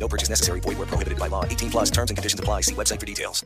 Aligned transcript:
No 0.00 0.08
purchase 0.08 0.30
necessary. 0.30 0.60
Void 0.60 0.78
where 0.78 0.88
prohibited 0.88 1.18
by 1.18 1.28
law. 1.28 1.44
18 1.44 1.70
plus 1.70 1.90
terms 1.90 2.10
and 2.10 2.16
conditions 2.16 2.40
apply. 2.40 2.62
See 2.62 2.74
website 2.74 2.98
for 2.98 3.06
details. 3.06 3.44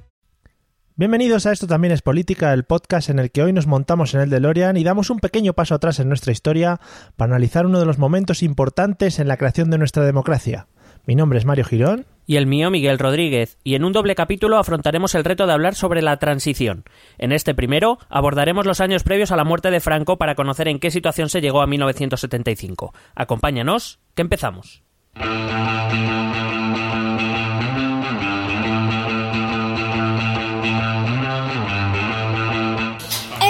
Bienvenidos 0.96 1.44
a 1.46 1.50
Esto 1.50 1.66
también 1.66 1.90
es 1.90 2.02
política, 2.02 2.52
el 2.52 2.62
podcast 2.62 3.10
en 3.10 3.18
el 3.18 3.32
que 3.32 3.42
hoy 3.42 3.52
nos 3.52 3.66
montamos 3.66 4.14
en 4.14 4.20
el 4.20 4.30
DeLorean 4.30 4.76
y 4.76 4.84
damos 4.84 5.10
un 5.10 5.18
pequeño 5.18 5.52
paso 5.52 5.74
atrás 5.74 5.98
en 5.98 6.06
nuestra 6.06 6.30
historia 6.30 6.78
para 7.16 7.32
analizar 7.32 7.66
uno 7.66 7.80
de 7.80 7.84
los 7.84 7.98
momentos 7.98 8.44
importantes 8.44 9.18
en 9.18 9.26
la 9.26 9.36
creación 9.36 9.70
de 9.70 9.78
nuestra 9.78 10.04
democracia. 10.04 10.68
Mi 11.04 11.16
nombre 11.16 11.40
es 11.40 11.46
Mario 11.46 11.64
Girón. 11.64 12.06
Y 12.26 12.36
el 12.36 12.46
mío, 12.46 12.70
Miguel 12.70 13.00
Rodríguez, 13.00 13.58
y 13.64 13.74
en 13.74 13.82
un 13.82 13.92
doble 13.92 14.14
capítulo 14.14 14.56
afrontaremos 14.56 15.16
el 15.16 15.24
reto 15.24 15.48
de 15.48 15.52
hablar 15.52 15.74
sobre 15.74 16.00
la 16.00 16.18
transición. 16.18 16.84
En 17.18 17.32
este 17.32 17.56
primero 17.56 17.98
abordaremos 18.08 18.64
los 18.64 18.80
años 18.80 19.02
previos 19.02 19.32
a 19.32 19.36
la 19.36 19.42
muerte 19.42 19.72
de 19.72 19.80
Franco 19.80 20.16
para 20.16 20.36
conocer 20.36 20.68
en 20.68 20.78
qué 20.78 20.92
situación 20.92 21.28
se 21.28 21.40
llegó 21.40 21.60
a 21.60 21.66
1975. 21.66 22.94
Acompáñanos, 23.16 23.98
que 24.14 24.22
empezamos. 24.22 24.83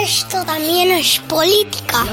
Esto 0.03 0.45
también 0.45 0.91
es 0.91 1.19
política. 1.27 2.05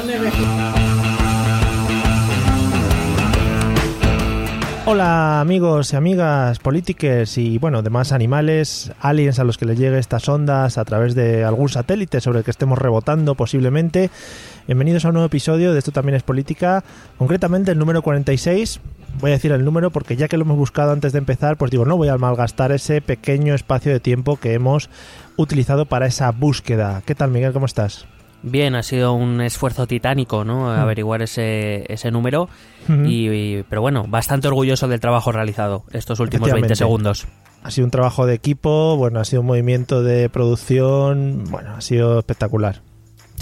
Hola 4.84 5.40
amigos 5.40 5.92
y 5.92 5.96
amigas 5.96 6.58
políticos 6.58 7.38
y 7.38 7.58
bueno, 7.58 7.82
demás 7.82 8.12
animales, 8.12 8.92
aliens 9.00 9.38
a 9.38 9.44
los 9.44 9.58
que 9.58 9.66
les 9.66 9.78
llegue 9.78 9.98
estas 9.98 10.28
ondas 10.28 10.76
a 10.78 10.84
través 10.84 11.14
de 11.14 11.44
algún 11.44 11.68
satélite 11.68 12.20
sobre 12.20 12.38
el 12.38 12.44
que 12.44 12.50
estemos 12.50 12.78
rebotando 12.78 13.34
posiblemente. 13.34 14.10
Bienvenidos 14.66 15.04
a 15.04 15.08
un 15.08 15.14
nuevo 15.14 15.26
episodio 15.26 15.72
de 15.72 15.78
Esto 15.78 15.92
también 15.92 16.16
es 16.16 16.22
política, 16.22 16.82
concretamente 17.18 17.70
el 17.70 17.78
número 17.78 18.02
46. 18.02 18.80
Voy 19.20 19.30
a 19.30 19.34
decir 19.34 19.52
el 19.52 19.64
número 19.64 19.90
porque 19.90 20.16
ya 20.16 20.26
que 20.28 20.36
lo 20.36 20.44
hemos 20.44 20.56
buscado 20.56 20.92
antes 20.92 21.12
de 21.12 21.18
empezar, 21.18 21.56
pues 21.56 21.70
digo, 21.70 21.84
no 21.84 21.96
voy 21.96 22.08
a 22.08 22.16
malgastar 22.18 22.72
ese 22.72 23.00
pequeño 23.00 23.54
espacio 23.54 23.92
de 23.92 24.00
tiempo 24.00 24.36
que 24.36 24.54
hemos 24.54 24.90
utilizado 25.36 25.86
para 25.86 26.06
esa 26.06 26.30
búsqueda. 26.32 27.02
¿Qué 27.06 27.14
tal 27.14 27.30
Miguel? 27.30 27.52
¿Cómo 27.52 27.66
estás? 27.66 28.06
Bien, 28.44 28.74
ha 28.74 28.82
sido 28.82 29.12
un 29.12 29.40
esfuerzo 29.40 29.86
titánico, 29.86 30.44
¿no? 30.44 30.68
Averiguar 30.72 31.22
ese, 31.22 31.84
ese 31.92 32.10
número. 32.10 32.48
Ujú. 32.88 33.04
y, 33.04 33.28
y- 33.30 33.62
pero 33.68 33.80
bueno, 33.80 34.06
bastante 34.08 34.48
orgulloso 34.48 34.88
del 34.88 34.98
trabajo 34.98 35.30
realizado 35.30 35.84
estos 35.92 36.18
últimos 36.18 36.50
20 36.50 36.66
Efectivamente. 36.66 36.74
segundos. 36.76 37.28
Ha 37.62 37.70
sido 37.70 37.84
un 37.84 37.92
trabajo 37.92 38.26
de 38.26 38.34
equipo, 38.34 38.96
bueno, 38.96 39.20
ha 39.20 39.24
sido 39.24 39.42
un 39.42 39.46
movimiento 39.46 40.02
de 40.02 40.28
producción, 40.28 41.44
bueno, 41.48 41.76
ha 41.76 41.80
sido 41.80 42.18
espectacular. 42.18 42.80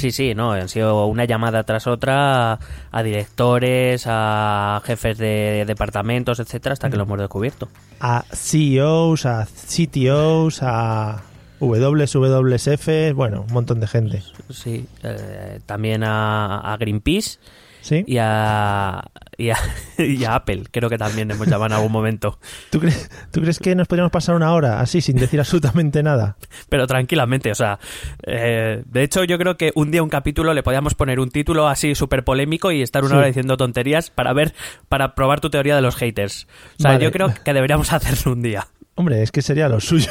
Sí, 0.00 0.12
sí, 0.12 0.34
no, 0.34 0.52
han 0.52 0.70
sido 0.70 1.04
una 1.04 1.26
llamada 1.26 1.62
tras 1.64 1.86
otra 1.86 2.58
a, 2.90 3.02
directores, 3.02 4.04
a 4.06 4.80
jefes 4.82 5.18
de 5.18 5.64
departamentos, 5.66 6.40
etcétera, 6.40 6.72
hasta 6.72 6.88
que 6.88 6.96
lo 6.96 7.02
hemos 7.02 7.18
descubierto. 7.18 7.68
A 8.00 8.24
CEOs, 8.32 9.26
a 9.26 9.44
CTOs, 9.44 10.62
a 10.62 11.20
WWF, 11.60 13.14
bueno, 13.14 13.44
un 13.46 13.52
montón 13.52 13.78
de 13.78 13.88
gente. 13.88 14.22
Sí, 14.48 14.86
eh, 15.02 15.60
también 15.66 16.02
a, 16.02 16.60
a 16.60 16.78
Greenpeace 16.78 17.38
¿Sí? 17.83 18.05
y 18.06 18.19
a, 18.19 19.02
y, 19.39 19.51
a, 19.51 19.57
y 19.98 20.24
a 20.24 20.35
Apple, 20.35 20.64
creo 20.70 20.89
que 20.91 20.98
también 20.98 21.30
hemos 21.30 21.46
llamado 21.46 21.67
en 21.67 21.73
algún 21.73 21.92
momento. 21.92 22.39
¿Tú, 22.70 22.79
crees, 22.80 23.11
¿Tú 23.33 23.41
crees 23.41 23.58
que 23.58 23.74
nos 23.74 23.89
podríamos 23.89 24.13
pasar 24.13 24.35
una 24.35 24.52
hora 24.52 24.80
así, 24.80 25.01
sin 25.01 25.17
decir 25.17 25.41
absolutamente 25.41 26.02
nada? 26.02 26.36
Pero 26.69 26.86
tranquilamente, 26.86 27.51
o 27.51 27.55
sea, 27.55 27.79
eh, 28.27 28.83
de 28.85 29.02
hecho 29.02 29.24
yo 29.24 29.39
creo 29.39 29.57
que 29.57 29.73
un 29.74 29.90
día 29.90 30.02
un 30.02 30.08
capítulo 30.11 30.52
le 30.55 30.63
podíamos 30.63 30.95
poner 30.95 31.20
un 31.20 31.30
título 31.30 31.69
así 31.69 31.95
súper 31.95 32.24
polémico 32.24 32.70
y 32.73 32.83
estar 32.83 33.02
una 33.02 33.11
Sí. 33.11 33.17
hora 33.17 33.27
diciendo 33.27 33.57
tonterías 33.57 34.11
para 34.11 34.33
ver, 34.33 34.55
para 34.89 35.14
probar 35.14 35.40
tu 35.40 35.51
teoría 35.51 35.74
de 35.74 35.83
los 35.83 35.96
haters. 35.96 36.46
O 36.79 36.83
sea, 36.83 36.92
Vale. 36.92 37.05
yo 37.05 37.11
creo 37.13 37.33
que 37.45 37.52
deberíamos 37.52 37.92
hacerlo 37.92 38.33
un 38.33 38.42
día. 38.42 38.67
Hombre, 38.96 39.23
es 39.23 39.33
que 39.33 39.40
sería 39.40 39.69
lo 39.70 39.80
suyo, 39.80 40.11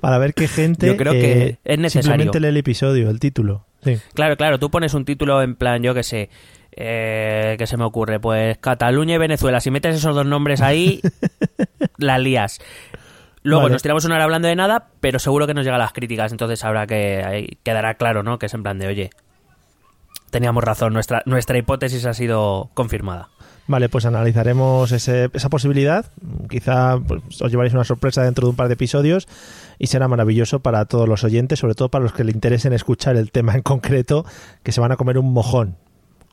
para 0.00 0.18
ver 0.18 0.34
qué 0.34 0.46
gente 0.46 0.86
Yo 0.86 0.96
creo 0.96 1.12
que 1.14 1.58
es 1.64 1.78
necesario. 1.78 2.02
simplemente 2.12 2.38
lee 2.38 2.48
el 2.48 2.56
episodio, 2.58 3.10
el 3.10 3.18
título. 3.18 3.66
Sí. 3.82 3.98
Claro, 4.14 4.36
claro, 4.36 4.58
tú 4.60 4.70
pones 4.70 4.94
un 4.94 5.04
título 5.04 5.42
en 5.42 5.56
plan, 5.56 5.82
yo 5.82 5.94
que 5.94 6.02
sé, 6.04 6.30
eh, 6.76 7.56
¿qué 7.58 7.66
se 7.66 7.76
me 7.76 7.84
ocurre? 7.84 8.20
Pues 8.20 8.58
Cataluña 8.58 9.14
y 9.14 9.18
Venezuela. 9.18 9.60
Si 9.60 9.70
metes 9.70 9.96
esos 9.96 10.14
dos 10.14 10.26
nombres 10.26 10.60
ahí, 10.60 11.00
la 11.98 12.18
lías. 12.18 12.60
Luego 13.42 13.64
Vale. 13.64 13.74
nos 13.74 13.82
tiramos 13.82 14.04
una 14.06 14.14
hora 14.14 14.24
hablando 14.24 14.48
de 14.48 14.56
nada, 14.56 14.88
pero 15.00 15.18
seguro 15.18 15.46
que 15.46 15.52
nos 15.54 15.64
llegan 15.64 15.78
las 15.78 15.92
críticas, 15.92 16.32
entonces 16.32 16.64
habrá 16.64 16.86
que 16.86 17.22
ahí 17.22 17.58
quedará 17.62 17.94
claro, 17.94 18.22
¿no? 18.22 18.38
Que 18.38 18.46
es 18.46 18.54
en 18.54 18.62
plan 18.62 18.78
de, 18.78 18.86
oye, 18.86 19.10
teníamos 20.30 20.64
razón, 20.64 20.92
nuestra, 20.92 21.22
nuestra 21.26 21.58
hipótesis 21.58 22.06
ha 22.06 22.14
sido 22.14 22.70
confirmada. 22.74 23.28
Vale, 23.66 23.88
pues 23.88 24.04
analizaremos 24.04 24.92
ese- 24.92 25.30
esa 25.32 25.48
posibilidad. 25.48 26.06
Quizá 26.50 26.98
pues, 27.06 27.22
os 27.40 27.50
llevaréis 27.50 27.72
una 27.74 27.84
sorpresa 27.84 28.22
dentro 28.22 28.46
de 28.46 28.50
un 28.50 28.56
par 28.56 28.68
de 28.68 28.74
episodios 28.74 29.26
y 29.78 29.86
será 29.86 30.06
maravilloso 30.08 30.60
para 30.60 30.84
todos 30.84 31.08
los 31.08 31.24
oyentes, 31.24 31.58
sobre 31.60 31.74
todo 31.74 31.88
para 31.90 32.02
los 32.04 32.12
que 32.12 32.24
le 32.24 32.32
interesen 32.32 32.72
escuchar 32.74 33.16
el 33.16 33.30
tema 33.30 33.54
en 33.54 33.62
concreto, 33.62 34.26
que 34.62 34.72
se 34.72 34.80
van 34.80 34.92
a 34.92 34.96
comer 34.96 35.16
un 35.18 35.32
mojón 35.32 35.76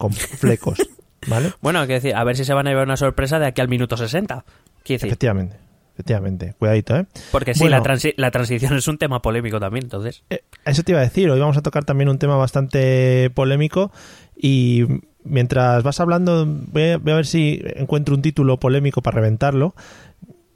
con 0.01 0.11
flecos. 0.13 0.77
¿Vale? 1.27 1.51
Bueno, 1.61 1.79
hay 1.81 1.87
que 1.87 1.93
decir, 1.93 2.15
a 2.15 2.23
ver 2.23 2.35
si 2.35 2.43
se 2.45 2.53
van 2.53 2.65
a 2.67 2.71
llevar 2.71 2.85
una 2.85 2.97
sorpresa 2.97 3.37
de 3.39 3.45
aquí 3.45 3.61
al 3.61 3.67
minuto 3.67 3.95
60. 3.95 4.43
Quiero 4.83 4.97
decir, 4.97 5.07
Efectivamente. 5.07 5.55
Efectivamente. 5.93 6.55
Cuidadito, 6.57 6.95
¿eh? 6.97 7.05
porque 7.31 7.53
sí, 7.53 7.59
Bueno. 7.59 7.77
la, 7.77 7.83
transi- 7.83 8.13
la 8.17 8.31
transición 8.31 8.75
es 8.75 8.87
un 8.87 8.97
tema 8.97 9.21
polémico 9.21 9.59
también, 9.59 9.85
entonces. 9.85 10.23
Eh, 10.31 10.41
Eso 10.65 10.81
te 10.83 10.93
iba 10.93 10.99
a 11.01 11.03
decir, 11.03 11.29
hoy 11.29 11.39
vamos 11.39 11.57
a 11.57 11.61
tocar 11.61 11.85
también 11.85 12.09
un 12.09 12.17
tema 12.17 12.35
bastante 12.37 13.29
polémico 13.35 13.91
y 14.35 14.85
mientras 15.23 15.83
vas 15.83 15.99
hablando 15.99 16.45
voy 16.47 16.83
a, 16.91 16.97
voy 16.97 17.11
a 17.11 17.15
ver 17.17 17.27
si 17.27 17.61
encuentro 17.75 18.15
un 18.15 18.23
título 18.23 18.57
polémico 18.57 19.03
para 19.03 19.15
reventarlo. 19.15 19.75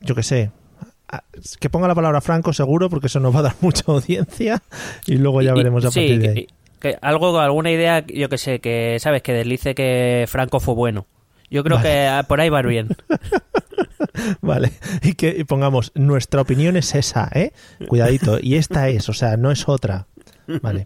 Yo 0.02 0.16
que 0.16 0.24
sé, 0.24 0.50
que 1.60 1.70
ponga 1.70 1.88
la 1.88 1.94
palabra 1.96 2.22
Franco 2.22 2.52
seguro 2.54 2.90
porque 2.90 3.06
eso 3.08 3.20
nos 3.20 3.36
va 3.36 3.40
a 3.40 3.44
dar 3.44 3.56
mucha 3.62 3.84
audiencia 3.88 4.64
y 5.06 5.18
luego 5.18 5.44
ya 5.44 5.52
Y- 5.52 5.58
veremos 5.58 5.86
a 5.86 5.92
sí, 5.92 6.00
partir 6.00 6.20
de 6.22 6.30
ahí. 6.30 6.48
Que 6.86 7.00
algo, 7.02 7.40
alguna 7.40 7.72
idea, 7.72 8.06
yo 8.06 8.30
que 8.30 8.38
sé, 8.38 8.60
que 8.60 8.98
sabes, 9.00 9.24
que 9.24 9.34
deslice 9.34 9.74
que 9.74 10.26
Franco 10.28 10.60
fue 10.60 10.76
bueno. 10.76 11.08
Yo 11.50 11.64
creo 11.64 11.78
Vale. 11.78 11.90
que 11.90 12.24
por 12.28 12.40
ahí 12.40 12.50
va 12.50 12.62
bien. 12.62 12.90
Vale, 14.42 14.72
y 15.02 15.14
que 15.14 15.36
y 15.38 15.44
pongamos, 15.46 15.92
nuestra 15.96 16.42
opinión 16.42 16.78
es 16.78 16.94
esa, 16.94 17.30
¿eh? 17.34 17.54
Cuidadito, 17.88 18.38
y 18.40 18.56
esta 18.56 18.88
es, 18.90 19.10
o 19.10 19.14
sea, 19.14 19.36
no 19.36 19.52
es 19.52 19.68
otra. 19.68 20.08
Vale. 20.62 20.86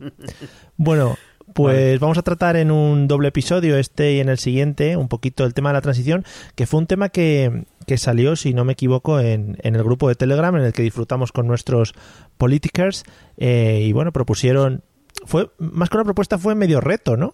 Bueno, 0.78 1.18
pues 1.54 2.00
vamos 2.00 2.18
a 2.18 2.22
tratar 2.22 2.56
en 2.56 2.72
un 2.72 3.08
doble 3.08 3.28
episodio, 3.30 3.78
este 3.78 4.14
y 4.14 4.20
en 4.20 4.30
el 4.30 4.38
siguiente, 4.38 4.96
un 4.96 5.10
poquito 5.10 5.46
el 5.46 5.54
tema 5.54 5.70
de 5.70 5.74
la 5.74 5.82
transición, 5.82 6.24
que 6.56 6.66
fue 6.66 6.80
un 6.80 6.88
tema 6.88 7.10
que, 7.10 7.66
que 7.86 7.98
salió, 7.98 8.36
si 8.36 8.54
no 8.54 8.64
me 8.64 8.74
equivoco, 8.74 9.20
en, 9.20 9.58
en 9.62 9.76
el 9.76 9.84
grupo 9.84 10.08
de 10.08 10.16
Telegram, 10.16 10.56
en 10.56 10.64
el 10.64 10.74
que 10.74 10.84
disfrutamos 10.84 11.32
con 11.32 11.48
nuestros 11.48 11.94
politikers, 12.38 13.04
eh, 13.38 13.82
y 13.84 13.92
bueno, 13.92 14.12
propusieron, 14.14 14.84
fue, 15.26 15.50
más 15.60 15.90
que 15.90 15.98
una 15.98 16.04
propuesta, 16.06 16.38
fue 16.38 16.56
medio 16.56 16.82
reto, 16.82 17.18
¿no? 17.18 17.34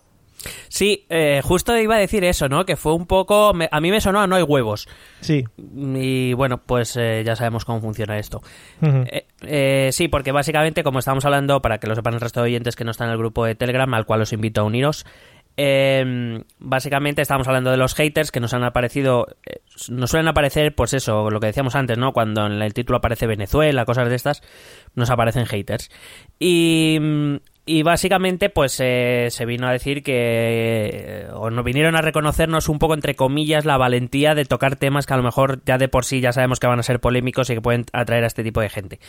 Sí, 0.67 1.05
eh, 1.09 1.41
justo 1.43 1.75
iba 1.75 1.95
a 1.95 1.99
decir 1.99 2.23
eso, 2.23 2.47
¿no? 2.47 2.65
Que 2.65 2.75
fue 2.75 2.93
un 2.93 3.07
poco... 3.07 3.53
me- 3.55 3.67
a 3.71 3.81
mí 3.81 3.89
me 3.89 3.99
sonó 3.99 4.19
a 4.21 4.27
no 4.27 4.35
hay 4.35 4.43
huevos. 4.43 4.87
Sí. 5.21 5.43
Y 5.57 6.33
bueno, 6.33 6.59
pues 6.63 6.95
eh, 6.97 7.23
ya 7.25 7.35
sabemos 7.35 7.65
cómo 7.65 7.81
funciona 7.81 8.19
esto. 8.19 8.41
Eh, 8.81 9.25
eh, 9.41 9.89
sí, 9.91 10.07
porque 10.07 10.31
básicamente, 10.31 10.83
como 10.83 10.99
estamos 10.99 11.25
hablando, 11.25 11.61
para 11.63 11.79
que 11.79 11.87
lo 11.87 11.95
sepan 11.95 12.13
el 12.13 12.21
resto 12.21 12.41
de 12.41 12.45
oyentes 12.49 12.75
que 12.75 12.83
no 12.83 12.91
están 12.91 13.07
en 13.07 13.13
el 13.13 13.17
grupo 13.17 13.43
de 13.43 13.55
Telegram, 13.55 13.91
al 13.95 14.05
cual 14.05 14.21
os 14.21 14.33
invito 14.33 14.61
a 14.61 14.65
uniros, 14.65 15.05
eh, 15.57 16.43
básicamente 16.59 17.21
estamos 17.23 17.47
hablando 17.47 17.71
de 17.71 17.77
los 17.77 17.95
haters 17.95 18.29
que 18.31 18.39
nos 18.41 18.53
han 18.53 18.63
aparecido, 18.63 19.25
nos 19.89 20.11
suelen 20.11 20.27
aparecer, 20.27 20.75
pues 20.75 20.93
eso, 20.93 21.31
lo 21.31 21.39
que 21.39 21.47
decíamos 21.47 21.75
antes, 21.75 21.97
¿no? 21.97 22.13
Cuando 22.13 22.45
en 22.45 22.61
el 22.61 22.73
título 22.73 22.97
aparece 22.97 23.25
Venezuela, 23.25 23.85
cosas 23.85 24.09
de 24.09 24.15
estas, 24.15 24.43
nos 24.93 25.09
aparecen 25.09 25.45
haters. 25.47 25.89
Y, 26.39 26.97
mm, 27.01 27.35
y 27.67 27.81
básicamente, 27.81 28.49
pues 28.49 28.79
eh, 28.79 29.27
se 29.31 29.45
vino 29.45 29.67
a 29.67 29.71
decir 29.71 30.03
que, 30.03 30.89
eh, 30.93 31.27
o 31.33 31.49
nos 31.49 31.65
vinieron 31.65 31.95
a 31.95 32.01
reconocernos 32.01 32.69
un 32.69 32.77
poco, 32.77 32.93
entre 32.93 33.15
comillas, 33.15 33.65
la 33.65 33.77
valentía 33.77 34.35
de 34.35 34.45
tocar 34.45 34.75
temas 34.75 35.07
que 35.07 35.15
a 35.15 35.17
lo 35.17 35.23
mejor 35.23 35.61
ya 35.65 35.79
de 35.79 35.87
por 35.87 36.05
sí 36.05 36.21
ya 36.21 36.31
sabemos 36.31 36.59
que 36.59 36.67
van 36.67 36.79
a 36.79 36.83
ser 36.83 36.99
polémicos 36.99 37.49
y 37.49 37.55
que 37.55 37.61
pueden 37.61 37.85
atraer 37.91 38.23
a 38.23 38.27
este 38.27 38.43
tipo 38.43 38.61
de 38.61 38.69
gente. 38.69 38.99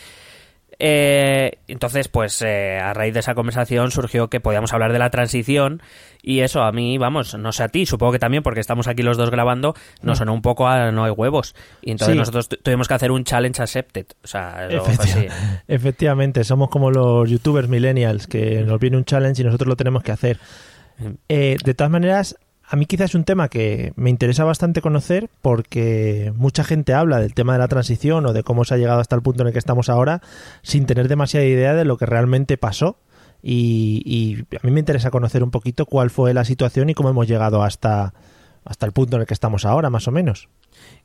Eh, 0.79 1.59
entonces, 1.69 2.09
pues 2.09 2.43
eh, 2.43 2.79
a 2.79 2.93
raíz 2.93 3.15
de 3.15 3.21
esa 3.21 3.35
conversación 3.35 3.91
surgió 3.91 4.29
que 4.29 4.41
podíamos 4.41 4.73
hablar 4.75 4.93
de 4.93 4.99
la 4.99 5.09
transición 5.11 5.81
y 6.23 6.41
eso 6.41 6.63
a 6.63 6.73
mí, 6.73 6.99
vamos, 6.99 7.35
no 7.35 7.53
sé 7.53 7.63
a 7.63 7.69
ti, 7.69 7.87
supongo 7.87 8.13
que 8.13 8.19
también 8.19 8.43
porque 8.43 8.61
estamos 8.61 8.87
aquí 8.89 9.03
los 9.03 9.17
dos 9.17 9.31
grabando, 9.31 9.75
nos 10.03 10.19
sonó 10.19 10.35
un 10.35 10.43
poco 10.43 10.67
a 10.69 10.91
no 10.93 11.05
hay 11.05 11.13
huevos. 11.13 11.55
Y 11.81 11.93
entonces 11.93 12.15
Sí. 12.15 12.19
nosotros 12.19 12.49
tu- 12.49 12.57
tuvimos 12.57 12.89
que 12.89 12.95
hacer 12.95 13.11
un 13.11 13.25
challenge 13.25 13.63
accepted. 13.63 14.07
O 14.23 14.27
sea, 14.27 14.69
así. 14.99 15.27
Efectivamente, 15.69 16.45
somos 16.45 16.69
como 16.69 16.91
los 16.91 17.31
youtubers 17.31 17.69
millennials, 17.69 18.27
que 18.27 18.63
nos 18.63 18.79
viene 18.79 18.97
un 18.99 19.05
challenge 19.05 19.41
y 19.43 19.45
nosotros 19.45 19.69
lo 19.69 19.77
tenemos 19.77 20.03
que 20.03 20.13
hacer. 20.13 20.39
Eh, 21.29 21.57
de 21.65 21.75
todas 21.75 21.91
maneras, 21.91 22.37
a 22.69 22.77
mí 22.77 22.87
quizás 22.87 23.11
es 23.11 23.15
un 23.15 23.25
tema 23.25 23.49
que 23.49 23.93
me 23.97 24.11
interesa 24.11 24.45
bastante 24.45 24.81
conocer 24.81 25.31
porque 25.41 26.33
mucha 26.37 26.65
gente 26.65 26.95
habla 26.95 27.21
del 27.21 27.33
tema 27.33 27.53
de 27.53 27.61
la 27.61 27.69
transición 27.69 28.27
o 28.27 28.33
de 28.33 28.43
cómo 28.43 28.65
se 28.65 28.75
ha 28.75 28.77
llegado 28.77 29.01
hasta 29.01 29.15
el 29.15 29.23
punto 29.23 29.43
en 29.43 29.49
el 29.49 29.53
que 29.53 29.59
estamos 29.61 29.89
ahora 29.89 30.21
sin 30.63 30.87
tener 30.87 31.07
demasiada 31.07 31.47
idea 31.47 31.75
de 31.75 31.85
lo 31.85 31.97
que 31.97 32.07
realmente 32.07 32.57
pasó. 32.59 32.99
Y, 33.43 34.45
a 34.61 34.67
mí 34.67 34.73
me 34.73 34.81
interesa 34.81 35.13
conocer 35.13 35.45
un 35.45 35.53
poquito 35.53 35.87
cuál 35.87 36.11
fue 36.11 36.35
la 36.35 36.45
situación 36.45 36.91
y 36.91 36.95
cómo 36.95 37.11
hemos 37.11 37.29
llegado 37.29 37.63
hasta, 37.63 38.13
hasta 38.65 38.87
el 38.87 38.93
punto 38.93 39.15
en 39.17 39.21
el 39.21 39.29
que 39.29 39.35
estamos 39.35 39.65
ahora, 39.65 39.89
más 39.89 40.09
o 40.09 40.11
menos. 40.11 40.49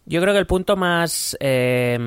Yo 0.08 0.22
creo 0.22 0.34
que 0.34 0.40
el 0.40 0.48
punto 0.48 0.76
más 0.76 1.38
eh, 1.40 2.00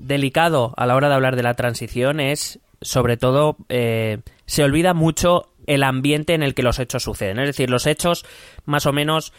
delicado 0.00 0.74
a 0.76 0.86
la 0.86 0.96
hora 0.96 1.08
de 1.08 1.14
hablar 1.14 1.36
de 1.36 1.44
la 1.44 1.54
transición 1.54 2.18
es, 2.18 2.58
sobre 2.80 3.16
todo, 3.16 3.56
eh, 3.68 4.18
se 4.46 4.64
olvida 4.64 4.92
mucho 4.92 5.49
el 5.70 5.84
ambiente 5.84 6.34
en 6.34 6.42
el 6.42 6.54
que 6.54 6.64
los 6.64 6.80
hechos 6.80 7.04
suceden. 7.04 7.38
Es 7.38 7.46
decir, 7.46 7.70
los 7.70 7.86
hechos 7.86 8.26
más 8.64 8.86
o 8.86 8.92
menos 8.92 9.32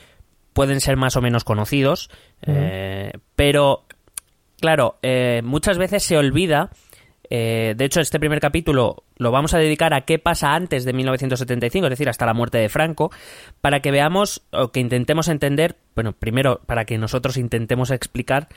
pueden 0.53 0.79
ser 0.79 0.95
más 0.95 1.17
o 1.17 1.21
menos 1.21 1.43
conocidos, 1.43 2.09
eh, 2.47 3.11
pero, 3.35 3.85
claro, 4.59 4.97
eh, 5.01 5.41
muchas 5.43 5.77
veces 5.77 6.03
se 6.03 6.17
olvida 6.17 6.71
eh, 7.33 7.75
de 7.77 7.85
hecho, 7.85 8.01
este 8.01 8.19
primer 8.19 8.41
capítulo 8.41 9.05
lo 9.15 9.31
vamos 9.31 9.53
a 9.53 9.57
dedicar 9.57 9.93
a 9.93 10.01
qué 10.01 10.19
pasa 10.19 10.53
antes 10.53 10.83
de 10.83 10.91
1975, 10.91 11.85
es 11.85 11.89
decir, 11.91 12.09
hasta 12.09 12.25
la 12.25 12.33
muerte 12.33 12.57
de 12.57 12.67
Franco, 12.67 13.09
para 13.61 13.79
que 13.79 13.89
veamos 13.89 14.43
o 14.51 14.73
que 14.73 14.81
intentemos 14.81 15.29
entender, 15.29 15.77
bueno, 15.95 16.11
primero 16.11 16.59
para 16.65 16.83
que 16.83 16.97
nosotros 16.97 17.37
intentemos 17.37 17.89
explicar 17.89 18.49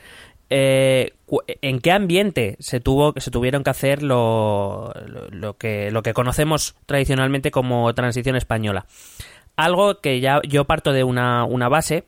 eh, 0.49 1.13
en 1.61 1.79
qué 1.79 1.91
ambiente 1.91 2.55
se 2.59 2.79
tuvo, 2.79 3.13
se 3.17 3.31
tuvieron 3.31 3.63
que 3.63 3.69
hacer 3.71 4.03
lo, 4.03 4.91
lo- 5.07 5.27
lo 5.29 5.57
que 5.57 5.89
lo 5.91 6.03
que 6.03 6.13
conocemos 6.13 6.75
tradicionalmente 6.85 7.51
como 7.51 7.93
transición 7.95 8.35
española. 8.35 8.85
Algo 9.55 10.01
que 10.01 10.19
ya 10.19 10.41
yo 10.47 10.65
parto 10.65 10.91
de 10.93 11.03
una, 11.03 11.45
una 11.45 11.69
base 11.69 12.03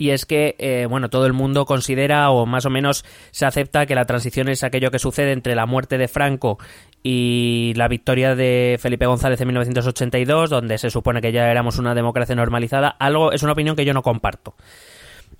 y 0.00 0.10
es 0.10 0.26
que, 0.26 0.54
eh, 0.60 0.86
bueno, 0.88 1.10
todo 1.10 1.26
el 1.26 1.32
mundo 1.32 1.66
considera 1.66 2.30
o 2.30 2.46
más 2.46 2.64
o 2.66 2.70
menos 2.70 3.04
se 3.32 3.46
acepta 3.46 3.84
que 3.84 3.96
la 3.96 4.04
transición 4.04 4.48
es 4.48 4.62
aquello 4.62 4.92
que 4.92 5.00
sucede 5.00 5.32
entre 5.32 5.56
la 5.56 5.66
muerte 5.66 5.98
de 5.98 6.06
Franco 6.06 6.58
y 7.02 7.72
la 7.74 7.88
victoria 7.88 8.36
de 8.36 8.78
Felipe 8.80 9.06
González 9.06 9.40
en 9.40 9.48
1982, 9.48 10.50
donde 10.50 10.78
se 10.78 10.90
supone 10.90 11.20
que 11.20 11.32
ya 11.32 11.50
éramos 11.50 11.78
una 11.80 11.96
democracia 11.96 12.36
normalizada. 12.36 12.88
Algo 12.90 13.32
es 13.32 13.42
una 13.42 13.52
opinión 13.54 13.74
que 13.74 13.84
yo 13.84 13.92
no 13.92 14.02
comparto. 14.02 14.54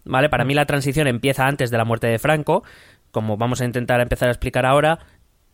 ¿Vale? 0.04 0.28
Para 0.28 0.44
mí 0.44 0.54
la 0.54 0.66
transición 0.66 1.06
empieza 1.06 1.46
antes 1.46 1.70
de 1.70 1.78
la 1.78 1.84
muerte 1.84 2.06
de 2.06 2.18
Franco, 2.18 2.62
como 3.10 3.36
vamos 3.36 3.60
a 3.60 3.64
intentar 3.64 4.00
empezar 4.00 4.28
a 4.28 4.32
explicar 4.32 4.64
ahora, 4.64 5.00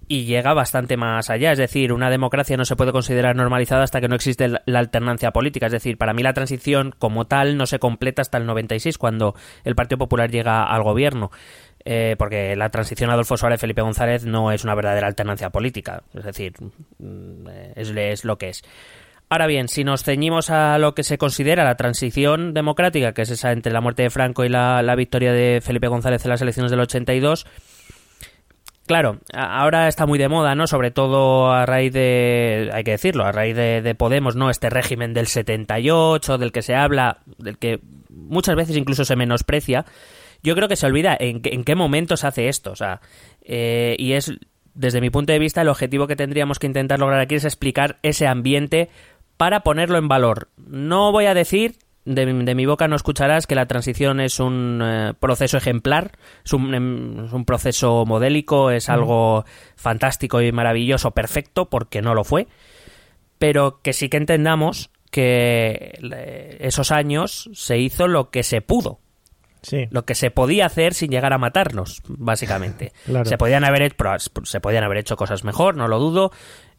y 0.08 0.24
llega 0.24 0.54
bastante 0.54 0.96
más 0.96 1.30
allá. 1.30 1.52
Es 1.52 1.58
decir, 1.58 1.92
una 1.92 2.10
democracia 2.10 2.56
no 2.56 2.64
se 2.64 2.76
puede 2.76 2.92
considerar 2.92 3.36
normalizada 3.36 3.84
hasta 3.84 4.00
que 4.00 4.08
no 4.08 4.14
existe 4.14 4.48
la 4.48 4.78
alternancia 4.78 5.30
política. 5.30 5.66
Es 5.66 5.72
decir, 5.72 5.98
para 5.98 6.12
mí 6.12 6.22
la 6.22 6.32
transición 6.32 6.94
como 6.98 7.26
tal 7.26 7.56
no 7.56 7.66
se 7.66 7.78
completa 7.78 8.22
hasta 8.22 8.38
el 8.38 8.46
96, 8.46 8.98
cuando 8.98 9.34
el 9.64 9.74
Partido 9.74 9.98
Popular 9.98 10.30
llega 10.30 10.64
al 10.64 10.82
gobierno. 10.82 11.30
Eh, 11.86 12.16
porque 12.18 12.56
la 12.56 12.70
transición 12.70 13.10
Adolfo 13.10 13.36
Suárez 13.36 13.60
Felipe 13.60 13.82
González 13.82 14.24
no 14.24 14.52
es 14.52 14.64
una 14.64 14.74
verdadera 14.74 15.06
alternancia 15.06 15.50
política. 15.50 16.02
Es 16.14 16.24
decir, 16.24 16.54
mm, 16.98 17.48
es, 17.76 17.90
es 17.90 18.24
lo 18.24 18.38
que 18.38 18.48
es. 18.50 18.62
Ahora 19.28 19.46
bien, 19.46 19.68
si 19.68 19.84
nos 19.84 20.04
ceñimos 20.04 20.50
a 20.50 20.78
lo 20.78 20.94
que 20.94 21.02
se 21.02 21.18
considera 21.18 21.64
la 21.64 21.76
transición 21.76 22.54
democrática, 22.54 23.14
que 23.14 23.22
es 23.22 23.30
esa 23.30 23.52
entre 23.52 23.72
la 23.72 23.80
muerte 23.80 24.02
de 24.02 24.10
Franco 24.10 24.44
y 24.44 24.48
la, 24.48 24.82
la 24.82 24.94
victoria 24.94 25.32
de 25.32 25.60
Felipe 25.62 25.88
González 25.88 26.24
en 26.24 26.30
las 26.30 26.42
elecciones 26.42 26.70
del 26.70 26.80
82, 26.80 27.46
Claro, 28.86 29.18
ahora 29.32 29.88
está 29.88 30.04
muy 30.04 30.18
de 30.18 30.28
moda, 30.28 30.54
¿no? 30.54 30.66
Sobre 30.66 30.90
todo 30.90 31.50
a 31.50 31.64
raíz 31.64 31.90
de, 31.94 32.70
hay 32.74 32.84
que 32.84 32.90
decirlo, 32.90 33.24
a 33.24 33.32
raíz 33.32 33.56
de, 33.56 33.80
de 33.80 33.94
Podemos, 33.94 34.36
¿no? 34.36 34.50
Este 34.50 34.68
régimen 34.68 35.14
del 35.14 35.26
78, 35.26 36.36
del 36.36 36.52
que 36.52 36.60
se 36.60 36.74
habla, 36.74 37.18
del 37.38 37.56
que 37.56 37.80
muchas 38.10 38.56
veces 38.56 38.76
incluso 38.76 39.06
se 39.06 39.16
menosprecia. 39.16 39.86
Yo 40.42 40.54
creo 40.54 40.68
que 40.68 40.76
se 40.76 40.84
olvida 40.84 41.16
en, 41.18 41.40
en 41.44 41.64
qué 41.64 41.74
momento 41.74 42.18
se 42.18 42.26
hace 42.26 42.48
esto, 42.48 42.72
o 42.72 42.76
sea, 42.76 43.00
eh, 43.42 43.96
y 43.98 44.12
es, 44.12 44.34
desde 44.74 45.00
mi 45.00 45.08
punto 45.08 45.32
de 45.32 45.38
vista, 45.38 45.62
el 45.62 45.68
objetivo 45.68 46.06
que 46.06 46.16
tendríamos 46.16 46.58
que 46.58 46.66
intentar 46.66 46.98
lograr 46.98 47.20
aquí 47.20 47.36
es 47.36 47.46
explicar 47.46 47.98
ese 48.02 48.26
ambiente 48.26 48.90
para 49.36 49.60
ponerlo 49.60 49.98
en 49.98 50.08
valor. 50.08 50.48
No 50.56 51.12
voy 51.12 51.26
a 51.26 51.34
decir, 51.34 51.76
de, 52.04 52.26
de 52.26 52.54
mi 52.54 52.66
boca 52.66 52.88
no 52.88 52.96
escucharás 52.96 53.46
que 53.46 53.54
la 53.54 53.66
transición 53.66 54.20
es 54.20 54.40
un 54.40 54.80
eh, 54.82 55.12
proceso 55.18 55.56
ejemplar, 55.56 56.12
es 56.44 56.52
un, 56.52 56.74
em, 56.74 57.24
es 57.26 57.32
un 57.32 57.44
proceso 57.44 58.04
modélico, 58.06 58.70
es 58.70 58.88
algo 58.88 59.44
fantástico 59.76 60.40
y 60.42 60.52
maravilloso, 60.52 61.12
perfecto, 61.12 61.70
porque 61.70 62.02
no 62.02 62.14
lo 62.14 62.24
fue, 62.24 62.46
pero 63.38 63.80
que 63.82 63.92
sí 63.92 64.08
que 64.08 64.16
entendamos 64.18 64.90
que 65.10 65.96
esos 66.60 66.90
años 66.90 67.48
se 67.52 67.78
hizo 67.78 68.08
lo 68.08 68.30
que 68.30 68.42
se 68.42 68.60
pudo, 68.60 68.98
Sí. 69.62 69.86
lo 69.90 70.04
que 70.04 70.14
se 70.14 70.30
podía 70.30 70.66
hacer 70.66 70.92
sin 70.92 71.10
llegar 71.10 71.32
a 71.32 71.38
matarnos, 71.38 72.02
básicamente. 72.06 72.92
Claro. 73.06 73.24
Se 73.24 73.38
podían 73.38 73.64
haber 73.64 73.94
se 74.44 74.60
podían 74.60 74.84
haber 74.84 74.98
hecho 74.98 75.16
cosas 75.16 75.44
mejor, 75.44 75.76
no 75.76 75.88
lo 75.88 75.98
dudo. 75.98 76.32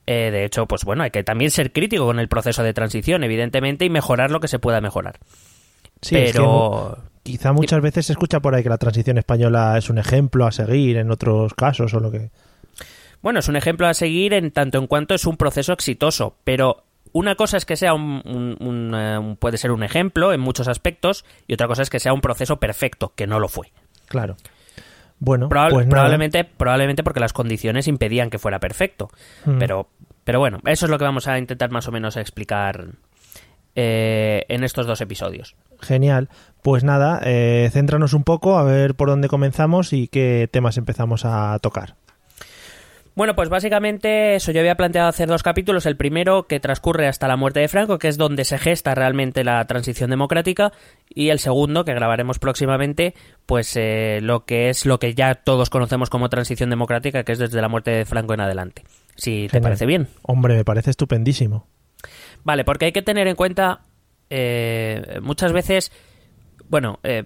Eh, 0.07 0.30
de 0.31 0.46
hecho, 0.46 0.66
pues 0.68 0.84
bueno, 0.86 1.04
hay 1.04 1.12
que 1.12 1.24
también 1.24 1.50
ser 1.52 1.72
crítico 1.72 2.06
con 2.06 2.19
el 2.19 2.28
proceso 2.28 2.62
de 2.63 2.74
transición, 2.74 3.24
evidentemente, 3.24 3.86
y 3.86 3.90
mejorar 3.90 4.30
lo 4.31 4.40
que 4.40 4.48
se 4.48 4.60
pueda 4.60 4.81
mejorar. 4.81 5.18
Sí, 6.02 6.16
es 6.16 6.31
que 6.31 6.38
Pero 6.38 6.98
Quizá 7.24 7.54
muchas 7.54 7.81
veces 7.81 8.06
se 8.06 8.13
escucha 8.13 8.40
por 8.40 8.54
ahí 8.54 8.62
que 8.62 8.69
la 8.69 8.78
transición 8.78 9.18
española 9.18 9.75
es 9.80 9.90
un 9.90 9.98
ejemplo 9.98 10.46
a 10.46 10.52
seguir 10.52 10.98
en 10.98 11.10
otros 11.10 11.56
casos 11.56 11.92
o 11.96 12.00
lo 12.00 12.12
que... 12.12 12.30
Bueno, 13.24 13.40
es 13.40 13.48
un 13.48 13.56
ejemplo 13.56 13.88
a 13.88 13.96
seguir 13.96 14.34
en 14.34 14.52
tanto 14.52 14.78
en 14.78 14.86
cuanto 14.86 15.16
es 15.16 15.25
un 15.25 15.36
proceso 15.36 15.74
exitoso, 15.74 16.36
pero 16.44 16.84
una 17.13 17.34
cosa 17.34 17.58
es 17.58 17.66
que 17.66 17.78
sea 17.78 17.96
un, 17.96 18.22
un- 18.25 18.58
un, 18.60 18.94
eh, 18.94 19.18
un- 19.18 19.38
puede 19.38 19.58
ser 19.58 19.72
un 19.72 19.81
ejemplo 19.81 20.34
en 20.34 20.40
muchos 20.40 20.68
aspectos 20.68 21.25
y 21.48 21.56
otra 21.56 21.66
cosa 21.68 21.81
es 21.81 21.90
que 21.90 22.00
sea 22.00 22.13
un 22.13 22.22
proceso 22.22 22.58
perfecto, 22.60 23.13
que 23.16 23.25
no 23.25 23.40
lo 23.40 23.48
fue. 23.48 23.72
Claro. 24.08 24.38
Bueno, 25.19 25.50
Probable- 25.50 25.73
pues 25.75 25.88
probablemente, 25.88 26.44
probablemente 26.44 27.03
porque 27.03 27.19
las 27.19 27.33
condiciones 27.33 27.88
impedían 27.88 28.29
que 28.29 28.38
fuera 28.39 28.59
perfecto. 28.59 29.09
Mm. 29.45 29.57
Pero, 29.59 29.88
pero 30.23 30.39
bueno, 30.39 30.59
eso 30.65 30.85
es 30.85 30.89
lo 30.89 30.97
que 30.97 31.06
vamos 31.06 31.27
a 31.27 31.38
intentar 31.38 31.71
más 31.71 31.88
o 31.88 31.91
menos 31.91 32.17
explicar 32.17 32.85
eh, 33.75 34.44
en 34.50 34.63
estos 34.63 34.88
dos 34.88 35.01
episodios. 35.01 35.56
Genial. 35.81 36.29
Pues 36.62 36.83
nada, 36.83 37.21
eh, 37.23 37.69
céntranos 37.71 38.13
un 38.13 38.23
poco 38.23 38.57
a 38.57 38.63
ver 38.63 38.95
por 38.95 39.09
dónde 39.09 39.27
comenzamos 39.27 39.94
y 39.94 40.07
qué 40.07 40.50
temas 40.51 40.77
empezamos 40.77 41.23
a 41.25 41.57
tocar. 41.59 41.95
Bueno, 43.15 43.33
pues 43.33 43.47
básicamente 43.47 44.35
eso, 44.35 44.51
yo 44.51 44.59
había 44.59 44.75
planteado 44.75 45.07
hacer 45.07 45.29
dos 45.29 45.41
capítulos. 45.41 45.86
El 45.86 45.95
primero 45.95 46.48
que 46.48 46.60
transcurre 46.60 47.07
hasta 47.07 47.29
la 47.29 47.38
muerte 47.38 47.62
de 47.62 47.69
Franco, 47.69 47.98
que 47.98 48.10
es 48.10 48.17
donde 48.17 48.43
se 48.43 48.57
gesta 48.57 48.93
realmente 48.93 49.45
la 49.45 49.65
transición 49.65 50.10
democrática, 50.10 50.74
y 51.07 51.29
el 51.29 51.39
segundo 51.39 51.86
que 51.86 51.93
grabaremos 51.93 52.39
próximamente, 52.39 53.13
pues 53.45 53.74
eh, 53.77 54.19
lo 54.22 54.45
que 54.45 54.69
es 54.69 54.86
lo 54.86 55.00
que 55.00 55.13
ya 55.13 55.34
todos 55.36 55.69
conocemos 55.69 56.10
como 56.10 56.27
transición 56.27 56.69
democrática, 56.69 57.24
que 57.24 57.31
es 57.31 57.39
desde 57.39 57.62
la 57.62 57.69
muerte 57.69 57.91
de 57.91 58.05
Franco 58.05 58.34
en 58.34 58.41
adelante. 58.41 58.84
Si 59.15 59.43
te 59.43 59.50
Genial. 59.50 59.63
parece 59.63 59.86
bien. 59.86 60.07
Hombre, 60.24 60.55
me 60.55 60.65
parece 60.65 60.89
estupendísimo. 60.89 61.67
Vale, 62.43 62.65
porque 62.65 62.86
hay 62.86 62.91
que 62.91 63.01
tener 63.01 63.27
en 63.27 63.36
cuenta 63.38 63.79
eh, 64.29 65.19
muchas 65.22 65.53
veces, 65.53 65.91
bueno, 66.67 67.00
eh, 67.03 67.24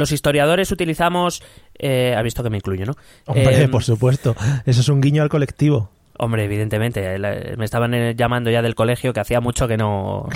los 0.00 0.10
historiadores 0.10 0.72
utilizamos, 0.72 1.42
eh, 1.78 2.14
ha 2.16 2.22
visto 2.22 2.42
que 2.42 2.50
me 2.50 2.56
incluyo, 2.56 2.86
¿no? 2.86 2.94
Hombre, 3.26 3.62
Eh, 3.64 3.68
por 3.68 3.84
supuesto. 3.84 4.34
Eso 4.66 4.80
es 4.80 4.88
un 4.88 5.00
guiño 5.00 5.22
al 5.22 5.28
colectivo. 5.28 5.90
Hombre, 6.18 6.44
evidentemente, 6.44 7.18
la- 7.18 7.54
me 7.56 7.64
estaban 7.64 7.94
eh, 7.94 8.14
llamando 8.16 8.50
ya 8.50 8.60
del 8.62 8.74
colegio 8.74 9.12
que 9.12 9.20
hacía 9.20 9.40
mucho 9.40 9.68
que 9.68 9.76
no, 9.78 10.28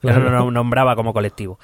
Claro, 0.00 0.30
no 0.30 0.50
nombraba 0.50 0.94
como 0.94 1.12
colectivo. 1.12 1.58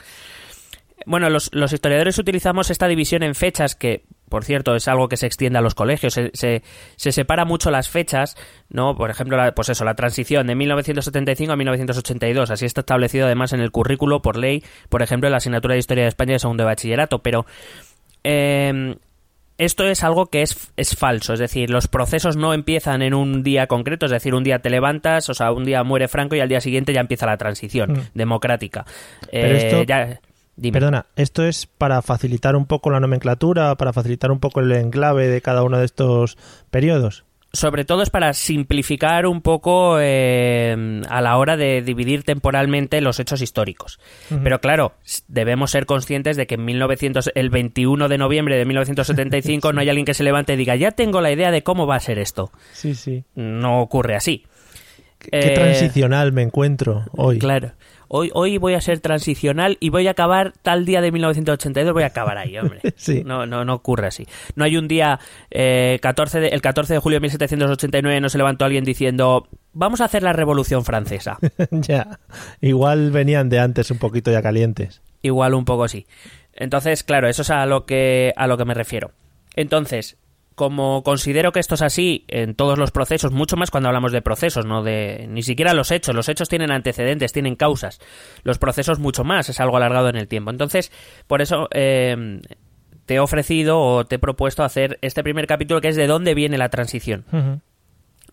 Bueno, 1.07 1.30
los, 1.30 1.50
los 1.54 1.73
historiadores 1.73 2.19
utilizamos 2.19 2.71
esta 2.71 2.87
división 2.87 3.23
en 3.23 3.35
fechas 3.35 3.75
que, 3.75 4.04
por 4.30 4.44
cierto, 4.44 4.75
es 4.75 4.88
algo 4.88 5.08
que 5.08 5.18
se 5.18 5.26
extiende 5.26 5.58
a 5.58 5.62
los 5.62 5.75
colegios. 5.75 6.14
Se, 6.14 6.30
se, 6.32 6.62
se 6.96 7.12
separa 7.12 7.44
mucho 7.44 7.70
las 7.70 7.90
fechas, 7.90 8.37
¿no? 8.70 8.96
Por 8.96 9.10
ejemplo, 9.10 9.37
la, 9.37 9.52
pues 9.54 9.68
eso, 9.68 9.84
la 9.84 9.94
transición 9.94 10.46
de 10.46 10.54
1975 10.54 11.52
a 11.52 11.56
1982. 11.56 12.50
Así 12.50 12.64
está 12.64 12.80
establecido 12.80 13.26
además 13.26 13.52
en 13.52 13.60
el 13.60 13.70
currículo 13.70 14.22
por 14.22 14.38
ley, 14.38 14.64
por 14.88 15.02
ejemplo, 15.02 15.26
en 15.28 15.32
la 15.32 15.37
asignatura 15.38 15.75
de 15.75 15.80
Historia 15.80 16.04
de 16.04 16.08
España 16.08 16.32
de 16.32 16.38
segundo 16.38 16.62
de 16.62 16.66
bachillerato. 16.68 17.18
Pero 17.18 17.44
eh, 18.25 18.96
esto 19.58 19.84
es 19.87 20.02
algo 20.04 20.26
que 20.26 20.40
es, 20.42 20.72
es 20.76 20.96
falso, 20.96 21.34
es 21.34 21.38
decir, 21.38 21.68
los 21.68 21.87
procesos 21.87 22.37
no 22.37 22.54
empiezan 22.54 23.02
en 23.02 23.12
un 23.12 23.42
día 23.42 23.66
concreto, 23.66 24.06
es 24.06 24.12
decir, 24.12 24.34
un 24.34 24.42
día 24.42 24.60
te 24.60 24.70
levantas, 24.70 25.28
o 25.28 25.34
sea, 25.34 25.52
un 25.52 25.64
día 25.64 25.84
muere 25.84 26.08
Franco 26.08 26.34
y 26.34 26.40
al 26.40 26.49
día 26.49 26.62
siguiente 26.62 26.94
ya 26.94 27.00
empieza 27.02 27.26
la 27.26 27.37
transición 27.37 27.92
Mm. 27.92 27.99
democrática. 28.14 28.87
Pero 29.30 29.54
Eh, 29.54 29.66
esto- 29.66 29.82
ya- 29.82 30.18
dime. 30.61 30.75
Perdona, 30.75 31.07
¿esto 31.17 31.45
es 31.45 31.67
para 31.67 32.02
facilitar 32.02 32.57
un 32.57 32.67
poco 32.67 32.90
la 32.90 33.00
nomenclatura, 33.00 33.75
para 33.76 33.93
facilitar 33.93 34.31
un 34.31 34.40
poco 34.40 34.61
el 34.61 34.71
enclave 34.73 35.29
de 35.29 35.40
cada 35.40 35.62
uno 35.62 35.79
de 35.79 35.85
estos 35.87 36.37
periodos? 36.71 37.25
sobre 37.52 37.85
todo 37.85 38.02
es 38.02 38.11
para 38.11 38.33
simplificar 38.33 39.26
un 39.26 39.43
poco 39.43 39.99
eh, 40.00 41.02
a 41.09 41.21
la 41.21 41.37
hora 41.37 41.57
de 41.57 41.83
dividir 41.83 42.23
temporalmente 42.23 43.00
los 43.00 43.19
hechos 43.19 43.43
históricos. 43.43 43.99
Pero 44.45 44.61
claro, 44.61 44.95
debemos 45.26 45.73
ser 45.73 45.87
conscientes 45.87 46.37
de 46.37 46.47
que 46.47 46.55
en 46.55 46.64
1900, 46.64 47.33
el 47.35 47.50
21 47.50 48.09
de 48.09 48.19
noviembre 48.19 48.57
de 48.57 48.64
1975 48.67 49.73
no 49.73 49.81
hay 49.81 49.88
alguien 49.88 50.07
que 50.07 50.14
se 50.14 50.23
levante 50.23 50.52
y 50.55 50.57
diga, 50.57 50.76
ya 50.76 50.93
tengo 50.93 51.21
la 51.21 51.33
idea 51.33 51.50
de 51.50 51.62
cómo 51.62 51.87
va 51.88 51.97
a 51.97 52.00
ser 52.00 52.19
esto. 52.19 52.52
Sí, 52.73 52.95
sí. 52.95 53.25
No 53.35 53.81
ocurre 53.81 54.14
así. 54.14 54.47
Qué 55.19 55.31
Eh, 55.33 55.55
transicional 55.55 56.33
me 56.33 56.43
encuentro 56.43 57.05
hoy. 57.12 57.38
Claro. 57.40 57.73
Hoy, 58.12 58.31
hoy 58.35 58.59
voy 58.59 58.75
a 58.75 58.81
ser 58.81 58.99
transicional 58.99 59.76
y 59.79 59.90
voy 59.90 60.09
a 60.09 60.11
acabar 60.11 60.52
tal 60.62 60.85
día 60.85 61.00
de 61.00 61.12
1982, 61.12 61.93
voy 61.95 62.02
a 62.02 62.07
acabar 62.07 62.38
ahí, 62.38 62.59
hombre. 62.59 62.81
Sí. 62.97 63.23
No, 63.25 63.47
no, 63.47 63.64
no 63.64 63.75
ocurre 63.75 64.09
así. 64.09 64.26
No 64.57 64.64
hay 64.64 64.76
un 64.76 64.88
día, 64.88 65.21
eh, 65.52 66.00
14 66.02 66.40
de- 66.40 66.49
el 66.49 66.61
14 66.61 66.95
de 66.95 66.99
julio 66.99 67.17
de 67.17 67.21
1789 67.21 68.21
no 68.21 68.29
se 68.29 68.37
levantó 68.37 68.64
alguien 68.64 68.83
diciendo, 68.85 69.47
vamos 69.73 70.00
a 70.00 70.07
hacer 70.07 70.25
la 70.25 70.33
Revolución 70.33 70.85
Francesa. 70.85 71.38
ya. 71.71 72.19
Igual 72.61 73.12
venían 73.12 73.49
de 73.49 73.61
antes 73.61 73.93
un 73.93 73.99
poquito 73.99 74.33
ya 74.33 74.43
calientes. 74.43 75.02
Igual 75.23 75.55
un 75.55 75.64
poco 75.64 75.87
sí. 75.87 76.07
Entonces, 76.52 77.05
claro, 77.05 77.29
eso 77.29 77.43
es 77.43 77.50
a 77.50 77.64
lo 77.67 77.87
que, 77.87 78.33
a 78.37 78.49
lo 78.49 78.59
que 78.59 78.64
me 78.64 78.75
refiero. 78.75 79.12
Entonces, 79.55 80.17
como 80.54 81.02
considero 81.02 81.52
que 81.52 81.61
esto 81.61 81.75
es 81.75 81.83
así 81.83 82.25
en 82.28 82.54
todos 82.54 82.78
los 82.78 82.90
procesos, 82.90 83.33
mucho 83.33 83.57
más 83.57 83.71
cuando 83.71 83.88
hablamos 83.88 84.12
de 84.12 84.23
procesos, 84.23 84.66
no 84.66 84.83
de 84.83 85.26
ni 85.28 85.42
siquiera 85.42 85.75
los 85.75 85.90
hechos. 85.90 86.14
Los 86.14 86.28
hechos 86.28 86.49
tienen 86.49 86.71
antecedentes, 86.71 87.33
tienen 87.33 87.57
causas. 87.57 88.00
Los 88.42 88.59
procesos 88.59 88.99
mucho 88.99 89.25
más, 89.25 89.49
es 89.49 89.61
algo 89.61 89.76
alargado 89.76 90.09
en 90.09 90.16
el 90.16 90.28
tiempo. 90.28 90.50
Entonces, 90.50 90.92
por 91.26 91.40
eso 91.40 91.69
eh, 91.73 92.40
te 93.07 93.14
he 93.14 93.21
ofrecido 93.21 93.80
o 93.80 94.04
te 94.04 94.16
he 94.16 94.19
propuesto 94.19 94.62
hacer 94.62 94.99
este 95.02 95.23
primer 95.23 95.47
capítulo 95.47 95.80
que 95.80 95.88
es 95.88 95.97
de 95.97 96.07
dónde 96.07 96.35
viene 96.35 96.59
la 96.59 96.69
transición. 96.69 97.25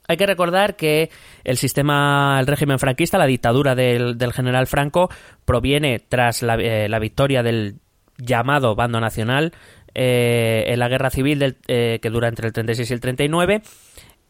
Hay 0.08 0.18
que 0.18 0.26
recordar 0.26 0.76
que 0.76 1.10
el 1.44 1.58
sistema, 1.58 2.38
el 2.40 2.48
régimen 2.48 2.80
franquista, 2.80 3.18
la 3.18 3.26
dictadura 3.26 3.74
del, 3.74 4.18
del 4.18 4.34
general 4.34 4.68
Franco, 4.68 5.10
proviene 5.46 6.00
tras 6.00 6.44
la, 6.44 6.56
eh, 6.56 6.88
la 6.88 7.00
victoria 7.00 7.42
del 7.42 7.80
llamado 8.18 8.76
bando 8.76 9.00
nacional 9.00 9.54
eh, 10.00 10.66
en 10.68 10.80
la 10.80 10.88
guerra 10.88 11.10
civil 11.10 11.58
eh, 11.68 11.98
que 12.00 12.10
dura 12.12 12.27
entre 12.27 12.48
el 12.48 12.54
36 12.54 12.92
y 12.92 12.94
el 12.94 13.00
39 13.00 13.62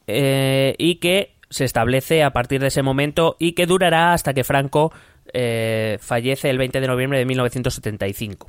eh, 0.08 0.76
y 0.78 0.96
que 0.96 1.36
se 1.50 1.66
establece 1.66 2.24
a 2.24 2.32
partir 2.32 2.62
de 2.62 2.68
ese 2.68 2.84
momento 2.84 3.36
y 3.38 3.52
que 3.52 3.66
durará 3.66 4.14
hasta 4.14 4.34
que 4.34 4.46
Franco 4.46 4.94
eh, 5.34 5.98
fallece 6.00 6.50
el 6.50 6.58
20 6.58 6.80
de 6.80 6.88
noviembre 6.88 7.20
de 7.20 7.26
1975 7.26 8.48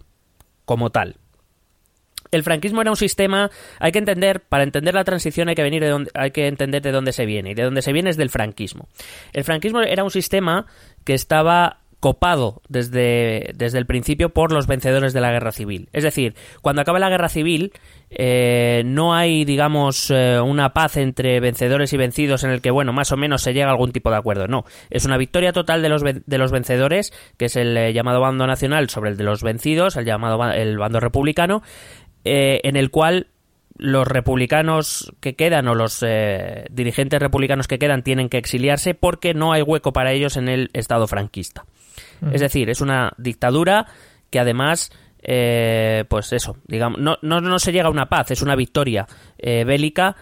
como 0.64 0.90
tal. 0.90 1.16
El 2.30 2.44
franquismo 2.44 2.82
era 2.82 2.90
un 2.90 2.96
sistema, 2.96 3.50
hay 3.80 3.90
que 3.90 3.98
entender, 3.98 4.40
para 4.40 4.62
entender 4.62 4.94
la 4.94 5.02
transición 5.02 5.48
hay 5.48 5.56
que 5.56 5.62
venir 5.62 5.82
de 5.82 5.88
donde, 5.88 6.10
hay 6.14 6.30
que 6.30 6.46
entender 6.46 6.82
de 6.82 6.92
dónde 6.92 7.12
se 7.12 7.26
viene, 7.26 7.50
y 7.50 7.54
de 7.54 7.64
dónde 7.64 7.82
se 7.82 7.92
viene 7.92 8.10
es 8.10 8.16
del 8.16 8.30
franquismo. 8.30 8.88
El 9.32 9.44
franquismo 9.44 9.80
era 9.80 10.04
un 10.04 10.10
sistema 10.10 10.66
que 11.04 11.14
estaba 11.14 11.80
copado 12.00 12.62
desde, 12.68 13.52
desde 13.54 13.78
el 13.78 13.86
principio 13.86 14.30
por 14.30 14.52
los 14.52 14.66
vencedores 14.66 15.12
de 15.12 15.20
la 15.20 15.32
guerra 15.32 15.52
civil. 15.52 15.88
Es 15.92 16.04
decir, 16.04 16.34
cuando 16.62 16.82
acaba 16.82 16.98
la 16.98 17.08
guerra 17.08 17.28
civil, 17.28 17.72
eh, 18.10 18.82
no 18.84 19.14
hay, 19.14 19.44
digamos, 19.44 20.10
eh, 20.10 20.40
una 20.40 20.72
paz 20.72 20.96
entre 20.96 21.40
vencedores 21.40 21.92
y 21.92 21.96
vencidos 21.96 22.44
en 22.44 22.50
el 22.50 22.60
que, 22.60 22.70
bueno, 22.70 22.92
más 22.92 23.10
o 23.12 23.16
menos 23.16 23.42
se 23.42 23.52
llega 23.52 23.66
a 23.66 23.72
algún 23.72 23.92
tipo 23.92 24.10
de 24.10 24.16
acuerdo. 24.16 24.46
No, 24.46 24.64
es 24.90 25.04
una 25.04 25.16
victoria 25.16 25.52
total 25.52 25.82
de 25.82 25.88
los, 25.88 26.02
de 26.02 26.38
los 26.38 26.52
vencedores, 26.52 27.12
que 27.36 27.46
es 27.46 27.56
el 27.56 27.76
eh, 27.76 27.92
llamado 27.92 28.20
bando 28.20 28.46
nacional 28.46 28.88
sobre 28.90 29.10
el 29.10 29.16
de 29.16 29.24
los 29.24 29.42
vencidos, 29.42 29.96
el 29.96 30.04
llamado 30.04 30.42
el 30.52 30.78
bando 30.78 31.00
republicano, 31.00 31.62
en 32.24 32.76
el 32.76 32.90
cual 32.90 33.28
los 33.78 34.06
republicanos 34.06 35.12
que 35.20 35.36
quedan 35.36 35.68
o 35.68 35.74
los 35.74 36.02
eh, 36.06 36.66
dirigentes 36.70 37.20
republicanos 37.20 37.68
que 37.68 37.78
quedan 37.78 38.02
tienen 38.02 38.28
que 38.28 38.36
exiliarse 38.36 38.94
porque 38.94 39.34
no 39.34 39.52
hay 39.52 39.62
hueco 39.62 39.92
para 39.92 40.12
ellos 40.12 40.36
en 40.36 40.48
el 40.48 40.70
Estado 40.72 41.06
franquista. 41.06 41.64
Es 42.32 42.40
decir, 42.40 42.70
es 42.70 42.80
una 42.80 43.12
dictadura 43.16 43.86
que 44.30 44.38
además, 44.38 44.90
eh, 45.22 46.04
pues 46.08 46.32
eso, 46.32 46.56
digamos, 46.66 47.00
no, 47.00 47.18
no, 47.22 47.40
no 47.40 47.58
se 47.58 47.72
llega 47.72 47.88
a 47.88 47.90
una 47.90 48.08
paz, 48.08 48.30
es 48.30 48.42
una 48.42 48.56
victoria 48.56 49.06
eh, 49.38 49.64
bélica. 49.64 50.16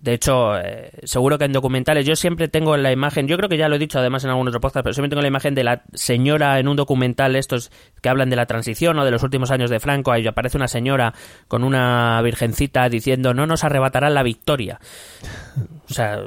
De 0.00 0.14
hecho, 0.14 0.58
eh, 0.58 0.92
seguro 1.02 1.36
que 1.36 1.44
en 1.44 1.52
documentales 1.52 2.06
yo 2.06 2.16
siempre 2.16 2.48
tengo 2.48 2.74
la 2.78 2.90
imagen, 2.90 3.28
yo 3.28 3.36
creo 3.36 3.50
que 3.50 3.58
ya 3.58 3.68
lo 3.68 3.76
he 3.76 3.78
dicho 3.78 3.98
además 3.98 4.24
en 4.24 4.30
algún 4.30 4.48
otro 4.48 4.58
podcast, 4.58 4.82
pero 4.82 4.94
siempre 4.94 5.10
tengo 5.10 5.20
la 5.20 5.28
imagen 5.28 5.54
de 5.54 5.62
la 5.62 5.82
señora 5.92 6.58
en 6.58 6.68
un 6.68 6.76
documental, 6.76 7.36
estos 7.36 7.70
que 8.00 8.08
hablan 8.08 8.30
de 8.30 8.36
la 8.36 8.46
transición 8.46 8.98
o 8.98 9.04
de 9.04 9.10
los 9.10 9.22
últimos 9.22 9.50
años 9.50 9.68
de 9.68 9.78
Franco, 9.78 10.10
ahí 10.10 10.26
aparece 10.26 10.56
una 10.56 10.68
señora 10.68 11.12
con 11.48 11.64
una 11.64 12.22
virgencita 12.22 12.88
diciendo 12.88 13.34
no 13.34 13.46
nos 13.46 13.62
arrebatarán 13.62 14.14
la 14.14 14.22
victoria. 14.22 14.80
O 15.90 15.92
sea, 15.92 16.22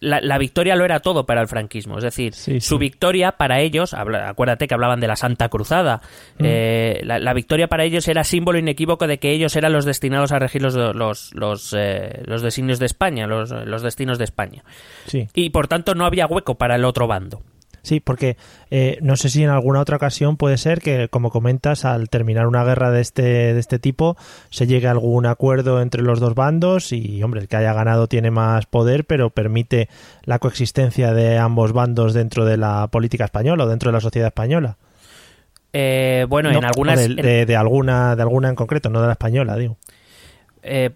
la, 0.00 0.20
la 0.20 0.38
victoria 0.38 0.76
lo 0.76 0.84
era 0.84 1.00
todo 1.00 1.26
para 1.26 1.40
el 1.42 1.48
franquismo. 1.48 1.98
Es 1.98 2.04
decir, 2.04 2.34
Sí, 2.34 2.60
su 2.60 2.76
sí. 2.76 2.78
victoria 2.80 3.32
para 3.32 3.60
ellos, 3.60 3.94
acuérdate 3.94 4.66
que 4.66 4.74
hablaban 4.74 4.98
de 5.00 5.06
la 5.06 5.16
Santa 5.16 5.48
Cruzada, 5.48 6.00
eh, 6.38 7.00
la, 7.04 7.18
la 7.18 7.32
victoria 7.34 7.68
para 7.68 7.84
ellos 7.84 8.08
era 8.08 8.24
símbolo 8.24 8.58
inequívoco 8.58 9.06
de 9.06 9.18
que 9.18 9.30
ellos 9.30 9.54
eran 9.56 9.72
los 9.72 9.84
destinados 9.84 10.32
a 10.32 10.38
regir 10.38 10.62
los, 10.62 10.74
los, 10.74 11.34
los, 11.34 11.74
eh, 11.78 12.22
los 12.24 12.42
designios 12.42 12.78
de 12.78 12.86
España, 12.86 13.26
los, 13.26 13.50
los 13.50 13.82
destinos 13.82 14.18
de 14.18 14.24
España. 14.24 14.64
Sí. 15.06 15.28
Y 15.34 15.50
por 15.50 15.68
tanto 15.68 15.94
no 15.94 16.04
había 16.06 16.26
hueco 16.26 16.56
para 16.56 16.76
el 16.76 16.84
otro 16.84 17.06
bando. 17.06 17.42
Sí, 17.82 18.00
porque 18.00 18.36
eh, 18.70 18.98
no 19.00 19.16
sé 19.16 19.30
si 19.30 19.42
en 19.42 19.50
alguna 19.50 19.80
otra 19.80 19.96
ocasión 19.96 20.36
puede 20.36 20.58
ser 20.58 20.80
que, 20.80 21.08
como 21.08 21.30
comentas, 21.30 21.84
al 21.84 22.10
terminar 22.10 22.46
una 22.46 22.62
guerra 22.64 22.90
de 22.90 23.00
este, 23.00 23.22
de 23.22 23.58
este 23.58 23.78
tipo, 23.78 24.16
se 24.50 24.66
llegue 24.66 24.86
a 24.86 24.90
algún 24.90 25.24
acuerdo 25.26 25.80
entre 25.80 26.02
los 26.02 26.20
dos 26.20 26.34
bandos 26.34 26.92
y, 26.92 27.22
hombre, 27.22 27.40
el 27.40 27.48
que 27.48 27.56
haya 27.56 27.72
ganado 27.72 28.06
tiene 28.06 28.30
más 28.30 28.66
poder, 28.66 29.04
pero 29.06 29.30
permite 29.30 29.88
la 30.24 30.38
coexistencia 30.38 31.14
de 31.14 31.38
ambos 31.38 31.72
bandos 31.72 32.12
dentro 32.12 32.44
de 32.44 32.56
la 32.58 32.86
política 32.88 33.24
española 33.24 33.64
o 33.64 33.68
dentro 33.68 33.90
de 33.90 33.94
la 33.94 34.00
sociedad 34.00 34.26
española. 34.28 34.76
Eh, 35.72 36.26
bueno, 36.28 36.50
No, 36.50 36.58
en 36.58 36.64
algunas... 36.64 36.98
de, 36.98 37.04
en- 37.04 37.16
de- 37.16 37.46
de 37.46 37.56
alguna, 37.56 38.16
de 38.16 38.22
alguna 38.22 38.48
en 38.48 38.56
concreto, 38.56 38.90
no 38.90 39.00
de 39.00 39.06
la 39.06 39.12
española, 39.12 39.56
digo. 39.56 39.76
eh, 40.62 40.90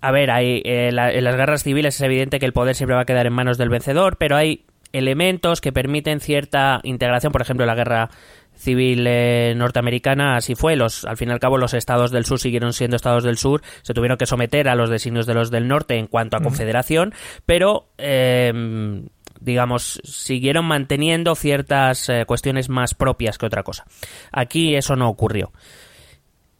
a 0.00 0.10
ver, 0.10 0.30
hay, 0.30 0.60
eh, 0.64 0.90
la- 0.92 1.12
en 1.12 1.24
las 1.24 1.36
guerras 1.36 1.62
civiles 1.62 1.94
es 1.94 2.00
evidente 2.02 2.38
que 2.38 2.44
el 2.46 2.52
poder 2.52 2.74
siempre 2.74 2.94
va 2.94 3.02
a 3.02 3.06
quedar 3.06 3.26
en 3.26 3.32
manos 3.32 3.56
del 3.56 3.70
vencedor, 3.70 4.16
pero 4.18 4.36
hay 4.36 4.64
elementos 4.94 5.60
que 5.60 5.72
permiten 5.72 6.20
cierta 6.20 6.80
integración. 6.84 7.32
Por 7.32 7.42
ejemplo, 7.42 7.66
la 7.66 7.74
guerra 7.74 8.10
civil 8.54 9.04
eh, 9.06 9.52
norteamericana 9.56 10.36
así 10.36 10.54
fue. 10.54 10.76
Los, 10.76 11.04
al 11.04 11.16
fin 11.16 11.28
y 11.28 11.32
al 11.32 11.40
cabo, 11.40 11.58
los 11.58 11.74
estados 11.74 12.10
del 12.10 12.24
sur 12.24 12.38
siguieron 12.38 12.72
siendo 12.72 12.96
estados 12.96 13.24
del 13.24 13.36
sur. 13.36 13.62
Se 13.82 13.92
tuvieron 13.92 14.16
que 14.16 14.26
someter 14.26 14.68
a 14.68 14.74
los 14.74 14.88
designios 14.88 15.26
de 15.26 15.34
los 15.34 15.50
del 15.50 15.68
norte 15.68 15.98
en 15.98 16.06
cuanto 16.06 16.36
a 16.36 16.40
confederación, 16.40 17.12
pero 17.44 17.88
eh, 17.98 19.02
digamos, 19.40 20.00
siguieron 20.04 20.64
manteniendo 20.64 21.34
ciertas 21.34 22.08
eh, 22.08 22.24
cuestiones 22.26 22.68
más 22.68 22.94
propias 22.94 23.36
que 23.36 23.46
otra 23.46 23.62
cosa. 23.62 23.84
Aquí 24.32 24.74
eso 24.74 24.96
no 24.96 25.08
ocurrió. 25.08 25.52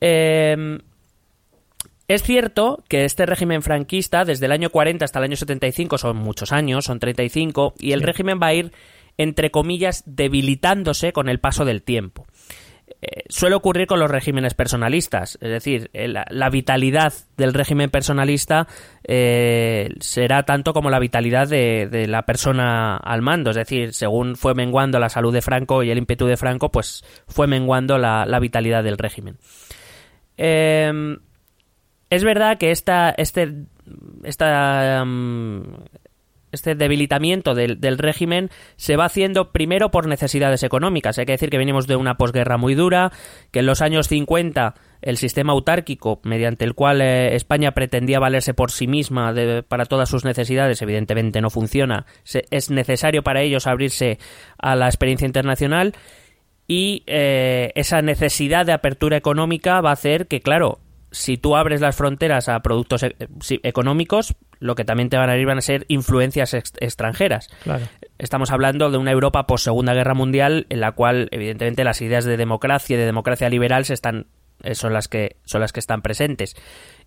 Eh, 0.00 0.78
es 2.06 2.22
cierto 2.22 2.84
que 2.88 3.04
este 3.04 3.24
régimen 3.26 3.62
franquista, 3.62 4.24
desde 4.24 4.46
el 4.46 4.52
año 4.52 4.70
40 4.70 5.04
hasta 5.04 5.18
el 5.20 5.24
año 5.24 5.36
75, 5.36 5.98
son 5.98 6.16
muchos 6.16 6.52
años, 6.52 6.84
son 6.84 6.98
35, 6.98 7.74
y 7.78 7.92
el 7.92 8.02
régimen 8.02 8.38
va 8.42 8.48
a 8.48 8.54
ir, 8.54 8.72
entre 9.16 9.50
comillas, 9.50 10.02
debilitándose 10.06 11.12
con 11.12 11.28
el 11.28 11.40
paso 11.40 11.64
del 11.64 11.82
tiempo. 11.82 12.26
Eh, 13.00 13.22
suele 13.30 13.54
ocurrir 13.54 13.86
con 13.86 13.98
los 13.98 14.10
regímenes 14.10 14.52
personalistas, 14.52 15.38
es 15.40 15.48
decir, 15.48 15.88
eh, 15.94 16.06
la, 16.06 16.26
la 16.28 16.50
vitalidad 16.50 17.14
del 17.38 17.54
régimen 17.54 17.88
personalista 17.88 18.66
eh, 19.04 19.88
será 20.00 20.42
tanto 20.42 20.74
como 20.74 20.90
la 20.90 20.98
vitalidad 20.98 21.48
de, 21.48 21.88
de 21.90 22.06
la 22.06 22.26
persona 22.26 22.98
al 22.98 23.22
mando, 23.22 23.50
es 23.50 23.56
decir, 23.56 23.94
según 23.94 24.36
fue 24.36 24.54
menguando 24.54 24.98
la 24.98 25.08
salud 25.08 25.32
de 25.32 25.40
Franco 25.40 25.82
y 25.82 25.90
el 25.90 25.96
ímpetu 25.96 26.26
de 26.26 26.36
Franco, 26.36 26.70
pues 26.70 27.02
fue 27.26 27.46
menguando 27.46 27.96
la, 27.96 28.26
la 28.26 28.38
vitalidad 28.40 28.84
del 28.84 28.98
régimen. 28.98 29.38
Eh, 30.36 31.16
es 32.10 32.24
verdad 32.24 32.58
que 32.58 32.70
esta, 32.70 33.10
este, 33.10 33.64
esta, 34.24 35.04
mm, 35.04 35.62
este 36.52 36.74
debilitamiento 36.74 37.54
del, 37.54 37.80
del 37.80 37.98
régimen 37.98 38.50
se 38.76 38.96
va 38.96 39.06
haciendo 39.06 39.52
primero 39.52 39.90
por 39.90 40.06
necesidades 40.06 40.62
económicas. 40.62 41.18
Hay 41.18 41.26
que 41.26 41.32
decir 41.32 41.50
que 41.50 41.58
venimos 41.58 41.86
de 41.86 41.96
una 41.96 42.16
posguerra 42.16 42.56
muy 42.56 42.74
dura, 42.74 43.12
que 43.50 43.58
en 43.60 43.66
los 43.66 43.82
años 43.82 44.08
50 44.08 44.74
el 45.02 45.18
sistema 45.18 45.52
autárquico, 45.52 46.20
mediante 46.24 46.64
el 46.64 46.74
cual 46.74 47.02
eh, 47.02 47.34
España 47.34 47.72
pretendía 47.72 48.20
valerse 48.20 48.54
por 48.54 48.70
sí 48.70 48.86
misma 48.86 49.34
para 49.68 49.84
todas 49.84 50.08
sus 50.08 50.24
necesidades, 50.24 50.80
evidentemente 50.80 51.42
no 51.42 51.50
funciona. 51.50 52.06
Es 52.50 52.70
necesario 52.70 53.22
para 53.22 53.42
ellos 53.42 53.66
abrirse 53.66 54.18
a 54.56 54.76
la 54.76 54.86
experiencia 54.86 55.26
internacional 55.26 55.94
y 56.66 57.02
eh, 57.06 57.72
esa 57.74 58.00
necesidad 58.00 58.64
de 58.64 58.72
apertura 58.72 59.18
económica 59.18 59.82
va 59.82 59.90
a 59.90 59.94
hacer 59.94 60.26
que, 60.26 60.40
claro, 60.40 60.80
si 61.14 61.38
tú 61.38 61.56
abres 61.56 61.80
las 61.80 61.96
fronteras 61.96 62.48
a 62.48 62.60
productos 62.60 63.02
e- 63.04 63.16
sí, 63.40 63.60
económicos, 63.62 64.34
lo 64.58 64.74
que 64.74 64.84
también 64.84 65.08
te 65.08 65.16
van 65.16 65.30
a 65.30 65.36
ir 65.36 65.46
van 65.46 65.58
a 65.58 65.62
ser 65.62 65.84
influencias 65.88 66.54
ex- 66.54 66.72
extranjeras. 66.80 67.48
Claro. 67.62 67.86
Estamos 68.18 68.50
hablando 68.50 68.90
de 68.90 68.98
una 68.98 69.10
Europa 69.12 69.46
post 69.46 69.64
Segunda 69.64 69.94
Guerra 69.94 70.14
Mundial 70.14 70.66
en 70.70 70.80
la 70.80 70.92
cual, 70.92 71.28
evidentemente, 71.30 71.84
las 71.84 72.00
ideas 72.02 72.24
de 72.24 72.36
democracia 72.36 72.94
y 72.94 72.98
de 72.98 73.06
democracia 73.06 73.48
liberal 73.48 73.84
se 73.84 73.94
están 73.94 74.26
eh, 74.62 74.74
son 74.74 74.92
las 74.92 75.08
que 75.08 75.36
son 75.44 75.60
las 75.60 75.72
que 75.72 75.80
están 75.80 76.00
presentes 76.00 76.56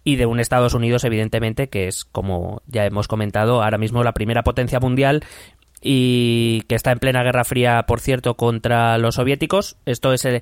y 0.03 0.15
de 0.17 0.25
un 0.25 0.39
Estados 0.39 0.73
Unidos, 0.73 1.03
evidentemente, 1.03 1.69
que 1.69 1.87
es, 1.87 2.05
como 2.05 2.61
ya 2.67 2.85
hemos 2.85 3.07
comentado, 3.07 3.63
ahora 3.63 3.77
mismo 3.77 4.03
la 4.03 4.13
primera 4.13 4.43
potencia 4.43 4.79
mundial 4.79 5.23
y 5.81 6.61
que 6.67 6.75
está 6.75 6.91
en 6.91 6.99
plena 6.99 7.23
guerra 7.23 7.43
fría, 7.43 7.85
por 7.87 7.99
cierto, 7.99 8.35
contra 8.35 8.97
los 8.97 9.15
soviéticos. 9.15 9.77
Esto 9.85 10.11
es, 10.13 10.25
eh, 10.25 10.41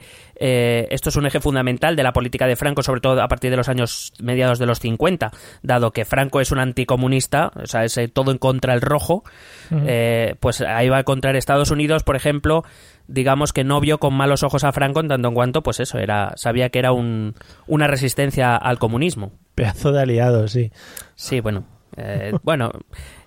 esto 0.89 1.09
es 1.09 1.15
un 1.15 1.25
eje 1.25 1.41
fundamental 1.41 1.95
de 1.95 2.03
la 2.03 2.13
política 2.13 2.47
de 2.47 2.55
Franco, 2.55 2.83
sobre 2.83 3.01
todo 3.01 3.21
a 3.21 3.27
partir 3.27 3.51
de 3.51 3.57
los 3.57 3.67
años 3.67 4.13
mediados 4.19 4.59
de 4.59 4.65
los 4.65 4.79
50, 4.79 5.31
dado 5.61 5.91
que 5.91 6.05
Franco 6.05 6.39
es 6.39 6.51
un 6.51 6.59
anticomunista, 6.59 7.51
o 7.55 7.67
sea, 7.67 7.83
es 7.83 7.97
eh, 7.97 8.07
todo 8.07 8.31
en 8.31 8.37
contra 8.37 8.73
el 8.73 8.81
rojo, 8.81 9.23
eh, 9.85 10.35
pues 10.39 10.61
ahí 10.61 10.89
va 10.89 10.97
a 10.97 11.01
encontrar 11.01 11.35
Estados 11.35 11.69
Unidos, 11.69 12.03
por 12.03 12.15
ejemplo, 12.15 12.63
digamos 13.07 13.51
que 13.51 13.63
no 13.63 13.81
vio 13.81 13.99
con 13.99 14.13
malos 14.13 14.43
ojos 14.43 14.63
a 14.63 14.71
Franco 14.71 15.01
en 15.01 15.09
tanto 15.09 15.27
en 15.27 15.33
cuanto, 15.33 15.63
pues 15.63 15.79
eso, 15.79 15.97
era 15.97 16.33
sabía 16.37 16.69
que 16.69 16.79
era 16.79 16.93
un, 16.93 17.35
una 17.67 17.87
resistencia 17.87 18.55
al 18.55 18.79
comunismo. 18.79 19.33
Pedazo 19.53 19.91
de 19.91 20.01
aliado, 20.01 20.47
sí. 20.47 20.71
Sí, 21.15 21.41
bueno. 21.41 21.65
bueno. 22.43 22.71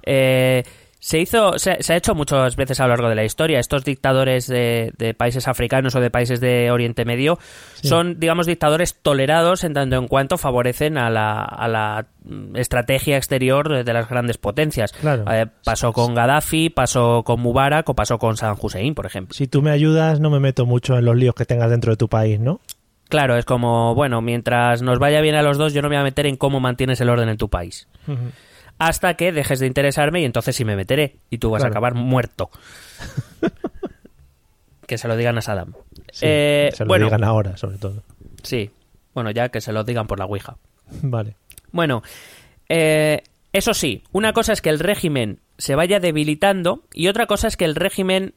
eh, 0.03 0.63
se 1.01 1.21
hizo, 1.21 1.59
se, 1.59 1.83
se 1.83 1.93
ha 1.93 1.97
hecho 1.97 2.15
muchas 2.15 2.57
veces 2.57 2.81
a 2.81 2.85
lo 2.85 2.91
largo 2.91 3.09
de 3.09 3.15
la 3.15 3.25
historia. 3.25 3.61
Estos 3.61 3.85
dictadores 3.85 4.47
de, 4.47 4.93
de 4.99 5.15
países 5.15 5.47
africanos 5.47 5.95
o 5.95 6.01
de 6.01 6.11
países 6.11 6.41
de 6.41 6.71
Oriente 6.71 7.05
Medio 7.05 7.39
son, 7.83 8.19
digamos, 8.19 8.47
dictadores 8.47 8.97
tolerados 9.01 9.65
en 9.65 9.75
tanto 9.75 9.97
en 9.97 10.09
cuanto 10.09 10.39
favorecen 10.39 10.99
a 10.99 11.09
la, 11.11 11.43
a 11.43 11.69
la 11.69 12.07
estrategia 12.55 13.17
exterior 13.17 13.85
de, 13.85 13.93
las 13.93 14.09
grandes 14.09 14.39
potencias. 14.39 14.93
Claro. 14.93 15.25
Eh, 15.31 15.47
pasó 15.65 15.93
con 15.93 16.15
Gaddafi, 16.15 16.71
pasó 16.71 17.23
con 17.23 17.41
Mubarak 17.41 17.89
o 17.89 17.95
pasó 17.95 18.19
con 18.19 18.37
Saddam 18.37 18.57
Hussein, 18.61 18.95
por 18.95 19.07
ejemplo. 19.07 19.35
Si 19.35 19.47
tú 19.47 19.63
me 19.63 19.71
ayudas, 19.71 20.21
no 20.21 20.31
me 20.31 20.41
meto 20.41 20.67
mucho 20.67 20.99
en 20.99 21.05
los 21.05 21.17
líos 21.17 21.35
que 21.35 21.45
tengas 21.45 21.71
dentro 21.71 21.93
de 21.93 21.97
tu 21.97 22.09
país, 22.09 22.41
¿no? 22.41 22.61
Claro, 23.09 23.37
es 23.37 23.47
como, 23.47 23.95
bueno, 23.95 24.21
mientras 24.21 24.83
nos 24.83 24.99
vaya 24.99 25.23
bien 25.23 25.35
a 25.35 25.43
los 25.43 25.57
dos, 25.57 25.73
yo 25.73 25.81
no 25.81 25.89
me 25.89 25.97
voy 25.97 26.01
a 26.03 26.05
meter 26.05 26.27
en 26.27 26.37
cómo 26.37 26.61
mantienes 26.61 27.01
el 27.01 27.09
orden 27.09 27.31
en 27.31 27.39
tu 27.39 27.49
país. 27.49 27.89
Hasta 28.79 29.15
que 29.15 29.33
dejes 29.33 29.59
de 29.61 29.67
interesarme 29.67 30.21
y 30.21 30.25
entonces 30.25 30.55
sí 30.57 30.65
me 30.65 30.77
meteré. 30.77 31.17
Y 31.31 31.39
tú 31.39 31.51
vas 31.51 31.65
a 31.65 31.69
acabar 31.69 31.95
muerto. 31.95 32.51
que 34.87 34.99
se 34.99 35.09
lo 35.09 35.17
digan 35.17 35.39
a 35.39 35.43
Saddam. 35.43 35.75
Sí, 36.13 36.27
Eh, 36.27 36.71
se 36.75 36.85
lo 36.85 36.89
bueno, 36.89 37.07
digan 37.07 37.25
ahora, 37.25 37.57
sobre 37.57 37.79
todo. 37.79 38.03
sí. 38.43 38.71
Bueno, 39.15 39.33
ya 39.33 39.49
que 39.49 39.61
se 39.61 39.73
lo 39.73 39.83
digan 39.83 40.07
por 40.07 40.21
la 40.21 40.27
Ouija. 40.27 40.59
Vale. 41.03 41.35
Bueno, 41.73 42.03
eh, 42.69 43.23
eso 43.53 43.75
sí, 43.75 44.05
una 44.13 44.33
cosa 44.33 44.53
es 44.53 44.63
que 44.63 44.71
el 44.71 44.79
régimen 44.79 45.41
se 45.57 45.75
vaya 45.75 45.99
debilitando 45.99 46.85
y 46.95 47.09
otra 47.09 47.27
cosa 47.27 47.49
es 47.49 47.57
que 47.57 47.65
el 47.65 47.75
régimen 47.75 48.35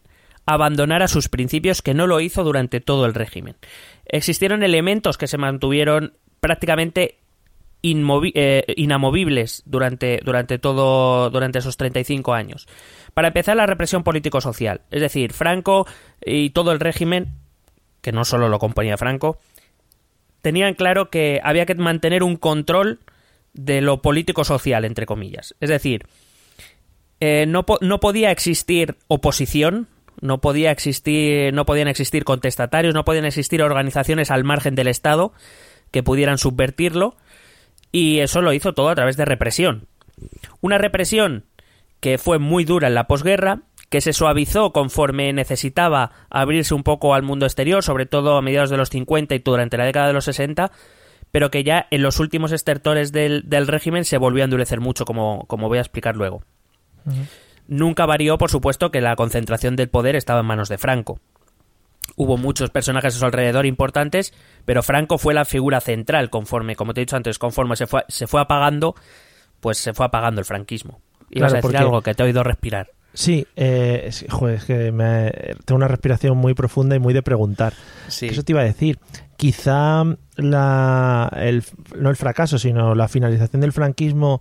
abandonara 0.48 1.07
sus 1.07 1.29
principios, 1.29 1.83
que 1.83 1.93
no 1.93 2.07
lo 2.07 2.19
hizo 2.19 2.43
durante 2.43 2.79
todo 2.79 3.05
el 3.05 3.13
régimen. 3.13 3.57
Existieron 4.05 4.63
elementos 4.63 5.19
que 5.19 5.27
se 5.27 5.38
mantuvieron 5.38 6.13
prácticamente 6.39 7.19
eh, 7.84 8.64
inamovibles 8.76 9.64
durante, 9.66 10.20
durante 10.24 10.60
todo 10.60 11.30
durante 11.30 11.60
esos 11.60 11.78
35 11.78 12.34
años. 12.34 12.68
Para 13.14 13.30
empezar, 13.30 13.58
la 13.58 13.66
represión 13.66 14.04
político-social. 14.04 14.82
Es 14.92 15.02
decir, 15.02 15.34
Franco 15.34 15.86
y 16.26 16.52
todo 16.52 16.72
el 16.72 16.80
régimen, 16.80 17.34
que 18.02 18.12
no 18.12 18.26
solo 18.26 18.50
lo 18.50 18.60
componía 18.60 18.98
Franco, 18.98 19.40
tenían 20.42 20.74
claro 20.74 21.10
que 21.10 21.40
había 21.44 21.66
que 21.66 21.76
mantener 21.76 22.24
un 22.24 22.38
control 22.38 23.00
de 23.54 23.82
lo 23.82 24.02
político-social, 24.02 24.86
entre 24.86 25.06
comillas. 25.06 25.56
Es 25.60 25.70
decir, 25.70 26.06
eh, 27.20 27.46
no, 27.48 27.66
no 27.82 28.00
podía 28.00 28.32
existir 28.32 28.98
oposición, 29.08 29.88
no 30.22 30.40
podía 30.40 30.72
existir, 30.72 31.54
no 31.54 31.66
podían 31.66 31.88
existir 31.88 32.24
contestatarios, 32.24 32.94
no 32.94 33.06
podían 33.06 33.26
existir 33.26 33.62
organizaciones 33.62 34.32
al 34.32 34.44
margen 34.44 34.76
del 34.76 34.88
Estado 34.88 35.34
que 35.92 36.04
pudieran 36.04 36.38
subvertirlo, 36.38 37.18
y 37.91 38.19
eso 38.19 38.41
lo 38.41 38.53
hizo 38.53 38.74
todo 38.74 38.89
a 38.89 38.95
través 38.95 39.17
de 39.17 39.25
represión. 39.25 39.88
Una 40.62 40.77
represión 40.77 41.45
que 42.00 42.17
fue 42.17 42.39
muy 42.39 42.65
dura 42.65 42.88
en 42.88 42.95
la 42.95 43.07
posguerra, 43.07 43.62
que 43.89 44.01
se 44.01 44.13
suavizó 44.13 44.71
conforme 44.71 45.33
necesitaba 45.33 46.12
abrirse 46.29 46.74
un 46.74 46.83
poco 46.83 47.13
al 47.13 47.24
mundo 47.24 47.45
exterior, 47.45 47.83
sobre 47.83 48.05
todo 48.05 48.38
a 48.38 48.41
mediados 48.41 48.69
de 48.69 48.77
los 48.77 48.89
50 48.89 49.36
y 49.36 49.39
durante 49.39 49.77
la 49.77 49.86
década 49.86 50.07
de 50.07 50.13
los 50.13 50.25
60, 50.25 50.71
pero 51.31 51.51
que 51.51 51.63
ya 51.63 51.88
en 51.91 52.01
los 52.01 52.19
últimos 52.19 52.51
estertores 52.51 53.12
del, 53.12 53.43
del 53.50 53.67
régimen 53.67 54.05
se 54.05 54.17
volvió 54.17 54.43
a 54.43 54.45
endurecer 54.45 54.79
mucho, 54.79 55.05
como, 55.05 55.45
como 55.48 55.67
voy 55.67 55.77
a 55.77 55.81
explicar 55.81 56.15
luego. 56.15 56.43
Nunca 57.67 58.05
varió, 58.05 58.38
por 58.38 58.50
supuesto, 58.50 58.91
que 58.91 59.01
la 59.01 59.15
concentración 59.15 59.75
del 59.75 59.89
poder 59.89 60.15
estaba 60.15 60.41
en 60.41 60.45
manos 60.45 60.69
de 60.69 60.77
Franco. 60.77 61.19
Hubo 62.15 62.38
muchos 62.38 62.69
personajes 62.69 63.15
a 63.15 63.19
su 63.19 63.26
alrededor 63.26 63.65
importantes, 63.65 64.34
pero 64.65 64.84
Franco 64.84 65.17
fue 65.17 65.34
la 65.34 65.45
figura 65.45 65.80
central, 65.82 66.30
conforme, 66.30 66.76
como 66.76 66.93
te 66.93 67.02
he 67.02 67.04
dicho 67.06 67.15
antes, 67.15 67.39
conforme 67.39 67.76
se 67.76 67.88
fue, 67.88 68.04
se 68.10 68.28
fue 68.28 68.41
apagando, 68.41 68.95
pues 69.60 69.78
se 69.78 69.93
fue 69.93 70.06
apagando 70.06 70.39
el 70.41 70.45
franquismo. 70.45 71.00
Ibas 71.30 71.32
Claro, 71.32 71.45
a 71.54 71.56
decir 71.56 71.62
porque- 71.62 71.78
algo 71.78 72.02
que 72.02 72.13
te 72.13 72.24
he 72.24 72.26
oído 72.26 72.43
respirar. 72.43 72.89
Sí, 73.13 73.45
eh, 73.58 74.10
joder, 74.30 74.56
es 74.56 74.63
que 74.65 74.91
me- 74.93 75.32
tengo 75.65 75.76
una 75.78 75.88
respiración 75.89 76.38
muy 76.38 76.54
profunda 76.54 76.95
y 76.95 77.00
muy 77.00 77.13
de 77.13 77.21
preguntar. 77.21 77.74
Sí. 78.08 78.28
Eso 78.28 78.43
te 78.43 78.54
iba 78.54 78.62
a 78.62 78.65
decir. 78.65 79.00
Quizá 79.36 80.04
la, 80.38 81.30
el, 81.36 81.63
no 81.97 82.10
el 82.10 82.15
fracaso, 82.15 82.58
sino 82.58 82.95
la 82.95 83.08
finalización 83.08 83.62
del 83.62 83.74
franquismo, 83.74 84.39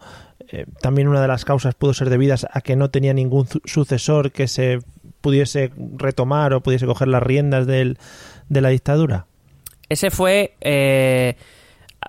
eh, 0.52 0.66
también 0.80 1.09
una 1.09 1.20
de 1.20 1.26
las 1.28 1.44
causas 1.44 1.74
pudo 1.74 1.94
ser 1.94 2.11
debidas 2.11 2.46
a 2.52 2.61
que 2.61 2.76
no 2.76 2.90
tenía 2.90 3.12
ningún 3.12 3.46
su- 3.48 3.61
sucesor 3.64 4.30
que 4.30 4.46
se 4.46 4.78
pudiese 5.20 5.72
retomar 5.96 6.52
o 6.52 6.62
pudiese 6.62 6.87
coger 6.87 7.09
las 7.09 7.22
riendas 7.22 7.66
del, 7.66 7.98
de 8.48 8.61
la 8.61 8.70
dictadura. 8.70 9.26
Ese 9.88 10.11
fue 10.11 10.54
eh, 10.61 11.37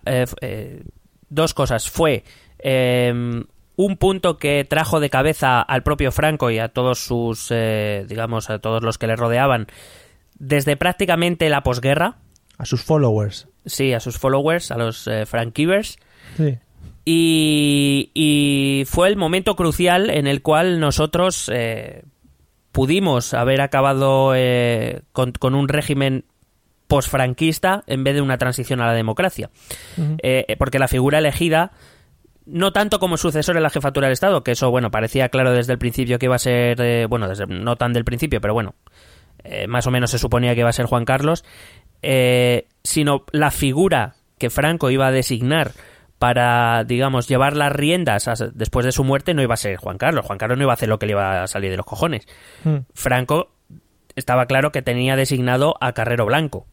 eh, 0.06 0.26
eh, 0.42 0.84
dos 1.30 1.54
cosas. 1.54 1.90
Fue 1.90 2.24
un 2.64 3.98
punto 3.98 4.38
que 4.38 4.66
trajo 4.66 5.00
de 5.00 5.10
cabeza 5.10 5.62
al 5.62 5.82
propio 5.82 6.12
Franco 6.12 6.52
y 6.52 6.60
a 6.60 6.70
todos 6.70 7.00
sus, 7.00 7.50
digamos, 7.50 8.50
a 8.52 8.60
todos 8.60 8.84
los 8.84 8.98
que 9.00 9.08
le 9.08 9.16
rodeaban 9.16 9.68
desde 10.38 10.78
prácticamente 10.78 11.50
la 11.50 11.64
posguerra. 11.64 12.18
A 12.60 12.66
sus 12.66 12.84
followers. 12.84 13.48
Sí, 13.66 13.94
a 13.94 14.00
sus 14.00 14.20
followers, 14.20 14.70
a 14.70 14.78
los 14.78 15.10
Frankivers. 15.26 15.98
Sí. 16.38 16.60
Y, 17.04 18.12
y 18.14 18.86
fue 18.86 19.08
el 19.08 19.16
momento 19.16 19.56
crucial 19.56 20.12
en 20.12 20.28
el 20.28 20.44
cual 20.44 20.80
nosotros 20.80 21.50
eh, 21.52 22.04
pudimos 22.72 23.34
haber 23.34 23.62
acabado 23.62 24.34
eh, 24.36 25.02
con, 25.12 25.32
con 25.32 25.56
un 25.56 25.68
régimen 25.68 26.26
posfranquista 26.92 27.86
en 27.88 28.04
vez 28.04 28.16
de 28.16 28.22
una 28.22 28.38
transición 28.38 28.82
a 28.82 28.86
la 28.86 28.94
democracia. 28.94 29.50
Eh, 29.98 30.44
eh, 30.46 30.58
porque 30.58 30.78
la 30.78 30.90
figura 30.90 31.20
elegida, 31.20 31.72
no 32.46 32.74
tanto 32.74 33.00
como 33.00 33.16
sucesor 33.16 33.56
en 33.56 33.64
la 33.64 33.70
jefatura 33.70 34.08
del 34.08 34.12
Estado, 34.12 34.44
que 34.44 34.52
eso, 34.52 34.70
bueno, 34.72 34.92
parecía 34.92 35.30
claro 35.30 35.54
desde 35.54 35.72
el 35.72 35.80
principio 35.80 36.20
que 36.20 36.26
iba 36.26 36.36
a 36.36 36.40
ser, 36.40 36.82
eh, 36.82 37.06
bueno, 37.06 37.30
desde, 37.30 37.48
no 37.48 37.78
tan 37.78 37.94
del 37.94 38.04
principio, 38.04 38.42
pero 38.42 38.54
bueno, 38.54 38.76
más 39.70 39.88
o 39.88 39.92
menos 39.92 40.12
se 40.12 40.20
suponía 40.20 40.54
que 40.54 40.60
iba 40.60 40.70
a 40.70 40.74
ser 40.74 40.86
Juan 40.86 41.06
Carlos, 41.06 41.46
sino 42.84 43.24
la 43.32 43.52
figura 43.52 44.16
que 44.38 44.50
Franco 44.50 44.92
iba 44.92 45.08
a 45.08 45.12
designar 45.12 45.72
para, 46.22 46.84
digamos, 46.84 47.28
llevar 47.28 47.58
las 47.58 47.72
riendas 47.74 48.28
a- 48.28 48.36
después 48.54 48.86
de 48.86 48.92
su 48.92 49.04
muerte 49.04 49.34
no 49.34 49.42
iba 49.42 49.56
a 49.56 49.58
ser 49.58 49.78
Juan 49.78 49.98
Carlos. 49.98 50.24
Juan 50.24 50.38
Carlos 50.38 50.56
no 50.60 50.66
iba 50.66 50.72
a 50.72 50.76
hacer 50.76 50.88
lo 50.88 51.00
que 51.00 51.08
le 51.08 51.14
iba 51.14 51.42
a 51.42 51.48
salir 51.48 51.72
de 51.72 51.78
los 51.78 51.86
cojones. 51.88 52.28
Mm. 52.64 52.76
Franco 52.94 53.50
estaba 54.16 54.46
claro 54.46 54.72
que 54.72 54.84
tenía 54.84 55.16
designado 55.16 55.78
a 55.82 55.94
Carrero 55.94 56.28
Blanco, 56.28 56.68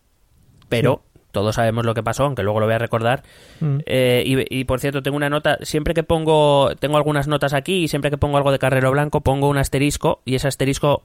pero 0.69 1.03
todos 1.33 1.55
sabemos 1.55 1.87
lo 1.87 1.95
que 1.95 2.03
pasó, 2.03 2.25
aunque 2.25 2.43
luego 2.43 2.61
lo 2.61 2.67
voy 2.67 2.75
a 2.75 2.79
recordar. 2.79 3.23
Mm. 3.61 3.79
Eh, 3.87 4.23
y, 4.27 4.61
y, 4.61 4.65
por 4.65 4.81
cierto, 4.81 5.03
tengo 5.03 5.17
una 5.17 5.31
nota, 5.31 5.57
siempre 5.63 5.95
que 5.95 6.03
pongo, 6.03 6.77
tengo 6.79 6.99
algunas 6.99 7.27
notas 7.27 7.55
aquí 7.55 7.85
y 7.85 7.89
siempre 7.89 8.11
que 8.11 8.19
pongo 8.19 8.37
algo 8.37 8.53
de 8.53 8.59
Carrero 8.59 8.91
Blanco 8.91 9.23
pongo 9.23 9.49
un 9.49 9.57
asterisco 9.57 10.21
y 10.27 10.35
ese 10.35 10.49
asterisco 10.49 11.05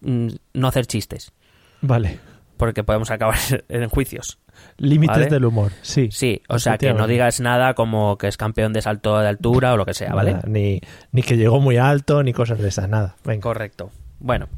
mm, 0.00 0.30
no 0.54 0.66
hacer 0.66 0.86
chistes, 0.86 1.30
Vale. 1.80 2.18
Porque 2.56 2.84
podemos 2.84 3.10
acabar 3.10 3.38
en 3.68 3.88
juicios. 3.88 4.38
Límites 4.78 5.16
Vale. 5.16 5.30
del 5.30 5.44
humor. 5.44 5.72
Sí. 5.82 6.08
Sí, 6.10 6.42
o 6.48 6.58
sea, 6.58 6.78
que 6.78 6.94
no 6.94 7.06
digas 7.06 7.40
nada 7.40 7.74
como 7.74 8.16
que 8.18 8.28
es 8.28 8.36
campeón 8.36 8.72
de 8.72 8.82
salto 8.82 9.18
de 9.18 9.28
altura 9.28 9.74
o 9.74 9.76
lo 9.76 9.84
que 9.84 9.94
sea, 9.94 10.14
¿vale? 10.14 10.32
Nada, 10.32 10.44
ni, 10.46 10.80
ni 11.12 11.22
que 11.22 11.36
llegó 11.36 11.60
muy 11.60 11.76
alto, 11.76 12.22
ni 12.22 12.32
cosas 12.32 12.58
de 12.58 12.68
esas, 12.68 12.88
nada. 12.88 13.16
Venga. 13.24 13.42
Correcto. 13.42 13.90
Bueno. 14.20 14.48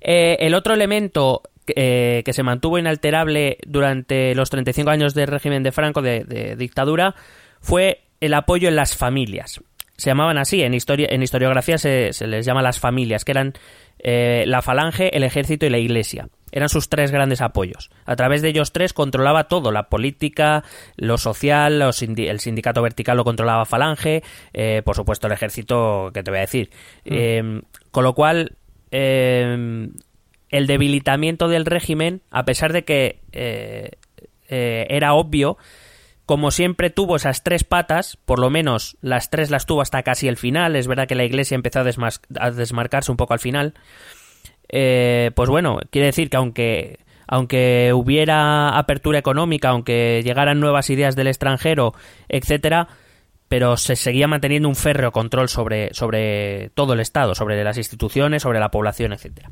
Eh, 0.00 0.36
el 0.40 0.54
otro 0.54 0.74
elemento 0.74 1.42
eh, 1.66 2.22
que 2.24 2.32
se 2.32 2.42
mantuvo 2.42 2.78
inalterable 2.78 3.58
durante 3.66 4.34
los 4.34 4.50
35 4.50 4.90
años 4.90 5.14
del 5.14 5.28
régimen 5.28 5.62
de 5.62 5.72
Franco 5.72 6.02
de, 6.02 6.24
de 6.24 6.56
dictadura 6.56 7.14
fue 7.60 8.02
el 8.20 8.34
apoyo 8.34 8.68
en 8.68 8.76
las 8.76 8.96
familias. 8.96 9.60
Se 9.96 10.10
llamaban 10.10 10.38
así, 10.38 10.62
en, 10.62 10.74
historia, 10.74 11.08
en 11.10 11.22
historiografía 11.22 11.78
se, 11.78 12.12
se 12.12 12.26
les 12.26 12.44
llama 12.44 12.62
las 12.62 12.80
familias, 12.80 13.24
que 13.24 13.32
eran 13.32 13.52
eh, 14.00 14.44
la 14.46 14.62
falange, 14.62 15.16
el 15.16 15.22
ejército 15.22 15.66
y 15.66 15.70
la 15.70 15.78
iglesia. 15.78 16.28
Eran 16.52 16.68
sus 16.68 16.88
tres 16.88 17.10
grandes 17.10 17.40
apoyos. 17.40 17.90
A 18.04 18.14
través 18.14 18.42
de 18.42 18.50
ellos 18.50 18.72
tres 18.72 18.92
controlaba 18.92 19.48
todo, 19.48 19.72
la 19.72 19.88
política, 19.88 20.62
lo 20.96 21.18
social, 21.18 21.78
los 21.80 22.00
sindi- 22.02 22.28
el 22.28 22.38
sindicato 22.40 22.82
vertical 22.82 23.16
lo 23.16 23.24
controlaba 23.24 23.64
falange, 23.64 24.22
eh, 24.52 24.82
por 24.84 24.94
supuesto 24.94 25.26
el 25.26 25.32
ejército, 25.32 26.10
que 26.14 26.22
te 26.22 26.30
voy 26.30 26.38
a 26.38 26.42
decir. 26.42 26.70
Eh, 27.04 27.62
con 27.90 28.04
lo 28.04 28.14
cual, 28.14 28.56
eh, 28.90 29.88
el 30.50 30.66
debilitamiento 30.66 31.48
del 31.48 31.64
régimen, 31.64 32.20
a 32.30 32.44
pesar 32.44 32.72
de 32.74 32.84
que 32.84 33.20
eh, 33.32 33.92
eh, 34.48 34.86
era 34.90 35.14
obvio, 35.14 35.56
como 36.26 36.50
siempre 36.50 36.90
tuvo 36.90 37.16
esas 37.16 37.42
tres 37.42 37.64
patas, 37.64 38.16
por 38.24 38.38
lo 38.38 38.50
menos 38.50 38.96
las 39.00 39.30
tres 39.30 39.50
las 39.50 39.66
tuvo 39.66 39.80
hasta 39.80 40.02
casi 40.02 40.28
el 40.28 40.36
final, 40.36 40.76
es 40.76 40.86
verdad 40.86 41.08
que 41.08 41.14
la 41.14 41.24
iglesia 41.24 41.54
empezó 41.54 41.80
a 41.80 42.50
desmarcarse 42.50 43.10
un 43.10 43.16
poco 43.16 43.32
al 43.32 43.40
final, 43.40 43.74
eh, 44.72 45.30
pues 45.34 45.48
bueno, 45.50 45.78
quiere 45.90 46.06
decir 46.06 46.30
que 46.30 46.36
aunque, 46.38 46.98
aunque 47.28 47.92
hubiera 47.94 48.76
apertura 48.78 49.18
económica, 49.18 49.68
aunque 49.68 50.22
llegaran 50.24 50.60
nuevas 50.60 50.90
ideas 50.90 51.14
del 51.14 51.28
extranjero, 51.28 51.94
etcétera, 52.28 52.88
pero 53.48 53.76
se 53.76 53.96
seguía 53.96 54.26
manteniendo 54.28 54.68
un 54.68 54.74
férreo 54.74 55.12
control 55.12 55.50
sobre, 55.50 55.92
sobre 55.92 56.70
todo 56.74 56.94
el 56.94 57.00
Estado, 57.00 57.34
sobre 57.34 57.62
las 57.62 57.76
instituciones, 57.76 58.42
sobre 58.42 58.60
la 58.60 58.70
población, 58.70 59.12
etcétera. 59.12 59.50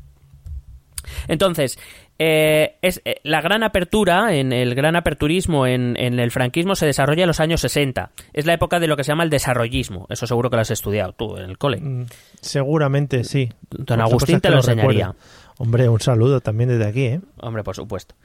Entonces, 1.27 1.77
eh, 2.19 2.77
es, 2.81 3.01
eh, 3.03 3.15
la 3.23 3.41
gran 3.41 3.63
apertura, 3.63 4.35
en 4.35 4.53
el 4.53 4.75
gran 4.75 4.95
aperturismo 4.95 5.65
en, 5.65 5.95
en 5.97 6.19
el 6.19 6.29
franquismo 6.29 6.75
se 6.75 6.85
desarrolla 6.85 7.23
en 7.23 7.27
los 7.27 7.39
años 7.39 7.61
60. 7.61 8.11
Es 8.33 8.45
la 8.45 8.53
época 8.53 8.79
de 8.79 8.87
lo 8.87 8.95
que 8.95 9.03
se 9.03 9.11
llama 9.11 9.23
el 9.23 9.29
desarrollismo. 9.29 10.05
Eso 10.09 10.27
seguro 10.27 10.49
que 10.49 10.57
lo 10.57 10.61
has 10.61 10.71
estudiado 10.71 11.13
tú 11.13 11.37
en 11.37 11.49
el 11.49 11.57
cole. 11.57 11.81
Mm, 11.81 12.05
Seguramente 12.39 13.23
sí. 13.23 13.51
Don 13.69 14.01
Agustín 14.01 14.39
te 14.39 14.49
lo 14.49 14.57
enseñaría. 14.57 15.15
Hombre, 15.57 15.89
un 15.89 15.99
saludo 15.99 16.41
también 16.41 16.69
desde 16.69 16.87
aquí, 16.87 17.05
¿eh? 17.05 17.21
Hombre, 17.39 17.63
por 17.63 17.75
supuesto. 17.75 18.15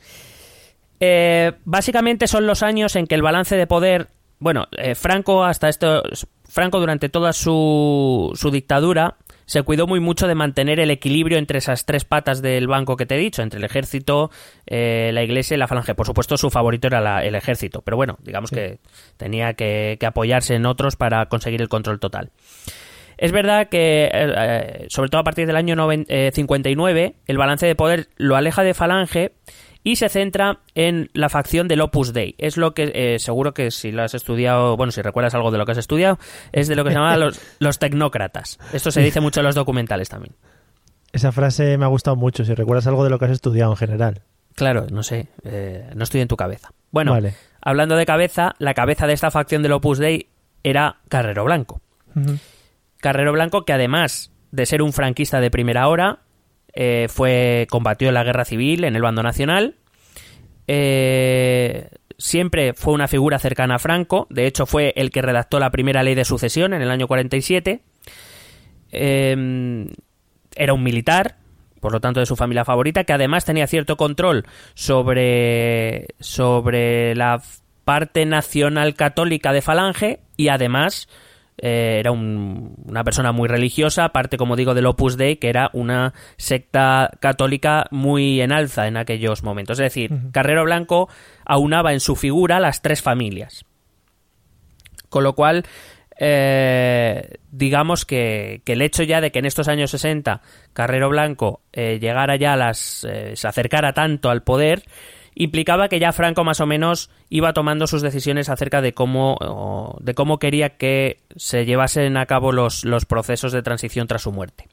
Eh, 1.00 1.52
básicamente 1.64 2.26
son 2.26 2.46
los 2.46 2.62
años 2.62 2.96
en 2.96 3.06
que 3.06 3.14
el 3.14 3.22
balance 3.22 3.56
de 3.56 3.66
poder. 3.66 4.08
Bueno, 4.38 4.66
eh, 4.76 4.94
Franco 4.94 5.44
hasta 5.44 5.68
esto. 5.68 6.02
Franco 6.48 6.80
durante 6.80 7.08
toda 7.08 7.32
su, 7.32 8.32
su 8.34 8.50
dictadura 8.50 9.16
se 9.46 9.62
cuidó 9.62 9.86
muy 9.86 10.00
mucho 10.00 10.26
de 10.28 10.34
mantener 10.34 10.80
el 10.80 10.90
equilibrio 10.90 11.38
entre 11.38 11.58
esas 11.58 11.84
tres 11.86 12.04
patas 12.04 12.42
del 12.42 12.66
banco 12.66 12.96
que 12.96 13.06
te 13.06 13.14
he 13.14 13.18
dicho, 13.18 13.42
entre 13.42 13.58
el 13.58 13.64
ejército, 13.64 14.30
eh, 14.66 15.10
la 15.14 15.22
iglesia 15.22 15.54
y 15.54 15.58
la 15.58 15.68
falange. 15.68 15.94
Por 15.94 16.04
supuesto, 16.06 16.36
su 16.36 16.50
favorito 16.50 16.88
era 16.88 17.00
la- 17.00 17.24
el 17.24 17.34
ejército, 17.34 17.80
pero 17.82 17.96
bueno, 17.96 18.18
digamos 18.22 18.50
que 18.50 18.78
tenía 19.16 19.54
que, 19.54 19.96
que 19.98 20.06
apoyarse 20.06 20.54
en 20.54 20.66
otros 20.66 20.96
para 20.96 21.26
conseguir 21.26 21.62
el 21.62 21.68
control 21.68 22.00
total. 22.00 22.30
Es 23.18 23.32
verdad 23.32 23.68
que, 23.70 24.04
eh, 24.04 24.10
eh, 24.12 24.86
sobre 24.90 25.08
todo 25.08 25.22
a 25.22 25.24
partir 25.24 25.46
del 25.46 25.56
año 25.56 25.74
noven- 25.74 26.04
eh, 26.08 26.30
59, 26.34 27.14
el 27.26 27.38
balance 27.38 27.64
de 27.66 27.74
poder 27.74 28.08
lo 28.16 28.36
aleja 28.36 28.62
de 28.62 28.74
Falange 28.74 29.32
y 29.86 29.94
se 29.94 30.08
centra 30.08 30.58
en 30.74 31.10
la 31.12 31.28
facción 31.28 31.68
del 31.68 31.80
Opus 31.80 32.12
Dei. 32.12 32.34
Es 32.38 32.56
lo 32.56 32.74
que, 32.74 32.90
eh, 32.92 33.20
seguro 33.20 33.54
que 33.54 33.70
si 33.70 33.92
lo 33.92 34.02
has 34.02 34.14
estudiado, 34.14 34.76
bueno, 34.76 34.90
si 34.90 35.00
recuerdas 35.00 35.36
algo 35.36 35.52
de 35.52 35.58
lo 35.58 35.64
que 35.64 35.72
has 35.72 35.78
estudiado, 35.78 36.18
es 36.50 36.66
de 36.66 36.74
lo 36.74 36.82
que 36.82 36.90
se 36.90 36.96
llama 36.96 37.16
los, 37.16 37.40
los 37.60 37.78
tecnócratas. 37.78 38.58
Esto 38.72 38.90
se 38.90 39.00
dice 39.00 39.20
mucho 39.20 39.38
en 39.38 39.46
los 39.46 39.54
documentales 39.54 40.08
también. 40.08 40.34
Esa 41.12 41.30
frase 41.30 41.78
me 41.78 41.84
ha 41.84 41.88
gustado 41.88 42.16
mucho, 42.16 42.44
si 42.44 42.52
recuerdas 42.52 42.88
algo 42.88 43.04
de 43.04 43.10
lo 43.10 43.20
que 43.20 43.26
has 43.26 43.30
estudiado 43.30 43.70
en 43.70 43.76
general. 43.76 44.22
Claro, 44.56 44.88
no 44.90 45.04
sé, 45.04 45.28
eh, 45.44 45.88
no 45.94 46.02
estoy 46.02 46.20
en 46.20 46.26
tu 46.26 46.36
cabeza. 46.36 46.70
Bueno, 46.90 47.12
Vale. 47.12 47.34
hablando 47.60 47.94
de 47.94 48.06
cabeza, 48.06 48.56
la 48.58 48.74
cabeza 48.74 49.06
de 49.06 49.12
esta 49.12 49.30
facción 49.30 49.62
del 49.62 49.70
Opus 49.70 49.98
Dei 49.98 50.30
era 50.64 50.96
Carrero 51.08 51.44
Blanco. 51.44 51.80
Carrero 52.96 53.32
Blanco, 53.32 53.64
que 53.64 53.72
además 53.72 54.32
de 54.50 54.66
ser 54.66 54.82
un 54.82 54.92
franquista 54.92 55.38
de 55.38 55.52
primera 55.52 55.86
hora, 55.86 56.25
eh, 56.78 57.08
fue 57.08 57.66
combatió 57.70 58.08
en 58.08 58.14
la 58.14 58.22
guerra 58.22 58.44
civil 58.44 58.84
en 58.84 58.94
el 58.94 59.02
bando 59.02 59.22
nacional. 59.22 59.76
Eh, 60.68 61.88
siempre 62.18 62.74
fue 62.74 62.92
una 62.92 63.08
figura 63.08 63.38
cercana 63.38 63.76
a 63.76 63.78
Franco. 63.78 64.26
De 64.28 64.46
hecho, 64.46 64.66
fue 64.66 64.92
el 64.94 65.10
que 65.10 65.22
redactó 65.22 65.58
la 65.58 65.70
primera 65.70 66.02
ley 66.02 66.14
de 66.14 66.26
sucesión 66.26 66.74
en 66.74 66.82
el 66.82 66.90
año 66.90 67.08
47. 67.08 67.80
Eh, 68.92 69.86
era 70.54 70.72
un 70.74 70.82
militar, 70.82 71.36
por 71.80 71.92
lo 71.92 72.00
tanto 72.00 72.20
de 72.20 72.26
su 72.26 72.36
familia 72.36 72.66
favorita, 72.66 73.04
que 73.04 73.14
además 73.14 73.46
tenía 73.46 73.66
cierto 73.66 73.96
control 73.96 74.44
sobre, 74.74 76.08
sobre 76.20 77.14
la 77.14 77.42
parte 77.84 78.26
nacional 78.26 78.94
católica 78.94 79.52
de 79.54 79.62
Falange 79.62 80.20
y 80.36 80.48
además 80.48 81.08
eh, 81.58 81.96
era 82.00 82.10
un- 82.12 82.74
una 82.86 83.02
persona 83.04 83.32
muy 83.32 83.48
religiosa, 83.48 84.04
aparte, 84.04 84.36
como 84.36 84.56
digo, 84.56 84.74
del 84.74 84.86
Opus 84.86 85.16
Dei, 85.16 85.36
que 85.36 85.48
era 85.48 85.70
una 85.72 86.12
secta 86.36 87.10
católica 87.20 87.86
muy 87.90 88.40
en 88.40 88.52
alza 88.52 88.86
en 88.88 88.96
aquellos 88.96 89.42
momentos. 89.42 89.78
Es 89.78 89.84
decir, 89.84 90.10
Carrero 90.32 90.64
Blanco 90.64 91.08
aunaba 91.44 91.92
en 91.92 92.00
su 92.00 92.14
figura 92.16 92.60
las 92.60 92.82
tres 92.82 93.00
familias. 93.02 93.64
Con 95.08 95.24
lo 95.24 95.34
cual, 95.34 95.64
eh, 96.18 97.36
digamos 97.50 98.04
que, 98.04 98.60
que 98.64 98.72
el 98.72 98.82
hecho 98.82 99.02
ya 99.02 99.20
de 99.20 99.30
que 99.30 99.38
en 99.38 99.46
estos 99.46 99.68
años 99.68 99.90
60 99.90 100.40
Carrero 100.72 101.08
Blanco 101.08 101.60
eh, 101.72 101.98
llegara 102.00 102.36
ya 102.36 102.54
a 102.54 102.56
las. 102.56 103.06
se 103.34 103.48
acercara 103.48 103.92
tanto 103.92 104.30
al 104.30 104.42
poder, 104.42 104.82
implicaba 105.38 105.88
que 105.88 106.00
ya 106.00 106.12
Franco 106.12 106.42
más 106.42 106.60
o 106.60 106.66
menos 106.66 107.10
iba 107.28 107.52
tomando 107.52 107.86
sus 107.86 108.02
decisiones 108.02 108.48
acerca 108.48 108.80
de 108.80 108.94
cómo, 108.94 109.96
de 110.00 110.14
cómo 110.14 110.38
quería 110.38 110.70
que 110.70 111.20
se 111.36 111.64
llevasen 111.66 112.16
a 112.16 112.26
cabo 112.26 112.50
los, 112.52 112.84
los 112.84 113.04
procesos 113.04 113.52
de 113.52 113.62
transición 113.62 114.08
tras 114.08 114.22
su 114.22 114.32
muerte. 114.32 114.66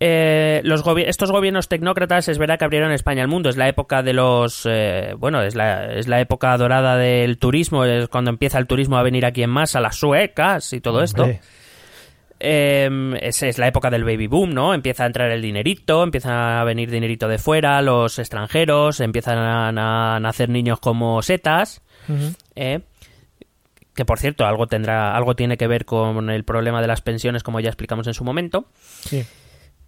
Eh, 0.00 0.60
los 0.64 0.84
gobi- 0.84 1.04
estos 1.06 1.30
gobiernos 1.30 1.68
tecnócratas 1.68 2.28
es 2.28 2.38
verdad 2.38 2.58
que 2.58 2.64
abrieron 2.64 2.90
España 2.90 3.22
al 3.22 3.28
mundo. 3.28 3.48
Es 3.48 3.56
la 3.56 3.68
época 3.68 4.02
de 4.02 4.12
los. 4.12 4.66
eh, 4.68 5.14
bueno, 5.18 5.40
es 5.42 5.54
la, 5.54 5.92
es 5.94 6.08
la 6.08 6.20
época 6.20 6.56
dorada 6.58 6.96
del 6.96 7.38
turismo. 7.38 7.84
Es 7.84 8.08
cuando 8.08 8.30
empieza 8.30 8.58
el 8.58 8.66
turismo 8.66 8.96
a 8.98 9.02
venir 9.02 9.24
aquí 9.24 9.42
en 9.42 9.50
masa, 9.50 9.80
las 9.80 9.96
suecas 9.96 10.72
y 10.72 10.80
todo 10.80 11.02
esto. 11.02 11.26
Eh, 12.46 12.90
es, 13.22 13.42
es 13.42 13.56
la 13.56 13.68
época 13.68 13.88
del 13.88 14.04
baby 14.04 14.26
boom, 14.26 14.52
¿no? 14.52 14.74
Empieza 14.74 15.04
a 15.04 15.06
entrar 15.06 15.30
el 15.30 15.40
dinerito, 15.40 16.02
empieza 16.02 16.60
a 16.60 16.64
venir 16.64 16.90
dinerito 16.90 17.26
de 17.26 17.38
fuera, 17.38 17.80
los 17.80 18.18
extranjeros, 18.18 19.00
empiezan 19.00 19.38
a, 19.38 20.16
a 20.16 20.20
nacer 20.20 20.50
niños 20.50 20.78
como 20.78 21.22
setas. 21.22 21.80
¿eh? 22.54 22.80
Que 23.94 24.04
por 24.04 24.18
cierto, 24.18 24.44
algo 24.44 24.66
tendrá, 24.66 25.16
algo 25.16 25.34
tiene 25.34 25.56
que 25.56 25.66
ver 25.66 25.86
con 25.86 26.28
el 26.28 26.44
problema 26.44 26.82
de 26.82 26.88
las 26.88 27.00
pensiones, 27.00 27.42
como 27.42 27.60
ya 27.60 27.70
explicamos 27.70 28.06
en 28.08 28.14
su 28.14 28.24
momento. 28.24 28.66
Sí. 29.00 29.24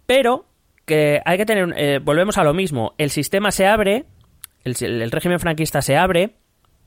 Pero 0.07 0.45
que 0.85 1.21
hay 1.25 1.37
que 1.37 1.45
tener. 1.45 1.73
eh, 1.77 1.99
volvemos 2.01 2.39
a 2.39 2.43
lo 2.43 2.53
mismo. 2.55 2.95
El 2.97 3.11
sistema 3.11 3.51
se 3.51 3.67
abre, 3.67 4.05
el, 4.63 4.75
el 4.81 5.11
régimen 5.11 5.39
franquista 5.39 5.83
se 5.83 5.95
abre 5.95 6.37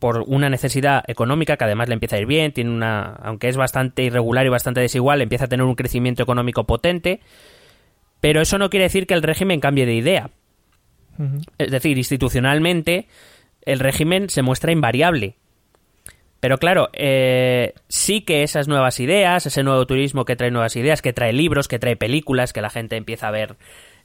por 0.00 0.24
una 0.26 0.48
necesidad 0.48 1.04
económica 1.06 1.56
que 1.56 1.64
además 1.64 1.88
le 1.88 1.94
empieza 1.94 2.16
a 2.16 2.20
ir 2.20 2.26
bien, 2.26 2.52
tiene 2.52 2.70
una, 2.70 3.12
aunque 3.22 3.48
es 3.48 3.56
bastante 3.56 4.02
irregular 4.02 4.44
y 4.46 4.48
bastante 4.48 4.80
desigual, 4.80 5.20
empieza 5.20 5.44
a 5.44 5.48
tener 5.48 5.64
un 5.64 5.76
crecimiento 5.76 6.22
económico 6.22 6.64
potente, 6.64 7.20
pero 8.20 8.40
eso 8.40 8.58
no 8.58 8.70
quiere 8.70 8.84
decir 8.84 9.06
que 9.06 9.14
el 9.14 9.22
régimen 9.22 9.60
cambie 9.60 9.86
de 9.86 9.94
idea. 9.94 10.30
Es 11.58 11.70
decir, 11.70 11.98
institucionalmente 11.98 13.06
el 13.62 13.78
régimen 13.78 14.30
se 14.30 14.40
muestra 14.40 14.72
invariable. 14.72 15.36
Pero 16.40 16.56
claro, 16.56 16.88
eh, 16.94 17.74
sí 17.88 18.22
que 18.22 18.42
esas 18.42 18.66
nuevas 18.66 18.98
ideas, 19.00 19.44
ese 19.44 19.62
nuevo 19.62 19.86
turismo 19.86 20.24
que 20.24 20.36
trae 20.36 20.50
nuevas 20.50 20.74
ideas, 20.76 21.02
que 21.02 21.12
trae 21.12 21.34
libros, 21.34 21.68
que 21.68 21.78
trae 21.78 21.96
películas, 21.96 22.54
que 22.54 22.62
la 22.62 22.70
gente 22.70 22.96
empieza 22.96 23.28
a 23.28 23.32
ver 23.32 23.56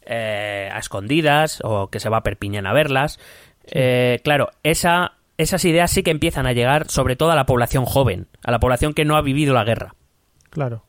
eh, 0.05 0.69
a 0.73 0.79
escondidas 0.79 1.61
o 1.63 1.87
que 1.89 2.01
se 2.01 2.09
va 2.09 2.17
a 2.17 2.23
Perpiñán 2.23 2.67
a 2.67 2.73
verlas, 2.73 3.17
eh, 3.71 4.19
claro, 4.23 4.51
esa, 4.63 5.13
esas 5.37 5.65
ideas 5.65 5.91
sí 5.91 6.01
que 6.03 6.11
empiezan 6.11 6.45
a 6.47 6.53
llegar 6.53 6.89
sobre 6.89 7.15
todo 7.15 7.31
a 7.31 7.35
la 7.35 7.45
población 7.45 7.85
joven, 7.85 8.27
a 8.43 8.51
la 8.51 8.59
población 8.59 8.93
que 8.93 9.05
no 9.05 9.15
ha 9.17 9.21
vivido 9.21 9.53
la 9.53 9.63
guerra. 9.63 9.95
Claro. 10.49 10.83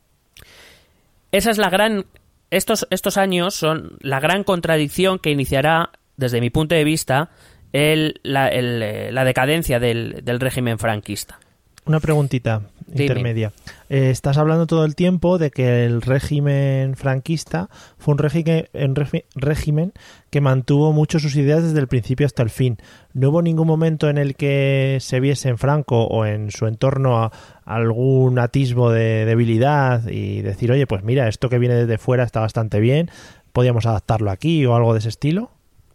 Esa 1.33 1.51
es 1.51 1.59
la 1.59 1.71
gran. 1.71 2.07
Estos, 2.51 2.87
estos 2.91 3.17
años 3.17 3.55
son 3.55 3.99
la 4.01 4.21
gran 4.21 4.45
contradicción 4.45 5.19
que 5.19 5.31
iniciará, 5.31 5.91
desde 6.17 6.41
mi 6.41 6.51
punto 6.51 6.75
de 6.75 6.85
vista, 6.85 7.31
el- 7.73 8.21
la, 8.23 8.49
el, 8.49 8.83
eh, 8.83 9.11
la 9.13 9.25
decadencia 9.25 9.81
del, 9.81 10.21
del 10.23 10.39
régimen 10.41 10.79
franquista. 10.79 11.41
Una 11.85 11.99
preguntita. 12.01 12.63
Intermedia. 12.95 13.53
Eh, 13.89 14.11
estás 14.11 14.37
hablando 14.39 14.67
todo 14.67 14.85
el 14.85 14.95
tiempo 14.95 15.39
de 15.39 15.51
que 15.51 15.85
el 15.85 16.03
régimen 16.03 16.95
franquista 16.97 17.69
fue 17.99 18.13
un 18.13 18.19
régimen, 18.19 18.69
un 18.75 18.95
regi- 18.95 19.25
régimen 19.35 19.93
que 20.31 20.41
mantuvo 20.41 20.93
mucho 20.93 21.19
sus 21.19 21.37
ideas 21.37 21.63
desde 21.63 21.79
el 21.81 21.89
principio 21.89 22.27
hasta 22.27 22.43
el 22.43 22.51
fin. 22.51 22.79
No 23.13 23.31
hubo 23.31 23.43
ningún 23.43 23.67
momento 23.67 24.09
en 24.09 24.19
el 24.19 24.35
que 24.37 24.99
se 25.01 25.21
viese 25.21 25.49
en 25.49 25.59
Franco 25.59 26.05
o 26.05 26.25
en 26.27 26.51
su 26.51 26.67
entorno 26.67 27.19
a- 27.19 27.33
algún 27.65 28.39
atisbo 28.39 28.91
de 28.91 29.25
debilidad 29.25 30.07
y 30.09 30.43
decir, 30.43 30.71
oye, 30.73 30.87
pues 30.87 31.03
mira, 31.03 31.29
esto 31.29 31.49
que 31.49 31.59
viene 31.59 31.75
desde 31.75 31.99
fuera 31.99 32.25
está 32.25 32.41
bastante 32.41 32.79
bien, 32.81 33.11
podríamos 33.53 33.87
adaptarlo 33.87 34.31
aquí 34.31 34.65
o 34.67 34.77
algo 34.77 34.93
de 34.93 35.01
ese 35.01 35.09
estilo. 35.09 35.51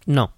No. 0.06 0.32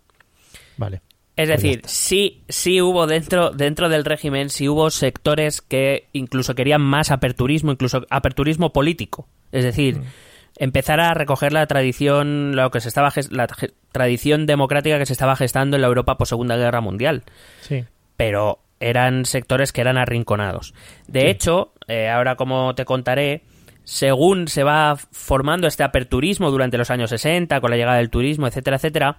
Vale. 0.78 1.02
Es 1.36 1.50
decir, 1.50 1.82
sí, 1.86 2.44
sí 2.48 2.80
hubo 2.82 3.08
dentro, 3.08 3.50
dentro 3.50 3.90
del 3.90 4.06
régimen, 4.06 4.50
sí 4.50 4.70
hubo 4.70 4.92
sectores 4.92 5.62
que 5.62 6.08
incluso 6.14 6.54
querían 6.54 6.82
más 6.82 7.10
aperturismo, 7.10 7.72
incluso 7.72 8.06
aperturismo 8.12 8.72
político. 8.72 9.28
Es 9.52 9.64
decir, 9.64 10.02
empezar 10.58 11.00
a 11.00 11.14
recoger 11.16 11.52
la 11.52 11.66
tradición, 11.66 12.56
lo 12.56 12.70
que 12.70 12.82
se 12.82 12.88
estaba 12.88 13.12
la 13.32 13.48
tradición 13.92 14.46
democrática 14.46 15.00
que 15.00 15.08
se 15.08 15.14
estaba 15.14 15.36
gestando 15.36 15.76
en 15.76 15.82
la 15.82 15.88
Europa 15.88 16.18
post 16.18 16.30
Segunda 16.30 16.56
Guerra 16.56 16.82
Mundial. 16.82 17.24
Sí. 17.62 17.86
pero 18.16 18.60
eran 18.80 19.26
sectores 19.26 19.72
que 19.72 19.82
eran 19.82 19.98
arrinconados. 19.98 20.74
De 21.08 21.30
hecho, 21.30 21.74
eh, 21.88 22.10
ahora 22.10 22.36
como 22.36 22.76
te 22.76 22.86
contaré, 22.86 23.44
según 23.86 24.48
se 24.48 24.64
va 24.64 24.98
formando 25.12 25.68
este 25.68 25.84
aperturismo 25.84 26.52
durante 26.52 26.78
los 26.78 26.92
años 26.92 27.10
60, 27.10 27.62
con 27.62 27.72
la 27.72 27.78
llegada 27.78 27.98
del 27.98 28.10
turismo, 28.10 28.46
etcétera, 28.46 28.76
etcétera, 28.78 29.18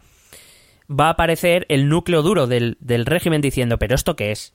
va 0.90 1.06
a 1.06 1.10
aparecer 1.10 1.66
el 1.68 1.88
núcleo 1.88 2.22
duro 2.22 2.46
del, 2.46 2.76
del 2.80 3.06
régimen 3.06 3.40
diciendo, 3.40 3.78
pero 3.78 3.94
¿esto 3.94 4.16
qué 4.16 4.32
es? 4.32 4.54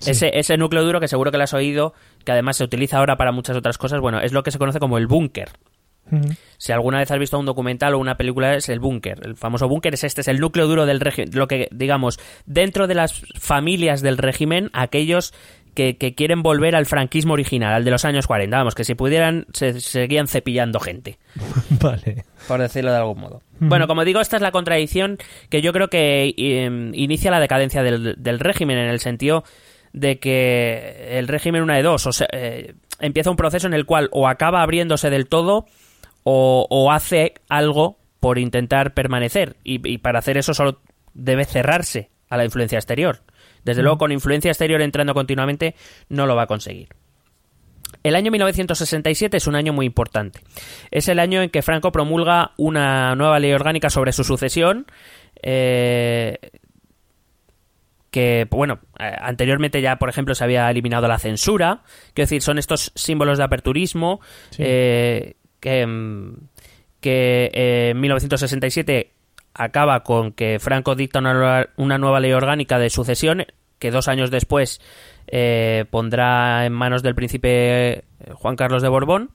Sí. 0.00 0.12
Ese, 0.12 0.38
ese 0.38 0.56
núcleo 0.56 0.84
duro 0.84 1.00
que 1.00 1.08
seguro 1.08 1.30
que 1.30 1.38
lo 1.38 1.44
has 1.44 1.54
oído, 1.54 1.94
que 2.24 2.32
además 2.32 2.56
se 2.56 2.64
utiliza 2.64 2.98
ahora 2.98 3.16
para 3.16 3.32
muchas 3.32 3.56
otras 3.56 3.78
cosas, 3.78 4.00
bueno, 4.00 4.20
es 4.20 4.32
lo 4.32 4.42
que 4.42 4.50
se 4.50 4.58
conoce 4.58 4.80
como 4.80 4.98
el 4.98 5.06
búnker. 5.06 5.50
Si 6.58 6.70
alguna 6.70 6.98
vez 6.98 7.10
has 7.10 7.18
visto 7.18 7.38
un 7.38 7.46
documental 7.46 7.94
o 7.94 7.98
una 7.98 8.16
película, 8.16 8.54
es 8.54 8.68
el 8.68 8.78
búnker. 8.78 9.20
El 9.24 9.36
famoso 9.36 9.68
búnker 9.68 9.94
es 9.94 10.04
este, 10.04 10.20
es 10.20 10.28
el 10.28 10.38
núcleo 10.38 10.66
duro 10.66 10.86
del 10.86 11.00
régimen. 11.00 11.30
Lo 11.34 11.48
que, 11.48 11.68
digamos, 11.72 12.20
dentro 12.46 12.86
de 12.86 12.94
las 12.94 13.22
familias 13.40 14.02
del 14.02 14.18
régimen, 14.18 14.70
aquellos 14.74 15.32
que, 15.74 15.96
que 15.96 16.14
quieren 16.14 16.42
volver 16.42 16.76
al 16.76 16.86
franquismo 16.86 17.32
original, 17.32 17.72
al 17.72 17.84
de 17.84 17.90
los 17.90 18.04
años 18.04 18.26
40. 18.26 18.56
Vamos, 18.56 18.74
que 18.74 18.84
si 18.84 18.94
pudieran, 18.94 19.46
se 19.52 19.80
seguían 19.80 20.28
cepillando 20.28 20.78
gente 20.78 21.18
Vale. 21.80 22.24
por 22.46 22.60
decirlo 22.60 22.92
de 22.92 22.98
algún 22.98 23.20
modo. 23.20 23.42
Bueno, 23.60 23.86
como 23.86 24.04
digo, 24.04 24.20
esta 24.20 24.36
es 24.36 24.42
la 24.42 24.50
contradicción 24.50 25.18
que 25.48 25.62
yo 25.62 25.72
creo 25.72 25.88
que 25.88 26.34
eh, 26.36 26.90
inicia 26.92 27.30
la 27.30 27.40
decadencia 27.40 27.82
del, 27.82 28.16
del 28.18 28.40
régimen 28.40 28.78
en 28.78 28.88
el 28.88 29.00
sentido 29.00 29.44
de 29.92 30.18
que 30.18 31.18
el 31.18 31.28
régimen 31.28 31.62
una 31.62 31.76
de 31.76 31.82
dos, 31.82 32.06
o 32.06 32.12
sea, 32.12 32.26
eh, 32.32 32.74
empieza 33.00 33.30
un 33.30 33.36
proceso 33.36 33.66
en 33.66 33.74
el 33.74 33.86
cual 33.86 34.08
o 34.10 34.26
acaba 34.26 34.62
abriéndose 34.62 35.08
del 35.08 35.28
todo 35.28 35.66
o, 36.24 36.66
o 36.68 36.90
hace 36.90 37.34
algo 37.48 37.98
por 38.18 38.38
intentar 38.38 38.92
permanecer 38.92 39.56
y, 39.62 39.86
y 39.88 39.98
para 39.98 40.18
hacer 40.18 40.36
eso 40.36 40.52
solo 40.52 40.80
debe 41.12 41.44
cerrarse 41.44 42.10
a 42.28 42.36
la 42.36 42.44
influencia 42.44 42.78
exterior. 42.78 43.22
Desde 43.64 43.82
luego, 43.82 43.98
con 43.98 44.12
influencia 44.12 44.50
exterior 44.50 44.82
entrando 44.82 45.14
continuamente, 45.14 45.74
no 46.08 46.26
lo 46.26 46.36
va 46.36 46.42
a 46.42 46.46
conseguir. 46.46 46.88
El 48.04 48.14
año 48.14 48.30
1967 48.30 49.36
es 49.36 49.46
un 49.48 49.56
año 49.56 49.72
muy 49.72 49.86
importante. 49.86 50.40
Es 50.92 51.08
el 51.08 51.18
año 51.18 51.42
en 51.42 51.50
que 51.50 51.62
Franco 51.62 51.90
promulga 51.90 52.52
una 52.56 53.16
nueva 53.16 53.40
ley 53.40 53.52
orgánica 53.52 53.90
sobre 53.90 54.12
su 54.12 54.22
sucesión. 54.22 54.86
eh, 55.42 56.38
que, 58.10 58.46
bueno, 58.48 58.78
eh, 59.00 59.12
anteriormente 59.20 59.80
ya, 59.82 59.96
por 59.98 60.08
ejemplo, 60.08 60.34
se 60.36 60.44
había 60.44 60.70
eliminado 60.70 61.08
la 61.08 61.18
censura. 61.18 61.82
Quiero 62.14 62.26
decir, 62.26 62.42
son 62.42 62.58
estos 62.58 62.92
símbolos 62.94 63.38
de 63.38 63.44
aperturismo 63.44 64.20
Sí. 64.50 64.62
eh, 64.64 65.34
que, 65.58 65.84
mm, 65.84 66.36
que 67.00 67.50
eh, 67.52 67.88
en 67.90 68.00
1967 68.00 69.10
acaba 69.52 70.04
con 70.04 70.30
que 70.32 70.58
Franco 70.60 70.94
dicta 70.94 71.18
una 71.18 71.68
una 71.76 71.98
nueva 71.98 72.20
ley 72.20 72.32
orgánica 72.32 72.78
de 72.78 72.88
sucesión 72.90 73.46
que 73.84 73.90
dos 73.90 74.08
años 74.08 74.30
después 74.30 74.80
eh, 75.26 75.84
pondrá 75.90 76.64
en 76.64 76.72
manos 76.72 77.02
del 77.02 77.14
príncipe 77.14 78.04
Juan 78.32 78.56
Carlos 78.56 78.80
de 78.80 78.88
Borbón. 78.88 79.32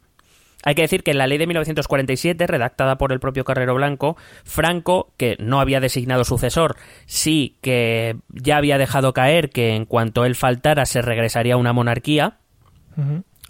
Hay 0.64 0.74
que 0.74 0.82
decir 0.82 1.04
que 1.04 1.12
en 1.12 1.20
la 1.20 1.28
ley 1.28 1.38
de 1.38 1.46
1947, 1.46 2.48
redactada 2.48 2.98
por 2.98 3.12
el 3.12 3.20
propio 3.20 3.46
Carrero 3.46 3.76
Blanco, 3.76 4.18
Franco, 4.44 5.14
que 5.18 5.38
no 5.40 5.60
había 5.60 5.80
designado 5.80 6.24
sucesor, 6.24 6.78
sí 7.06 7.58
que 7.62 8.18
ya 8.30 8.58
había 8.58 8.80
dejado 8.80 9.14
caer 9.14 9.52
que 9.52 9.76
en 9.76 9.86
cuanto 9.86 10.26
él 10.26 10.34
faltara 10.34 10.88
se 10.88 11.04
regresaría 11.04 11.54
a 11.54 11.58
una 11.58 11.72
monarquía, 11.72 12.40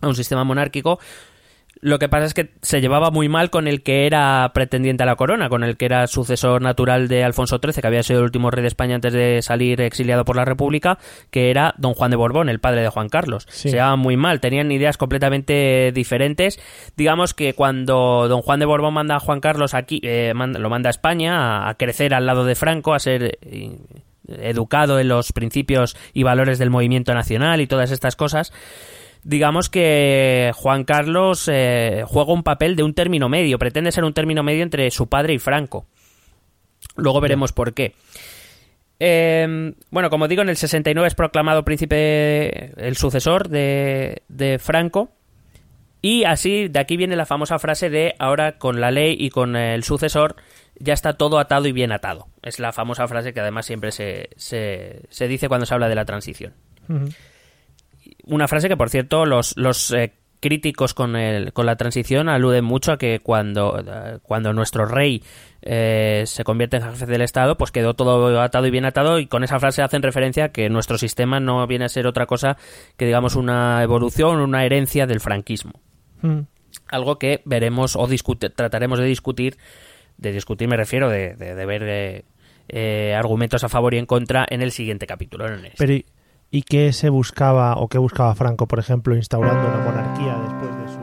a 0.02 0.08
un 0.08 0.16
sistema 0.16 0.44
monárquico. 0.44 1.00
Lo 1.82 1.98
que 1.98 2.10
pasa 2.10 2.26
es 2.26 2.34
que 2.34 2.50
se 2.62 2.82
llevaba 2.82 3.10
muy 3.10 3.30
mal 3.30 3.50
con 3.50 3.66
el 3.68 3.84
que 3.84 4.06
era 4.06 4.52
pretendiente 4.54 5.04
a 5.04 5.06
la 5.06 5.16
corona, 5.16 5.48
con 5.48 5.64
el 5.64 5.78
que 5.78 5.86
era 5.86 6.08
sucesor 6.08 6.62
natural 6.62 7.08
de 7.08 7.24
Alfonso 7.24 7.60
XIII, 7.64 7.80
que 7.82 7.88
había 7.88 8.04
sido 8.04 8.20
el 8.20 8.26
último 8.26 8.52
rey 8.52 8.62
de 8.62 8.68
España 8.68 8.96
antes 8.96 9.14
de 9.14 9.42
salir 9.42 9.80
exiliado 9.80 10.26
por 10.26 10.36
la 10.36 10.44
República, 10.44 10.98
que 11.32 11.50
era 11.50 11.74
don 11.78 11.94
Juan 11.94 12.12
de 12.12 12.18
Borbón, 12.18 12.50
el 12.50 12.60
padre 12.60 12.82
de 12.82 12.90
Juan 12.90 13.08
Carlos. 13.08 13.48
Sí. 13.50 13.70
Se 13.70 13.78
llevaban 13.78 14.00
muy 14.00 14.18
mal, 14.18 14.42
tenían 14.42 14.70
ideas 14.74 14.98
completamente 14.98 15.94
diferentes. 15.94 16.60
Digamos 16.98 17.34
que 17.34 17.54
cuando 17.54 18.28
don 18.28 18.42
Juan 18.42 18.60
de 18.60 18.66
Borbón 18.66 18.94
manda 18.96 19.16
a 19.16 19.20
Juan 19.22 19.40
Carlos 19.40 19.74
aquí, 19.74 20.02
eh, 20.04 20.34
manda- 20.36 20.60
lo 20.60 20.70
manda 20.70 20.90
a 20.90 20.92
España 20.92 21.38
a, 21.66 21.70
a 21.70 21.76
crecer 21.76 22.14
al 22.14 22.26
lado 22.26 22.44
de 22.44 22.56
Franco, 22.56 22.94
a 22.94 23.00
ser 23.00 23.38
eh, 23.42 23.78
educado 24.28 25.00
en 25.00 25.08
los 25.08 25.32
principios 25.32 25.96
y 26.14 26.24
valores 26.24 26.60
del 26.60 26.70
movimiento 26.70 27.14
nacional 27.14 27.62
y 27.62 27.68
todas 27.68 27.90
estas 27.92 28.16
cosas 28.16 28.52
digamos 29.24 29.70
que 29.70 30.52
Juan 30.56 30.84
Carlos 30.84 31.50
eh, 31.52 32.04
juega 32.06 32.34
un 32.34 32.44
papel 32.44 32.76
de 32.76 32.84
un 32.84 32.94
término 32.94 33.30
medio, 33.30 33.60
pretende 33.60 33.92
ser 33.92 34.04
un 34.04 34.14
término 34.14 34.44
medio 34.44 34.64
entre 34.64 34.90
su 34.92 35.08
padre 35.08 35.34
y 35.34 35.40
Franco. 35.40 35.86
Luego 36.96 37.22
veremos 37.22 37.52
por 37.52 37.74
qué. 37.74 37.96
Eh, 39.00 39.74
bueno, 39.92 40.10
como 40.10 40.28
digo, 40.28 40.42
en 40.42 40.50
el 40.50 40.58
69 40.58 41.08
es 41.08 41.16
proclamado 41.16 41.64
príncipe, 41.64 42.74
el 42.86 42.98
sucesor 42.98 43.50
de, 43.50 44.60
Franco. 44.62 45.12
Y 46.02 46.24
así, 46.24 46.70
de 46.70 46.80
aquí 46.80 46.96
viene 46.96 47.16
la 47.16 47.26
famosa 47.26 47.60
frase 47.60 47.90
de 47.90 48.16
ahora 48.20 48.58
con 48.58 48.80
la 48.80 48.90
ley 48.90 49.16
y 49.20 49.30
con 49.30 49.58
el 49.58 49.84
sucesor 49.84 50.38
ya 50.80 50.94
está 50.94 51.14
todo 51.14 51.40
atado 51.40 51.68
y 51.68 51.74
bien 51.74 51.92
atado. 51.92 52.28
Es 52.42 52.60
la 52.60 52.72
famosa 52.72 53.06
frase 53.08 53.34
que 53.34 53.42
además 53.42 53.66
siempre 53.66 53.92
se, 53.92 54.30
se, 54.38 55.02
se 55.10 55.28
dice 55.28 55.50
cuando 55.50 55.66
se 55.66 55.74
habla 55.74 55.90
de 55.90 55.96
la 55.96 56.06
transición. 56.06 56.54
Una 58.30 58.48
frase 58.48 58.68
que, 58.70 58.78
por 58.78 58.90
cierto, 58.90 59.26
los, 59.26 59.56
los 59.58 59.92
eh, 59.92 60.14
críticos 60.40 60.94
con, 60.94 61.16
el, 61.16 61.52
con 61.52 61.66
la 61.66 61.76
transición 61.76 62.30
aluden 62.30 62.64
mucho 62.64 62.94
a 62.94 62.98
que 62.98 63.20
cuando, 63.20 63.78
eh, 63.86 64.20
cuando 64.24 64.54
nuestro 64.54 64.86
rey 64.86 65.22
eh, 65.62 66.24
se 66.26 66.44
convierte 66.46 66.78
en 66.78 66.84
jefe 66.84 67.06
del 67.06 67.22
Estado, 67.22 67.58
pues 67.58 67.72
quedó 67.72 67.94
todo 67.94 68.40
atado 68.42 68.66
y 68.66 68.72
bien 68.72 68.86
atado 68.86 69.20
y 69.20 69.28
con 69.28 69.44
esa 69.44 69.60
frase 69.60 69.82
hacen 69.82 70.02
referencia 70.02 70.46
a 70.46 70.50
que 70.50 70.70
nuestro 70.70 70.98
sistema 70.98 71.40
no 71.42 71.66
viene 71.68 71.86
a 71.86 71.90
ser 71.90 72.08
otra 72.08 72.26
cosa 72.26 72.56
que, 72.96 73.06
digamos, 73.06 73.36
una 73.36 73.84
evolución, 73.84 74.40
una 74.40 74.64
herencia 74.66 75.06
del 75.08 75.20
franquismo. 75.20 75.74
Ujú. 76.24 76.46
Algo 76.88 77.20
que 77.20 77.42
veremos 77.46 77.96
o 77.98 78.08
trataremos 78.50 79.00
de 79.00 79.06
discutir, 79.06 79.58
de 80.18 80.32
discutir 80.32 80.68
me 80.70 80.78
refiero, 80.78 81.10
de, 81.10 81.36
de- 81.36 81.56
de 81.56 81.66
ver 81.66 81.84
eh, 81.84 82.24
eh, 82.70 83.14
argumentos 83.18 83.64
a 83.64 83.70
favor 83.70 83.94
y 83.94 83.98
en 83.98 84.06
contra 84.06 84.46
en 84.50 84.62
el 84.62 84.72
siguiente 84.72 85.06
capítulo. 85.08 85.48
en. 85.48 85.74
Pero 85.78 85.94
¿y- 86.52 86.58
¿y 86.60 86.62
qué 86.64 86.94
se 86.94 87.10
buscaba 87.10 87.76
o 87.78 87.88
qué 87.88 87.98
buscaba 87.98 88.36
Franco, 88.36 88.68
por 88.68 88.80
ejemplo, 88.80 89.16
instaurando 89.16 89.68
una 89.68 89.84
monarquía 89.84 90.38
después 90.48 90.78
de 90.78 90.94
su... 90.94 91.00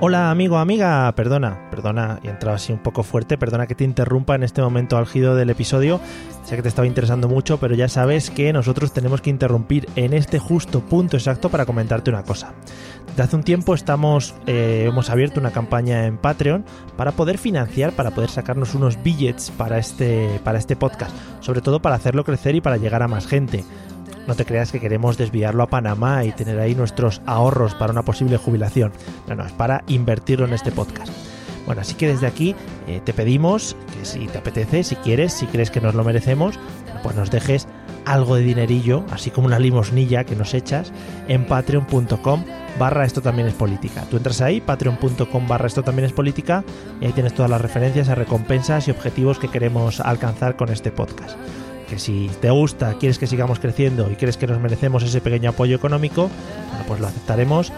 Hola 0.00 0.30
amigo, 0.30 0.58
amiga, 0.58 1.10
perdona, 1.16 1.70
perdona, 1.70 2.20
y 2.22 2.28
entrado 2.28 2.56
así 2.56 2.74
un 2.74 2.78
poco 2.80 3.02
fuerte, 3.02 3.38
perdona 3.38 3.66
que 3.66 3.74
te 3.74 3.84
interrumpa 3.84 4.34
en 4.34 4.42
este 4.42 4.60
momento 4.60 4.98
álgido 4.98 5.34
del 5.34 5.48
episodio, 5.48 5.98
sé 6.44 6.56
que 6.56 6.62
te 6.62 6.68
estaba 6.68 6.86
interesando 6.86 7.26
mucho, 7.26 7.58
pero 7.58 7.74
ya 7.74 7.88
sabes 7.88 8.30
que 8.30 8.52
nosotros 8.52 8.92
tenemos 8.92 9.22
que 9.22 9.30
interrumpir 9.30 9.88
en 9.96 10.12
este 10.12 10.38
justo 10.38 10.80
punto 10.80 11.16
exacto 11.16 11.48
para 11.48 11.64
comentarte 11.64 12.10
una 12.10 12.22
cosa. 12.22 12.52
Desde 13.14 13.22
hace 13.22 13.36
un 13.36 13.44
tiempo 13.44 13.76
estamos, 13.76 14.34
eh, 14.48 14.86
hemos 14.88 15.08
abierto 15.08 15.38
una 15.38 15.52
campaña 15.52 16.06
en 16.06 16.18
Patreon 16.18 16.64
para 16.96 17.12
poder 17.12 17.38
financiar, 17.38 17.92
para 17.92 18.10
poder 18.10 18.28
sacarnos 18.28 18.74
unos 18.74 19.00
billets 19.04 19.52
para 19.52 19.78
este, 19.78 20.40
para 20.42 20.58
este 20.58 20.74
podcast, 20.74 21.12
sobre 21.38 21.60
todo 21.60 21.80
para 21.80 21.94
hacerlo 21.94 22.24
crecer 22.24 22.56
y 22.56 22.60
para 22.60 22.76
llegar 22.76 23.04
a 23.04 23.06
más 23.06 23.28
gente. 23.28 23.64
No 24.26 24.34
te 24.34 24.44
creas 24.44 24.72
que 24.72 24.80
queremos 24.80 25.16
desviarlo 25.16 25.62
a 25.62 25.68
Panamá 25.68 26.24
y 26.24 26.32
tener 26.32 26.58
ahí 26.58 26.74
nuestros 26.74 27.22
ahorros 27.24 27.76
para 27.76 27.92
una 27.92 28.02
posible 28.02 28.36
jubilación. 28.36 28.90
No, 29.28 29.36
no, 29.36 29.46
es 29.46 29.52
para 29.52 29.84
invertirlo 29.86 30.46
en 30.46 30.52
este 30.54 30.72
podcast. 30.72 31.12
Bueno, 31.66 31.82
así 31.82 31.94
que 31.94 32.08
desde 32.08 32.26
aquí 32.26 32.56
eh, 32.88 33.00
te 33.04 33.12
pedimos 33.12 33.76
que 33.96 34.04
si 34.06 34.26
te 34.26 34.38
apetece, 34.38 34.82
si 34.82 34.96
quieres, 34.96 35.34
si 35.34 35.46
crees 35.46 35.70
que 35.70 35.80
nos 35.80 35.94
lo 35.94 36.02
merecemos, 36.02 36.58
pues 37.04 37.14
nos 37.14 37.30
dejes 37.30 37.68
algo 38.06 38.34
de 38.34 38.42
dinerillo, 38.42 39.04
así 39.12 39.30
como 39.30 39.46
una 39.46 39.60
limosnilla 39.60 40.24
que 40.24 40.34
nos 40.34 40.52
echas 40.52 40.92
en 41.28 41.46
patreon.com 41.46 42.42
barra 42.78 43.04
esto 43.04 43.20
también 43.20 43.48
es 43.48 43.54
política. 43.54 44.04
Tú 44.10 44.16
entras 44.16 44.40
ahí, 44.40 44.60
patreon.com 44.60 45.48
barra 45.48 45.66
esto 45.66 45.82
también 45.82 46.06
es 46.06 46.12
política, 46.12 46.64
y 47.00 47.06
ahí 47.06 47.12
tienes 47.12 47.34
todas 47.34 47.50
las 47.50 47.60
referencias 47.60 48.08
a 48.08 48.14
recompensas 48.14 48.88
y 48.88 48.90
objetivos 48.90 49.38
que 49.38 49.48
queremos 49.48 50.00
alcanzar 50.00 50.56
con 50.56 50.70
este 50.70 50.90
podcast. 50.90 51.36
Que 51.88 51.98
si 51.98 52.30
te 52.40 52.50
gusta, 52.50 52.94
quieres 52.94 53.18
que 53.18 53.26
sigamos 53.26 53.58
creciendo 53.58 54.10
y 54.10 54.16
crees 54.16 54.36
que 54.36 54.46
nos 54.46 54.60
merecemos 54.60 55.02
ese 55.02 55.20
pequeño 55.20 55.50
apoyo 55.50 55.76
económico, 55.76 56.30
bueno, 56.70 56.84
pues 56.86 57.00
lo 57.00 57.06
aceptaremos 57.06 57.72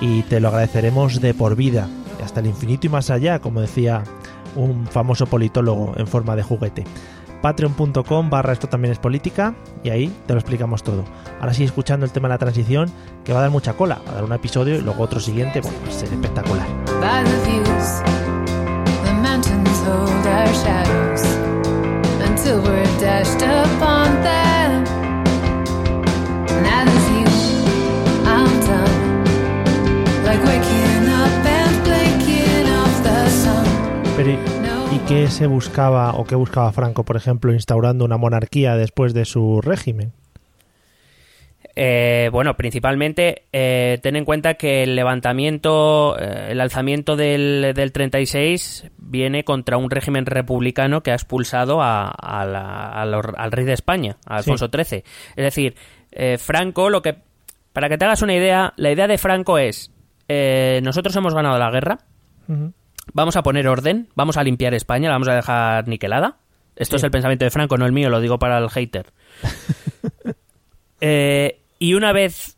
y 0.00 0.22
te 0.22 0.40
lo 0.40 0.48
agradeceremos 0.48 1.20
de 1.20 1.32
por 1.32 1.54
vida, 1.56 1.88
hasta 2.22 2.40
el 2.40 2.46
infinito 2.46 2.86
y 2.86 2.90
más 2.90 3.10
allá, 3.10 3.38
como 3.38 3.60
decía 3.60 4.02
un 4.56 4.86
famoso 4.86 5.26
politólogo 5.26 5.94
en 5.96 6.06
forma 6.06 6.36
de 6.36 6.42
juguete. 6.42 6.84
Patreon.com 7.42 8.30
barra 8.30 8.52
esto 8.52 8.68
también 8.68 8.92
es 8.92 8.98
política 8.98 9.54
y 9.82 9.90
ahí 9.90 10.12
te 10.26 10.32
lo 10.32 10.38
explicamos 10.38 10.82
todo. 10.82 11.04
Ahora 11.40 11.52
sí, 11.52 11.64
escuchando 11.64 12.06
el 12.06 12.12
tema 12.12 12.28
de 12.28 12.34
la 12.34 12.38
transición, 12.38 12.90
que 13.24 13.32
va 13.32 13.40
a 13.40 13.42
dar 13.42 13.50
mucha 13.50 13.74
cola, 13.74 14.00
va 14.06 14.12
a 14.12 14.14
dar 14.14 14.24
un 14.24 14.32
episodio 14.32 14.76
y 14.76 14.80
luego 14.80 15.02
otro 15.02 15.20
siguiente, 15.20 15.60
bueno, 15.60 15.76
va 15.84 15.88
a 15.88 15.92
ser 15.92 16.08
espectacular. 16.08 16.66
¿Y 34.94 34.98
qué 35.08 35.28
se 35.28 35.46
buscaba 35.46 36.12
o 36.14 36.24
qué 36.24 36.34
buscaba 36.34 36.72
Franco, 36.72 37.04
por 37.04 37.16
ejemplo, 37.16 37.52
instaurando 37.52 38.04
una 38.04 38.16
monarquía 38.16 38.76
después 38.76 39.14
de 39.14 39.24
su 39.24 39.60
régimen? 39.60 40.12
Eh, 41.74 42.28
bueno, 42.32 42.54
principalmente 42.56 43.44
eh, 43.52 43.98
ten 44.02 44.16
en 44.16 44.26
cuenta 44.26 44.54
que 44.54 44.82
el 44.82 44.94
levantamiento, 44.94 46.18
eh, 46.18 46.48
el 46.50 46.60
alzamiento 46.60 47.16
del, 47.16 47.72
del 47.74 47.92
36 47.92 48.90
viene 48.98 49.44
contra 49.44 49.78
un 49.78 49.88
régimen 49.90 50.26
republicano 50.26 51.02
que 51.02 51.12
ha 51.12 51.14
expulsado 51.14 51.80
a- 51.80 52.08
a 52.10 52.44
la- 52.44 52.90
a 52.90 53.06
los- 53.06 53.24
al 53.38 53.52
rey 53.52 53.64
de 53.64 53.72
España, 53.72 54.16
a 54.26 54.36
Alfonso 54.36 54.68
XIII. 54.68 55.02
Es 55.36 55.44
decir, 55.44 55.74
eh, 56.10 56.36
Franco, 56.36 56.90
lo 56.90 57.00
que, 57.00 57.16
para 57.72 57.88
que 57.88 57.96
te 57.96 58.04
hagas 58.04 58.20
una 58.20 58.34
idea, 58.34 58.74
la 58.76 58.90
idea 58.92 59.06
de 59.06 59.16
Franco 59.16 59.56
es, 59.56 59.90
eh, 60.28 60.80
nosotros 60.82 61.16
hemos 61.16 61.34
ganado 61.34 61.58
la 61.58 61.70
guerra. 61.70 61.98
Vamos 63.12 63.36
a 63.36 63.42
poner 63.42 63.68
orden, 63.68 64.08
vamos 64.14 64.36
a 64.36 64.44
limpiar 64.44 64.74
España, 64.74 65.08
la 65.08 65.14
vamos 65.14 65.28
a 65.28 65.34
dejar 65.34 65.88
niquelada. 65.88 66.36
Esto 66.76 66.96
es 66.96 67.02
el 67.04 67.10
pensamiento 67.10 67.44
de 67.44 67.50
Franco, 67.50 67.76
no 67.76 67.84
el 67.86 67.92
mío, 67.92 68.08
lo 68.10 68.20
digo 68.20 68.38
para 68.38 68.58
el 68.58 68.70
hater. 68.70 69.06
Eh, 71.04 71.60
y 71.80 71.94
una 71.94 72.12
vez 72.12 72.56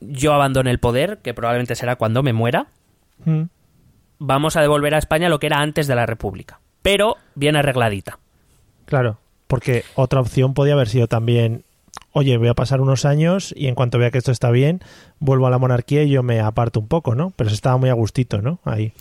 yo 0.00 0.32
abandone 0.34 0.70
el 0.72 0.80
poder, 0.80 1.18
que 1.18 1.32
probablemente 1.32 1.76
será 1.76 1.96
cuando 1.96 2.22
me 2.22 2.32
muera, 2.32 2.66
Mm. 3.24 3.42
vamos 4.18 4.56
a 4.56 4.60
devolver 4.60 4.94
a 4.94 4.98
España 4.98 5.28
lo 5.28 5.38
que 5.38 5.46
era 5.46 5.60
antes 5.60 5.86
de 5.86 5.94
la 5.94 6.06
República. 6.06 6.60
Pero 6.82 7.16
bien 7.34 7.56
arregladita. 7.56 8.18
Claro, 8.84 9.18
porque 9.46 9.84
otra 9.94 10.20
opción 10.20 10.54
podía 10.54 10.74
haber 10.74 10.88
sido 10.88 11.06
también, 11.06 11.64
oye, 12.12 12.36
voy 12.36 12.48
a 12.48 12.54
pasar 12.54 12.80
unos 12.80 13.04
años 13.04 13.54
y 13.56 13.68
en 13.68 13.74
cuanto 13.74 13.98
vea 13.98 14.10
que 14.10 14.18
esto 14.18 14.32
está 14.32 14.50
bien, 14.50 14.80
vuelvo 15.18 15.46
a 15.46 15.50
la 15.50 15.58
monarquía 15.58 16.02
y 16.02 16.10
yo 16.10 16.22
me 16.22 16.40
aparto 16.40 16.78
un 16.80 16.88
poco, 16.88 17.14
¿no? 17.14 17.32
Pero 17.36 17.48
se 17.48 17.54
estaba 17.54 17.76
muy 17.78 17.88
a 17.90 17.94
gustito, 17.94 18.42
¿no? 18.42 18.58
Ahí, 18.64 18.92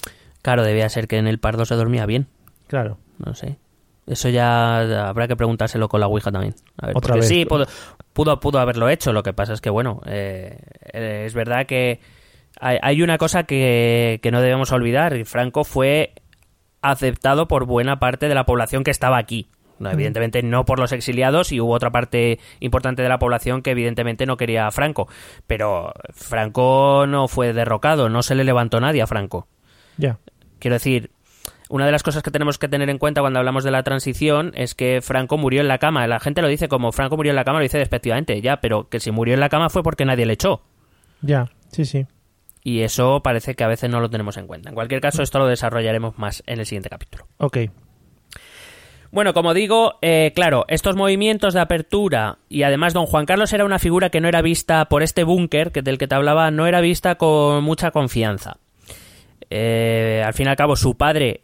Claro, 0.46 0.64
debía 0.64 0.88
ser 0.90 1.08
que 1.08 1.18
en 1.18 1.26
el 1.26 1.40
Pardo 1.40 1.66
se 1.66 1.74
dormía 1.74 2.06
bien. 2.06 2.28
claro. 2.68 3.00
No 3.18 3.34
sé. 3.34 3.58
Eso 4.06 4.30
ya 4.30 5.08
habrá 5.10 5.28
que 5.28 5.36
preguntárselo 5.36 5.90
con 5.90 6.00
la 6.00 6.06
Ouija 6.06 6.32
también. 6.32 6.54
A 6.78 6.86
ver, 6.86 6.96
Otra 6.96 7.14
porque 7.16 7.22
vez. 7.22 7.28
sí, 7.28 7.46
pudo, 7.46 7.66
pudo, 8.14 8.40
pudo 8.40 8.60
haberlo 8.60 8.88
hecho. 8.90 9.12
Lo 9.12 9.24
que 9.24 9.34
pasa 9.34 9.54
es 9.54 9.62
que, 9.62 9.72
bueno, 9.72 10.02
eh, 10.06 10.60
eh, 10.94 11.24
es 11.26 11.34
verdad 11.34 11.66
que 11.66 12.00
hay, 12.60 12.78
hay 12.84 13.02
una 13.02 13.18
cosa 13.18 13.46
que, 13.46 14.20
que 14.22 14.30
no 14.30 14.40
debemos 14.42 14.72
olvidar. 14.72 15.26
Franco 15.26 15.64
fue 15.64 16.14
aceptado 16.82 17.48
por 17.48 17.66
buena 17.66 17.98
parte 17.98 18.28
de 18.28 18.36
la 18.36 18.46
población 18.46 18.84
que 18.84 18.92
estaba 18.92 19.18
aquí. 19.18 19.48
No, 19.80 19.90
evidentemente 19.90 20.44
no 20.44 20.64
por 20.66 20.78
los 20.80 20.92
exiliados 20.92 21.52
y 21.52 21.60
hubo 21.60 21.74
otra 21.74 21.90
parte 21.90 22.40
importante 22.60 23.02
de 23.02 23.10
la 23.10 23.18
población 23.18 23.62
que 23.64 23.72
evidentemente 23.72 24.26
no 24.28 24.38
quería 24.38 24.68
a 24.68 24.72
Franco. 24.72 25.08
Pero 25.48 25.92
Franco 26.14 27.06
no 27.08 27.28
fue 27.28 27.54
derrocado, 27.54 28.08
no 28.10 28.22
se 28.22 28.36
le 28.36 28.44
levantó 28.44 28.80
nadie 28.80 29.02
a 29.02 29.08
Franco. 29.08 29.48
Ya. 29.98 30.20
Quiero 30.60 30.76
decir, 30.76 31.12
una 31.70 31.86
de 31.86 31.92
las 31.92 32.04
cosas 32.04 32.22
que 32.22 32.32
tenemos 32.32 32.58
que 32.58 32.68
tener 32.68 32.90
en 32.90 32.98
cuenta 32.98 33.22
cuando 33.22 33.40
hablamos 33.40 33.64
de 33.64 33.72
la 33.72 33.84
transición 33.84 34.52
es 34.56 34.76
que 34.76 35.02
Franco 35.02 35.38
murió 35.38 35.62
en 35.62 35.68
la 35.68 35.80
cama. 35.80 36.06
La 36.08 36.20
gente 36.20 36.42
lo 36.42 36.48
dice 36.48 36.68
como 36.68 36.92
Franco 36.92 37.18
murió 37.18 37.32
en 37.32 37.36
la 37.36 37.44
cama, 37.44 37.60
lo 37.60 37.64
dice 37.64 37.78
despectivamente, 37.78 38.40
ya, 38.42 38.62
pero 38.62 38.88
que 38.90 39.00
si 39.00 39.12
murió 39.12 39.34
en 39.34 39.40
la 39.40 39.50
cama 39.50 39.70
fue 39.70 39.84
porque 39.84 40.06
nadie 40.06 40.26
le 40.26 40.34
echó. 40.34 40.62
Ya, 41.22 41.50
sí, 41.72 41.86
sí. 41.86 42.06
Y 42.64 42.82
eso 42.82 43.22
parece 43.22 43.56
que 43.56 43.64
a 43.64 43.68
veces 43.68 43.90
no 43.90 44.00
lo 44.00 44.10
tenemos 44.10 44.38
en 44.38 44.48
cuenta. 44.48 44.70
En 44.70 44.76
cualquier 44.76 45.02
caso, 45.02 45.22
esto 45.22 45.40
lo 45.40 45.48
desarrollaremos 45.48 46.18
más 46.18 46.44
en 46.48 46.60
el 46.60 46.66
siguiente 46.66 46.90
capítulo. 46.90 47.28
Ok. 47.38 47.58
Bueno, 49.12 49.34
como 49.34 49.54
digo, 49.54 49.98
eh, 50.02 50.34
claro, 50.36 50.66
estos 50.68 50.96
movimientos 50.96 51.54
de 51.54 51.62
apertura 51.62 52.40
y 52.50 52.64
además 52.64 52.94
don 52.94 53.06
Juan 53.06 53.26
Carlos 53.26 53.54
era 53.54 53.66
una 53.66 53.80
figura 53.80 54.10
que 54.10 54.20
no 54.20 54.28
era 54.28 54.42
vista 54.42 54.86
por 54.86 55.04
este 55.04 55.24
búnker 55.24 55.72
que 55.72 55.82
del 55.82 55.98
que 55.98 56.08
te 56.08 56.16
hablaba, 56.16 56.52
no 56.52 56.68
era 56.68 56.82
vista 56.82 57.16
con 57.16 57.64
mucha 57.64 57.92
confianza. 57.92 58.58
Eh, 59.50 60.22
al 60.26 60.34
fin 60.34 60.48
y 60.48 60.50
al 60.50 60.56
cabo, 60.56 60.76
su 60.76 60.96
padre 60.98 61.42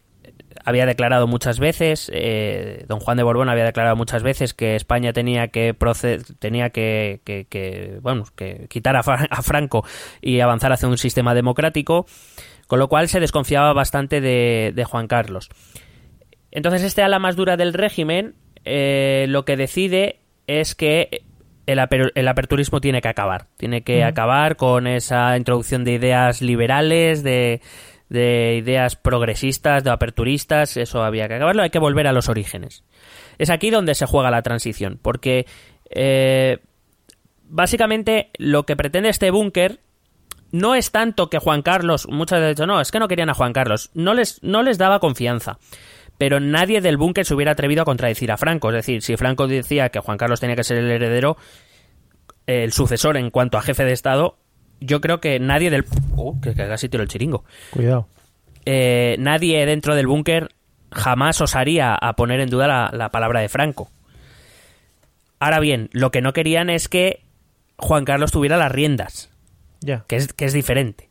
había 0.64 0.86
declarado 0.86 1.26
muchas 1.26 1.58
veces, 1.58 2.10
eh, 2.14 2.84
don 2.86 3.00
Juan 3.00 3.16
de 3.16 3.22
Borbón 3.24 3.48
había 3.48 3.64
declarado 3.64 3.96
muchas 3.96 4.22
veces 4.22 4.54
que 4.54 4.76
España 4.76 5.12
tenía 5.12 5.48
que 5.48 5.74
tenía 6.38 6.70
que, 6.70 7.20
que- 7.24 7.46
que, 7.48 7.98
bueno, 8.00 8.24
que 8.36 8.66
quitar 8.68 8.94
a, 8.96 9.02
Fra- 9.02 9.26
a 9.30 9.42
Franco 9.42 9.84
y 10.20 10.38
avanzar 10.40 10.72
hacia 10.72 10.88
un 10.88 10.98
sistema 10.98 11.34
democrático, 11.34 12.06
con 12.68 12.78
lo 12.78 12.88
cual 12.88 13.08
se 13.08 13.18
desconfiaba 13.18 13.72
bastante 13.72 14.20
de, 14.20 14.72
de 14.74 14.84
Juan 14.84 15.08
Carlos. 15.08 15.48
Entonces 16.50 16.82
este 16.82 17.02
ala 17.02 17.18
más 17.18 17.34
dura 17.34 17.56
del 17.56 17.72
régimen 17.72 18.34
eh, 18.64 19.26
lo 19.28 19.44
que 19.44 19.56
decide 19.56 20.20
es 20.46 20.74
que 20.74 21.22
el, 21.66 21.78
aper- 21.78 22.12
el 22.14 22.28
aperturismo 22.28 22.80
tiene 22.80 23.00
que 23.00 23.08
acabar. 23.08 23.46
Tiene 23.56 23.82
que 23.82 24.04
acabar 24.04 24.56
con 24.56 24.86
esa 24.86 25.36
introducción 25.36 25.84
de 25.84 25.92
ideas 25.92 26.42
liberales, 26.42 27.22
de, 27.22 27.60
de 28.12 28.56
ideas 28.56 28.94
progresistas, 28.94 29.82
de 29.82 29.90
aperturistas. 29.90 30.76
Eso 30.76 31.02
había 31.02 31.28
que 31.28 31.34
acabarlo. 31.34 31.62
Hay 31.62 31.70
que 31.70 31.78
volver 31.78 32.06
a 32.06 32.12
los 32.12 32.28
orígenes. 32.28 32.84
Es 33.38 33.48
aquí 33.48 33.70
donde 33.70 33.94
se 33.94 34.04
juega 34.04 34.30
la 34.30 34.42
transición. 34.42 34.98
Porque 35.00 35.46
eh, 35.88 36.58
básicamente 37.44 38.30
lo 38.36 38.64
que 38.64 38.76
pretende 38.76 39.08
este 39.08 39.30
búnker 39.30 39.80
no 40.50 40.74
es 40.74 40.90
tanto 40.90 41.30
que 41.30 41.38
Juan 41.38 41.62
Carlos, 41.62 42.06
muchas 42.06 42.40
veces 42.40 42.56
dicho, 42.56 42.66
no, 42.66 42.82
es 42.82 42.90
que 42.90 42.98
no 42.98 43.08
querían 43.08 43.30
a 43.30 43.34
Juan 43.34 43.54
Carlos, 43.54 43.90
no 43.94 44.12
les, 44.12 44.42
no 44.42 44.62
les 44.62 44.76
daba 44.76 45.00
confianza. 45.00 45.58
Pero 46.18 46.38
nadie 46.38 46.82
del 46.82 46.98
búnker 46.98 47.24
se 47.24 47.34
hubiera 47.34 47.52
atrevido 47.52 47.80
a 47.80 47.86
contradecir 47.86 48.30
a 48.30 48.36
Franco. 48.36 48.68
Es 48.68 48.74
decir, 48.74 49.00
si 49.00 49.16
Franco 49.16 49.46
decía 49.46 49.88
que 49.88 50.00
Juan 50.00 50.18
Carlos 50.18 50.38
tenía 50.38 50.54
que 50.54 50.64
ser 50.64 50.76
el 50.76 50.90
heredero, 50.90 51.38
el 52.46 52.72
sucesor 52.72 53.16
en 53.16 53.30
cuanto 53.30 53.56
a 53.56 53.62
jefe 53.62 53.86
de 53.86 53.92
Estado, 53.92 54.36
yo 54.84 55.00
creo 55.00 55.20
que 55.20 55.38
nadie 55.40 55.70
del... 55.70 55.84
Oh, 56.16 56.40
que 56.40 56.50
que 56.54 56.66
casi 56.68 56.88
tiro 56.88 57.02
el 57.02 57.08
chiringo. 57.08 57.44
Cuidado. 57.70 58.08
Eh, 58.64 59.16
nadie 59.18 59.64
dentro 59.66 59.94
del 59.94 60.06
búnker 60.06 60.48
jamás 60.90 61.40
osaría 61.40 61.94
a 61.94 62.12
poner 62.14 62.40
en 62.40 62.50
duda 62.50 62.66
la, 62.68 62.90
la 62.92 63.10
palabra 63.10 63.40
de 63.40 63.48
Franco. 63.48 63.90
Ahora 65.40 65.58
bien, 65.60 65.88
lo 65.92 66.10
que 66.10 66.20
no 66.20 66.32
querían 66.32 66.70
es 66.70 66.88
que 66.88 67.22
Juan 67.76 68.04
Carlos 68.04 68.30
tuviera 68.30 68.56
las 68.56 68.70
riendas 68.70 69.30
Ya. 69.80 70.04
que 70.06 70.16
es, 70.16 70.32
que 70.32 70.44
es 70.44 70.52
diferente. 70.52 71.08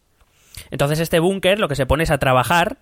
Entonces 0.69 0.99
este 0.99 1.19
búnker 1.19 1.60
lo 1.60 1.67
que 1.67 1.75
se 1.75 1.86
pone 1.86 2.03
es 2.03 2.12
a 2.12 2.17
trabajar 2.19 2.77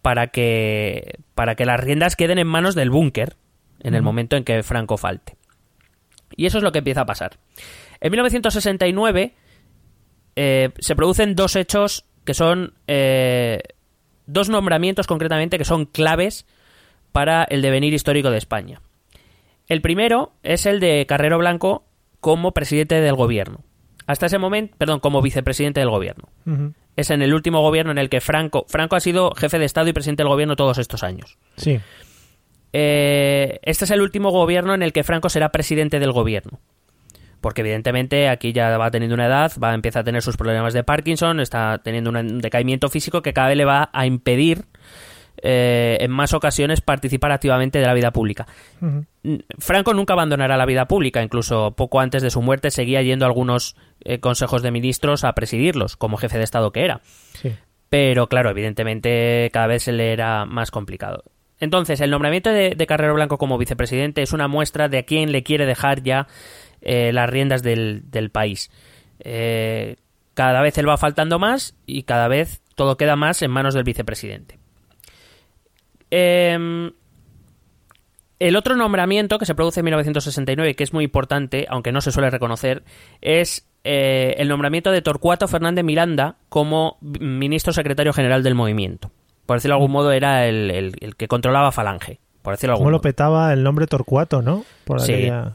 para 0.00 0.28
que, 0.28 1.18
para 1.34 1.54
que 1.54 1.66
las 1.66 1.80
riendas 1.80 2.16
queden 2.16 2.38
en 2.38 2.46
manos 2.46 2.74
del 2.74 2.90
búnker 2.90 3.36
en 3.80 3.94
el 3.94 4.02
momento 4.02 4.36
en 4.36 4.44
que 4.44 4.62
Franco 4.62 4.96
falte. 4.96 5.36
Y 6.34 6.46
eso 6.46 6.58
es 6.58 6.64
lo 6.64 6.72
que 6.72 6.78
empieza 6.78 7.02
a 7.02 7.06
pasar. 7.06 7.36
En 8.00 8.10
1969 8.12 9.34
eh, 10.36 10.70
se 10.78 10.94
producen 10.94 11.34
dos 11.34 11.56
hechos 11.56 12.04
que 12.24 12.34
son 12.34 12.74
eh, 12.86 13.60
dos 14.26 14.48
nombramientos 14.48 15.06
concretamente 15.06 15.58
que 15.58 15.64
son 15.64 15.86
claves 15.86 16.46
para 17.12 17.44
el 17.44 17.62
devenir 17.62 17.94
histórico 17.94 18.30
de 18.30 18.38
España. 18.38 18.82
El 19.68 19.80
primero 19.80 20.32
es 20.42 20.66
el 20.66 20.80
de 20.80 21.06
Carrero 21.06 21.38
Blanco 21.38 21.84
como 22.20 22.52
presidente 22.52 23.00
del 23.00 23.14
gobierno. 23.14 23.64
Hasta 24.06 24.26
ese 24.26 24.38
momento, 24.38 24.76
perdón, 24.78 25.00
como 25.00 25.22
vicepresidente 25.22 25.80
del 25.80 25.90
gobierno. 25.90 26.28
Es 26.94 27.10
en 27.10 27.22
el 27.22 27.34
último 27.34 27.60
gobierno 27.60 27.90
en 27.90 27.98
el 27.98 28.08
que 28.08 28.20
Franco, 28.20 28.64
Franco 28.68 28.94
ha 28.94 29.00
sido 29.00 29.32
jefe 29.32 29.58
de 29.58 29.64
Estado 29.64 29.88
y 29.88 29.92
presidente 29.92 30.22
del 30.22 30.30
gobierno 30.30 30.54
todos 30.54 30.78
estos 30.78 31.02
años. 31.02 31.38
Sí. 31.56 31.80
Eh, 32.72 33.58
este 33.62 33.84
es 33.84 33.90
el 33.90 34.00
último 34.00 34.30
gobierno 34.30 34.74
en 34.74 34.82
el 34.82 34.92
que 34.92 35.02
Franco 35.02 35.28
será 35.28 35.50
presidente 35.50 35.98
del 35.98 36.12
gobierno. 36.12 36.60
Porque 37.46 37.60
evidentemente 37.60 38.28
aquí 38.28 38.52
ya 38.52 38.76
va 38.76 38.90
teniendo 38.90 39.14
una 39.14 39.26
edad, 39.26 39.52
va 39.62 39.70
a 39.70 39.74
empezar 39.74 40.00
a 40.00 40.04
tener 40.04 40.20
sus 40.20 40.36
problemas 40.36 40.74
de 40.74 40.82
Parkinson, 40.82 41.38
está 41.38 41.78
teniendo 41.78 42.10
un 42.10 42.40
decaimiento 42.40 42.88
físico 42.88 43.22
que 43.22 43.32
cada 43.32 43.46
vez 43.46 43.56
le 43.56 43.64
va 43.64 43.88
a 43.92 44.04
impedir 44.04 44.64
eh, 45.40 45.96
en 46.00 46.10
más 46.10 46.34
ocasiones 46.34 46.80
participar 46.80 47.30
activamente 47.30 47.78
de 47.78 47.86
la 47.86 47.94
vida 47.94 48.10
pública. 48.10 48.48
Franco 49.60 49.94
nunca 49.94 50.14
abandonará 50.14 50.56
la 50.56 50.66
vida 50.66 50.88
pública, 50.88 51.22
incluso 51.22 51.70
poco 51.76 52.00
antes 52.00 52.20
de 52.20 52.30
su 52.30 52.42
muerte 52.42 52.72
seguía 52.72 53.00
yendo 53.02 53.26
a 53.26 53.28
algunos 53.28 53.76
eh, 54.00 54.18
consejos 54.18 54.62
de 54.62 54.72
ministros 54.72 55.22
a 55.22 55.32
presidirlos, 55.32 55.96
como 55.96 56.16
jefe 56.16 56.38
de 56.38 56.42
Estado 56.42 56.72
que 56.72 56.84
era. 56.84 57.00
Sí. 57.34 57.52
Pero 57.88 58.26
claro, 58.26 58.50
evidentemente 58.50 59.50
cada 59.52 59.68
vez 59.68 59.84
se 59.84 59.92
le 59.92 60.12
era 60.12 60.46
más 60.46 60.72
complicado. 60.72 61.22
Entonces, 61.60 62.00
el 62.00 62.10
nombramiento 62.10 62.50
de, 62.50 62.74
de 62.76 62.86
Carrero 62.86 63.14
Blanco 63.14 63.38
como 63.38 63.56
vicepresidente 63.56 64.20
es 64.20 64.32
una 64.32 64.48
muestra 64.48 64.88
de 64.88 64.98
a 64.98 65.02
quién 65.04 65.32
le 65.32 65.44
quiere 65.44 65.64
dejar 65.64 66.02
ya 66.02 66.26
eh, 66.86 67.12
las 67.12 67.28
riendas 67.28 67.62
del, 67.62 68.02
del 68.10 68.30
país. 68.30 68.70
Eh, 69.20 69.96
cada 70.34 70.60
vez 70.62 70.78
él 70.78 70.88
va 70.88 70.96
faltando 70.96 71.38
más 71.38 71.74
y 71.86 72.04
cada 72.04 72.28
vez 72.28 72.60
todo 72.74 72.96
queda 72.96 73.16
más 73.16 73.42
en 73.42 73.50
manos 73.50 73.74
del 73.74 73.84
vicepresidente. 73.84 74.58
Em, 76.10 76.92
el 78.38 78.56
otro 78.56 78.76
nombramiento 78.76 79.38
que 79.38 79.46
se 79.46 79.54
produce 79.54 79.80
en 79.80 79.84
1969, 79.84 80.74
que 80.76 80.84
es 80.84 80.92
muy 80.92 81.04
importante, 81.04 81.66
aunque 81.68 81.92
no 81.92 82.00
se 82.00 82.12
suele 82.12 82.30
reconocer, 82.30 82.84
es 83.20 83.66
eh, 83.84 84.34
el 84.38 84.48
nombramiento 84.48 84.90
de 84.90 85.02
Torcuato 85.02 85.48
Fernández 85.48 85.84
Miranda 85.84 86.36
como 86.48 86.98
ministro 87.00 87.72
secretario 87.72 88.12
general 88.12 88.42
del 88.42 88.54
movimiento. 88.54 89.10
Por 89.46 89.56
decirlo 89.56 89.74
de 89.74 89.78
algún 89.78 89.92
modo, 89.92 90.12
era 90.12 90.46
el, 90.46 90.70
el- 90.70 90.94
el 91.00 91.16
que 91.16 91.28
controlaba 91.28 91.72
Falange. 91.72 92.18
Por 92.42 92.54
decirlo 92.54 92.74
de 92.74 92.78
¿Cómo 92.78 92.90
lo 92.90 93.00
petaba 93.00 93.52
el 93.52 93.62
nombre 93.62 93.86
Torcuato, 93.86 94.42
no? 94.42 94.64
Por 94.84 95.00
Sí. 95.00 95.12
aquella- 95.12 95.54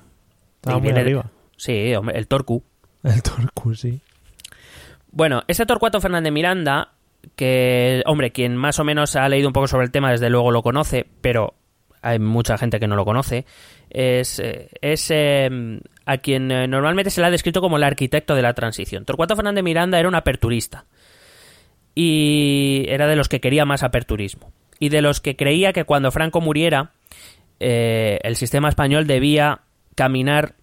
Estaba 0.62 0.78
muy 0.78 0.84
viene 0.86 1.00
de- 1.00 1.06
arriba. 1.06 1.32
Sí, 1.58 1.94
hombre, 1.96 2.18
el 2.18 2.28
Torcu. 2.28 2.64
El 3.04 3.22
Torcu, 3.24 3.74
sí. 3.76 4.00
Bueno, 5.12 5.44
este 5.48 5.66
Torcuato 5.66 6.00
Fernández 6.00 6.32
Miranda, 6.32 6.94
que, 7.36 8.02
hombre, 8.06 8.32
quien 8.32 8.56
más 8.56 8.80
o 8.80 8.84
menos 8.84 9.16
ha 9.16 9.28
leído 9.28 9.48
un 9.48 9.54
poco 9.54 9.68
sobre 9.68 9.86
el 9.86 9.92
tema, 9.92 10.12
desde 10.12 10.30
luego 10.30 10.52
lo 10.52 10.62
conoce, 10.64 11.06
pero 11.22 11.54
hay 12.02 12.18
mucha 12.20 12.58
gente 12.58 12.80
que 12.80 12.88
no 12.88 12.96
lo 12.96 13.06
conoce, 13.06 13.46
es, 13.90 14.40
eh, 14.40 14.70
es 14.82 15.12
eh, 15.12 15.50
a 16.06 16.18
quien 16.18 16.50
eh, 16.52 16.68
normalmente 16.68 17.10
se 17.12 17.22
le 17.22 17.28
ha 17.28 17.32
descrito 17.32 17.62
como 17.62 17.78
el 17.78 17.84
arquitecto 17.84 18.34
de 18.36 18.42
la 18.42 18.54
transición. 18.54 19.06
Torcuato 19.06 19.36
Fernández 19.36 19.64
Miranda 19.64 20.00
era 20.00 20.08
un 20.08 20.16
aperturista 20.16 20.86
y 21.94 22.86
era 22.88 23.08
de 23.08 23.16
los 23.16 23.30
que 23.30 23.42
quería 23.42 23.66
más 23.66 23.84
aperturismo 23.84 24.52
y 24.80 24.90
de 24.90 25.02
los 25.02 25.20
que 25.22 25.36
creía 25.36 25.74
que 25.74 25.84
cuando 25.84 26.12
Franco 26.12 26.42
muriera 26.42 26.92
eh, 27.60 28.20
el 28.24 28.36
sistema 28.36 28.70
español 28.70 29.06
debía 29.08 29.62
caminar 30.02 30.56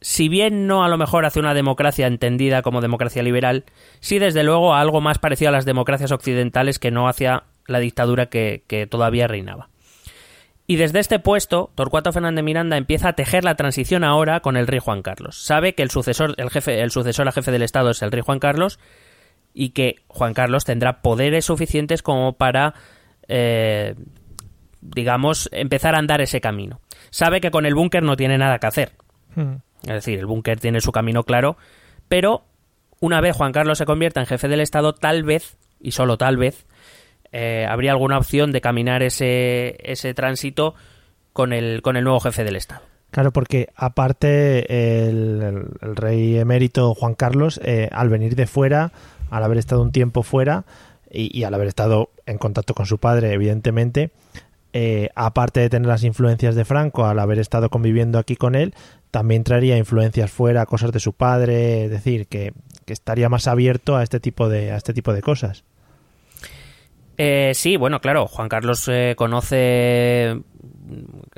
si 0.00 0.30
bien 0.30 0.66
no 0.66 0.82
a 0.82 0.88
lo 0.88 0.96
mejor 0.96 1.26
hacia 1.26 1.40
una 1.40 1.52
democracia 1.52 2.06
entendida 2.06 2.62
como 2.62 2.80
democracia 2.80 3.22
liberal, 3.22 3.66
sí 4.00 4.18
desde 4.18 4.44
luego 4.44 4.72
a 4.72 4.80
algo 4.80 5.02
más 5.02 5.18
parecido 5.18 5.50
a 5.50 5.52
las 5.52 5.66
democracias 5.66 6.10
occidentales 6.10 6.78
que 6.78 6.90
no 6.90 7.06
hacia 7.06 7.44
la 7.66 7.80
dictadura 7.80 8.26
que, 8.26 8.88
todavía 8.90 9.26
reinaba. 9.26 9.68
Y 10.66 10.76
desde 10.76 11.00
este 11.00 11.18
puesto, 11.18 11.70
Torcuato 11.74 12.14
Fernández 12.14 12.42
Miranda 12.44 12.78
empieza 12.78 13.10
a 13.10 13.12
tejer 13.12 13.44
la 13.44 13.56
transición 13.56 14.04
ahora 14.04 14.40
con 14.40 14.56
el 14.56 14.66
rey 14.66 14.78
Juan 14.78 15.02
Carlos. 15.02 15.44
Sabe 15.44 15.74
que 15.74 15.82
el 15.82 15.90
sucesor, 15.90 16.34
el 16.38 16.48
jefe, 16.48 16.80
el 16.80 16.90
sucesor 16.90 17.28
a 17.28 17.32
jefe 17.32 17.50
del 17.50 17.62
Estado 17.62 17.90
es 17.90 18.00
el 18.00 18.10
rey 18.10 18.22
Juan 18.24 18.38
Carlos 18.38 18.78
y 19.52 19.70
que 19.70 19.96
Juan 20.08 20.32
Carlos 20.32 20.64
tendrá 20.64 21.02
poderes 21.02 21.44
suficientes 21.44 22.00
como 22.00 22.38
para, 22.38 22.72
eh, 23.28 23.96
digamos, 24.80 25.50
empezar 25.52 25.94
a 25.94 25.98
andar 25.98 26.22
ese 26.22 26.40
camino. 26.40 26.80
Sabe 27.16 27.40
que 27.40 27.50
con 27.50 27.64
el 27.64 27.74
búnker 27.74 28.02
no 28.02 28.14
tiene 28.14 28.36
nada 28.36 28.58
que 28.58 28.66
hacer. 28.66 28.92
Mm. 29.36 29.54
Es 29.84 29.94
decir, 29.94 30.18
el 30.18 30.26
búnker 30.26 30.60
tiene 30.60 30.82
su 30.82 30.92
camino 30.92 31.22
claro, 31.24 31.56
pero 32.08 32.44
una 33.00 33.22
vez 33.22 33.34
Juan 33.34 33.52
Carlos 33.52 33.78
se 33.78 33.86
convierta 33.86 34.20
en 34.20 34.26
jefe 34.26 34.48
del 34.48 34.60
Estado, 34.60 34.92
tal 34.94 35.22
vez, 35.22 35.56
y 35.80 35.92
solo 35.92 36.18
tal 36.18 36.36
vez, 36.36 36.66
eh, 37.32 37.64
habría 37.66 37.92
alguna 37.92 38.18
opción 38.18 38.52
de 38.52 38.60
caminar 38.60 39.02
ese, 39.02 39.76
ese 39.90 40.12
tránsito 40.12 40.74
con 41.32 41.54
el, 41.54 41.80
con 41.80 41.96
el 41.96 42.04
nuevo 42.04 42.20
jefe 42.20 42.44
del 42.44 42.56
Estado. 42.56 42.82
Claro, 43.12 43.32
porque 43.32 43.68
aparte 43.76 45.08
el, 45.08 45.42
el- 45.42 45.68
el 45.88 45.96
rey 45.96 46.36
emérito 46.36 46.94
Juan 46.94 47.14
Carlos, 47.14 47.58
eh, 47.64 47.88
al 47.92 48.10
venir 48.10 48.36
de 48.36 48.46
fuera, 48.46 48.92
al 49.30 49.42
haber 49.42 49.56
estado 49.56 49.80
un 49.80 49.90
tiempo 49.92 50.22
fuera 50.22 50.64
y, 51.10 51.34
y 51.38 51.44
al 51.44 51.54
haber 51.54 51.68
estado 51.68 52.10
en 52.26 52.36
contacto 52.36 52.74
con 52.74 52.84
su 52.84 52.98
padre, 52.98 53.32
evidentemente, 53.32 54.10
eh, 54.72 55.08
aparte 55.14 55.60
de 55.60 55.70
tener 55.70 55.88
las 55.88 56.04
influencias 56.04 56.54
de 56.54 56.64
Franco, 56.64 57.06
al 57.06 57.18
haber 57.18 57.38
estado 57.38 57.70
conviviendo 57.70 58.18
aquí 58.18 58.36
con 58.36 58.54
él, 58.54 58.74
también 59.10 59.44
traería 59.44 59.78
influencias 59.78 60.30
fuera, 60.30 60.66
cosas 60.66 60.92
de 60.92 61.00
su 61.00 61.12
padre, 61.14 61.84
es 61.84 61.90
decir, 61.90 62.26
que, 62.26 62.52
que 62.84 62.92
estaría 62.92 63.28
más 63.28 63.46
abierto 63.48 63.96
a 63.96 64.02
este 64.02 64.20
tipo 64.20 64.48
de, 64.48 64.72
a 64.72 64.76
este 64.76 64.92
tipo 64.92 65.12
de 65.12 65.22
cosas. 65.22 65.64
Eh, 67.18 67.52
sí, 67.54 67.76
bueno, 67.78 68.00
claro, 68.00 68.26
Juan 68.26 68.48
Carlos 68.50 68.86
eh, 68.88 69.14
conoce, 69.16 70.38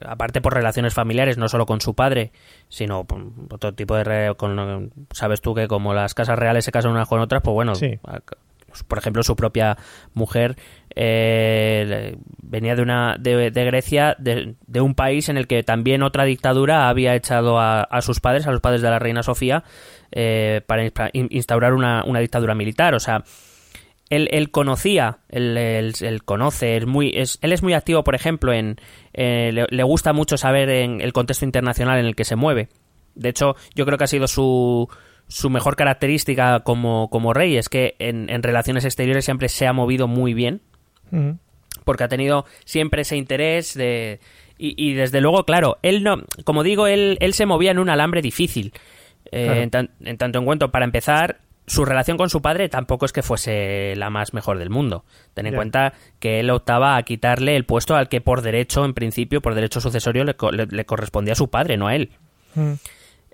aparte 0.04 0.40
por 0.40 0.52
relaciones 0.54 0.92
familiares, 0.92 1.38
no 1.38 1.48
solo 1.48 1.66
con 1.66 1.80
su 1.80 1.94
padre, 1.94 2.32
sino 2.68 3.04
por 3.04 3.22
otro 3.50 3.72
tipo 3.74 3.94
de... 3.96 4.34
con, 4.36 4.90
Sabes 5.12 5.40
tú 5.40 5.54
que 5.54 5.68
como 5.68 5.94
las 5.94 6.14
casas 6.14 6.36
reales 6.36 6.64
se 6.64 6.72
casan 6.72 6.90
unas 6.90 7.08
con 7.08 7.20
otras, 7.20 7.42
pues 7.42 7.54
bueno, 7.54 7.76
Sí. 7.76 7.96
por 8.88 8.98
ejemplo, 8.98 9.22
su 9.22 9.36
propia 9.36 9.78
mujer 10.14 10.56
eh, 11.00 12.16
venía 12.42 12.74
de, 12.74 12.82
una, 12.82 13.16
de, 13.20 13.50
Grecia, 13.50 14.16
de, 14.18 14.56
de 14.66 14.80
un 14.80 14.94
país 14.96 15.28
en 15.28 15.36
el 15.36 15.46
que 15.46 15.62
también 15.62 16.02
otra 16.02 16.24
dictadura 16.24 16.88
había 16.88 17.14
echado 17.14 17.60
a, 17.60 17.82
a 17.82 18.02
sus 18.02 18.18
padres, 18.18 18.46
a 18.48 18.50
los 18.50 18.60
padres 18.60 18.82
de 18.82 18.90
la 18.90 18.98
reina 18.98 19.22
Sofía, 19.22 19.62
eh, 20.10 20.60
para 20.66 20.90
instaurar 21.12 21.74
una, 21.74 22.02
una 22.04 22.18
dictadura 22.18 22.56
militar. 22.56 22.94
O 22.94 23.00
sea, 23.00 23.22
él, 24.10 24.28
él 24.32 24.50
conocía, 24.50 25.18
él, 25.28 25.56
él- 25.56 25.94
él 26.00 26.24
conoce, 26.24 26.76
es 26.76 26.86
muy, 26.86 27.12
es, 27.14 27.38
él 27.42 27.52
es 27.52 27.62
muy 27.62 27.74
activo, 27.74 28.02
por 28.02 28.14
ejemplo, 28.16 28.52
en 28.52 28.76
eh, 29.12 29.50
le, 29.52 29.66
le 29.70 29.82
gusta 29.84 30.12
mucho 30.12 30.36
saber 30.36 30.68
en 30.70 31.00
el 31.00 31.12
contexto 31.12 31.44
internacional 31.44 31.98
en 32.00 32.06
el 32.06 32.16
que 32.16 32.24
se 32.24 32.34
mueve. 32.34 32.70
De 33.14 33.28
hecho, 33.28 33.54
yo 33.74 33.84
creo 33.86 33.98
que 33.98 34.04
ha 34.04 34.08
sido 34.08 34.26
su, 34.26 34.88
su 35.28 35.50
mejor 35.50 35.76
característica 35.76 36.60
como, 36.60 37.08
como 37.10 37.34
rey, 37.34 37.56
es 37.56 37.68
que 37.68 37.94
en, 37.98 38.30
en 38.30 38.42
relaciones 38.42 38.84
exteriores 38.84 39.24
siempre 39.24 39.48
se 39.48 39.66
ha 39.66 39.72
movido 39.72 40.08
muy 40.08 40.34
bien, 40.34 40.62
Porque 41.84 42.04
ha 42.04 42.08
tenido 42.08 42.44
siempre 42.64 43.02
ese 43.02 43.16
interés 43.16 43.74
de... 43.74 44.20
Y, 44.58 44.74
y 44.76 44.94
desde 44.94 45.20
luego, 45.20 45.44
claro, 45.44 45.78
él 45.82 46.02
no, 46.02 46.22
como 46.44 46.62
digo, 46.64 46.86
él, 46.88 47.16
él 47.20 47.32
se 47.34 47.46
movía 47.46 47.70
en 47.70 47.78
un 47.78 47.88
alambre 47.90 48.22
difícil. 48.22 48.72
Eh, 49.30 49.44
Claro. 49.44 49.60
en, 49.60 49.70
tan- 49.70 49.90
en 50.04 50.16
tanto 50.18 50.38
en 50.38 50.44
cuanto, 50.44 50.70
para 50.70 50.84
empezar, 50.84 51.38
su 51.66 51.84
relación 51.84 52.16
con 52.16 52.30
su 52.30 52.40
padre 52.42 52.68
tampoco 52.68 53.04
es 53.06 53.12
que 53.12 53.22
fuese 53.22 53.94
la 53.96 54.08
más 54.10 54.32
mejor 54.34 54.58
del 54.58 54.70
mundo. 54.70 55.04
Ten 55.34 55.46
en 55.46 55.54
cuenta 55.54 55.92
que 56.18 56.40
él 56.40 56.48
optaba 56.50 56.96
a 56.96 57.02
quitarle 57.02 57.54
el 57.54 57.64
puesto 57.64 57.94
al 57.94 58.08
que 58.08 58.20
por 58.22 58.40
derecho, 58.42 58.84
en 58.84 58.94
principio, 58.94 59.40
por 59.42 59.54
derecho 59.54 59.80
sucesorio, 59.80 60.24
le, 60.24 60.34
co- 60.34 60.50
le- 60.50 60.66
le 60.66 60.84
correspondía 60.86 61.32
a 61.34 61.36
su 61.36 61.48
padre, 61.48 61.76
no 61.76 61.86
a 61.88 61.94
él. 61.94 62.10
Mm. 62.54 62.72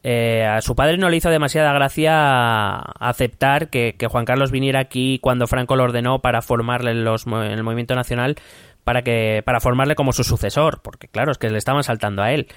Eh, 0.06 0.44
a 0.44 0.60
su 0.60 0.76
padre 0.76 0.98
no 0.98 1.08
le 1.08 1.16
hizo 1.16 1.30
demasiada 1.30 1.72
gracia 1.72 2.78
aceptar 2.78 3.70
que, 3.70 3.96
Juan 4.06 4.26
Carlos 4.26 4.50
viniera 4.50 4.78
aquí 4.78 5.18
cuando 5.18 5.46
Franco 5.46 5.76
lo 5.76 5.84
ordenó 5.84 6.20
para 6.20 6.42
formarle 6.42 6.90
en, 6.90 7.04
los, 7.04 7.26
el 7.26 7.62
movimiento 7.62 7.94
nacional 7.94 8.36
para 8.84 9.00
que 9.00 9.42
para 9.46 9.60
formarle 9.60 9.94
como 9.94 10.12
su 10.12 10.22
sucesor, 10.22 10.82
porque 10.82 11.08
claro, 11.08 11.32
es 11.32 11.38
que 11.38 11.48
le 11.48 11.56
estaban 11.56 11.82
saltando 11.82 12.22
a 12.22 12.32
él. 12.32 12.48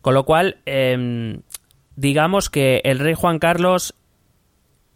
Con 0.00 0.14
lo 0.14 0.24
cual, 0.24 0.58
em, 0.66 1.42
digamos 1.94 2.50
que 2.50 2.80
el 2.82 2.98
rey 2.98 3.14
Juan 3.14 3.38
Carlos 3.38 3.94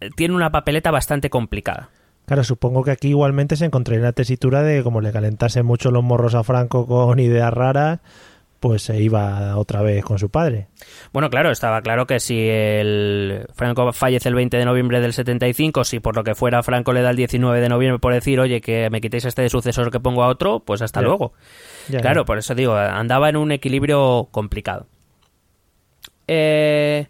eh, 0.00 0.10
tiene 0.16 0.34
una 0.34 0.50
papeleta 0.50 0.90
bastante 0.90 1.30
complicada. 1.30 1.90
Claro, 2.26 2.42
supongo 2.42 2.82
que 2.82 2.90
aquí 2.90 3.08
igualmente 3.08 3.54
se 3.54 3.66
encontraría 3.66 4.02
una 4.02 4.12
tesitura 4.12 4.62
de 4.62 4.82
como 4.82 5.00
le 5.00 5.12
calentase 5.12 5.62
mucho 5.62 5.92
los 5.92 6.02
morros 6.02 6.34
a 6.34 6.42
Franco 6.42 6.88
con 6.88 7.20
ideas 7.20 7.52
raras, 7.52 8.00
pues 8.60 8.82
se 8.82 9.00
iba 9.00 9.56
otra 9.56 9.80
vez 9.82 10.04
con 10.04 10.18
su 10.18 10.28
padre. 10.28 10.68
Bueno, 11.12 11.30
claro, 11.30 11.50
estaba 11.50 11.80
claro 11.80 12.06
que 12.06 12.20
si 12.20 12.46
el 12.48 13.46
Franco 13.54 13.90
fallece 13.92 14.28
el 14.28 14.34
20 14.34 14.56
de 14.58 14.64
noviembre 14.66 15.00
del 15.00 15.14
75, 15.14 15.82
si 15.84 15.98
por 15.98 16.14
lo 16.14 16.22
que 16.22 16.34
fuera 16.34 16.62
Franco 16.62 16.92
le 16.92 17.00
da 17.00 17.10
el 17.10 17.16
19 17.16 17.58
de 17.60 17.68
noviembre 17.70 17.98
por 17.98 18.12
decir, 18.12 18.38
oye, 18.38 18.60
que 18.60 18.90
me 18.90 19.00
quitéis 19.00 19.24
este 19.24 19.40
de 19.42 19.48
sucesor 19.48 19.90
que 19.90 19.98
pongo 19.98 20.22
a 20.22 20.28
otro, 20.28 20.60
pues 20.60 20.82
hasta 20.82 21.00
Ya. 21.00 21.06
luego. 21.06 21.32
Ya, 21.88 22.00
claro, 22.00 22.20
ya. 22.22 22.24
por 22.26 22.36
eso 22.38 22.54
digo, 22.54 22.76
andaba 22.76 23.30
en 23.30 23.36
un 23.36 23.50
equilibrio 23.50 24.28
complicado. 24.30 24.86
Eh, 26.28 27.06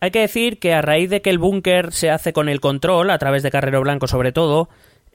Hay 0.00 0.10
que 0.10 0.20
decir 0.20 0.58
que 0.58 0.74
a 0.74 0.82
raíz 0.82 1.08
de 1.08 1.22
que 1.22 1.30
el 1.30 1.38
búnker 1.38 1.92
se 1.92 2.10
hace 2.10 2.32
con 2.34 2.48
el 2.50 2.60
control, 2.60 3.10
a 3.10 3.18
través 3.18 3.42
de 3.42 3.50
Carrero 3.50 3.80
Blanco 3.80 4.06
sobre 4.06 4.32
todo, 4.32 4.68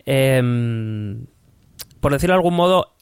em, 0.05 1.25
por 1.99 2.11
decirlo 2.11 2.33
de 2.33 2.37
algún 2.37 2.55
modo, 2.55 2.95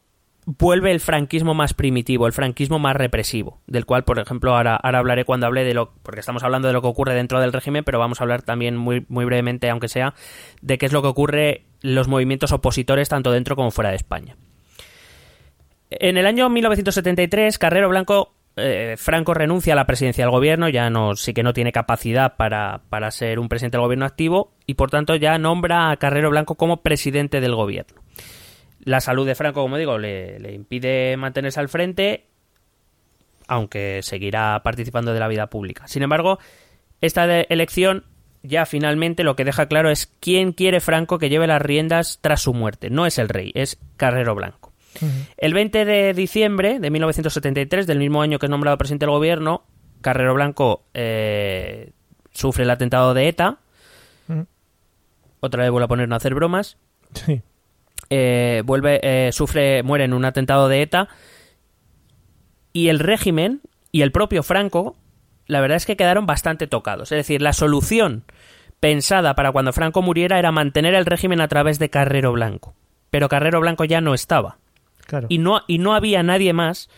vuelve 0.47 0.93
el 0.93 1.01
franquismo 1.01 1.53
más 1.53 1.73
primitivo, 1.73 2.25
el 2.25 2.31
franquismo 2.31 2.79
más 2.79 2.95
represivo, 2.95 3.59
del 3.67 3.85
cual, 3.85 4.05
por 4.05 4.17
ejemplo, 4.17 4.55
ahora, 4.55 4.77
ahora 4.77 4.99
hablaré 4.99 5.25
cuando 5.25 5.45
hable 5.45 5.65
de 5.65 5.73
lo, 5.73 5.91
porque 6.03 6.21
estamos 6.21 6.41
hablando 6.41 6.69
de 6.69 6.73
lo 6.73 6.81
que 6.81 6.87
ocurre 6.87 7.13
dentro 7.13 7.41
del 7.41 7.51
régimen, 7.51 7.83
pero 7.83 7.99
vamos 7.99 8.21
a 8.21 8.23
hablar 8.23 8.43
también 8.43 8.77
muy, 8.77 9.05
muy 9.09 9.25
brevemente, 9.25 9.69
aunque 9.69 9.89
sea, 9.89 10.13
de 10.61 10.77
qué 10.77 10.85
es 10.85 10.93
lo 10.93 11.01
que 11.01 11.09
ocurre 11.09 11.65
los 11.81 12.07
movimientos 12.07 12.53
opositores 12.53 13.09
tanto 13.09 13.33
dentro 13.33 13.57
como 13.57 13.71
fuera 13.71 13.89
de 13.89 13.97
España. 13.97 14.37
En 15.89 16.15
el 16.15 16.25
año 16.25 16.49
1973, 16.49 17.57
Carrero 17.57 17.89
Blanco, 17.89 18.33
eh, 18.55 18.95
Franco 18.97 19.33
renuncia 19.33 19.73
a 19.73 19.75
la 19.75 19.85
presidencia 19.85 20.23
del 20.23 20.31
gobierno, 20.31 20.69
ya 20.69 20.89
no, 20.89 21.17
sí 21.17 21.33
que 21.33 21.43
no 21.43 21.51
tiene 21.51 21.73
capacidad 21.73 22.37
para, 22.37 22.83
para 22.89 23.11
ser 23.11 23.39
un 23.39 23.49
presidente 23.49 23.75
del 23.75 23.83
gobierno 23.83 24.05
activo 24.05 24.53
y 24.65 24.75
por 24.75 24.91
tanto 24.91 25.13
ya 25.17 25.37
nombra 25.37 25.91
a 25.91 25.97
Carrero 25.97 26.29
Blanco 26.29 26.55
como 26.55 26.83
presidente 26.83 27.41
del 27.41 27.53
gobierno. 27.53 28.06
La 28.87 29.01
salud 29.01 29.27
de 29.27 29.35
Franco, 29.35 29.61
como 29.61 29.77
digo, 29.77 29.97
le, 29.97 30.39
le 30.39 30.53
impide 30.53 31.17
mantenerse 31.17 31.59
al 31.59 31.67
frente, 31.67 32.25
aunque 33.45 33.99
seguirá 34.01 34.61
participando 34.63 35.13
de 35.13 35.19
la 35.19 35.27
vida 35.27 35.47
pública. 35.47 35.89
Sin 35.89 36.03
embargo, 36.03 36.39
esta 37.01 37.25
elección 37.41 38.05
ya 38.43 38.65
finalmente 38.65 39.25
lo 39.25 39.35
que 39.35 39.43
deja 39.43 39.65
claro 39.67 39.89
es 39.89 40.07
quién 40.21 40.53
quiere 40.53 40.79
Franco 40.79 41.19
que 41.19 41.27
lleve 41.27 41.47
las 41.47 41.61
riendas 41.61 42.19
tras 42.21 42.41
su 42.41 42.53
muerte. 42.53 42.89
No 42.89 43.05
es 43.05 43.17
el 43.17 43.27
rey, 43.27 43.51
es 43.55 43.77
Carrero 43.97 44.35
Blanco. 44.35 44.71
El 45.35 45.53
20 45.53 45.83
de 45.83 46.13
diciembre 46.13 46.79
de 46.79 46.89
1973, 46.89 47.87
del 47.87 47.99
mismo 47.99 48.21
año 48.21 48.39
que 48.39 48.45
es 48.45 48.49
nombrado 48.49 48.77
presidente 48.77 49.05
del 49.05 49.13
gobierno, 49.13 49.65
Carrero 49.99 50.33
Blanco 50.33 50.85
eh, 50.93 51.91
sufre 52.31 52.63
el 52.63 52.69
atentado 52.69 53.13
de 53.13 53.27
ETA. 53.27 53.59
Otra 55.41 55.63
vez 55.63 55.71
vuelvo 55.71 55.85
a 55.85 55.89
poner 55.89 56.07
no 56.07 56.15
hacer 56.15 56.33
bromas. 56.33 56.77
Sí. 57.13 57.41
Eh, 58.09 58.61
vuelve, 58.65 58.99
eh, 59.03 59.31
sufre, 59.31 59.83
muere 59.83 60.05
en 60.05 60.13
un 60.13 60.25
atentado 60.25 60.67
de 60.69 60.81
ETA. 60.81 61.09
Y 62.73 62.89
el 62.89 62.99
régimen 62.99 63.61
y 63.91 64.01
el 64.01 64.11
propio 64.11 64.43
Franco, 64.43 64.95
la 65.47 65.61
verdad 65.61 65.77
es 65.77 65.85
que 65.85 65.97
quedaron 65.97 66.25
bastante 66.25 66.67
tocados. 66.67 67.11
Es 67.11 67.17
decir, 67.17 67.41
la 67.41 67.53
solución 67.53 68.23
pensada 68.79 69.33
para 69.35 69.51
cuando 69.51 69.73
Franco 69.73 70.01
muriera 70.01 70.37
era 70.37 70.51
mantener 70.51 70.93
el 70.93 71.05
régimen 71.05 71.41
a 71.41 71.47
través 71.47 71.79
de 71.79 71.89
Carrero 71.89 72.31
Blanco. 72.31 72.75
Pero 73.09 73.29
Carrero 73.29 73.59
Blanco 73.59 73.85
ya 73.85 74.01
no 74.01 74.13
estaba 74.13 74.57
Claro. 75.07 75.27
y 75.29 75.37
no, 75.37 75.61
y 75.67 75.77
no 75.79 75.95
había 75.95 76.21
nadie 76.21 76.53
más 76.53 76.89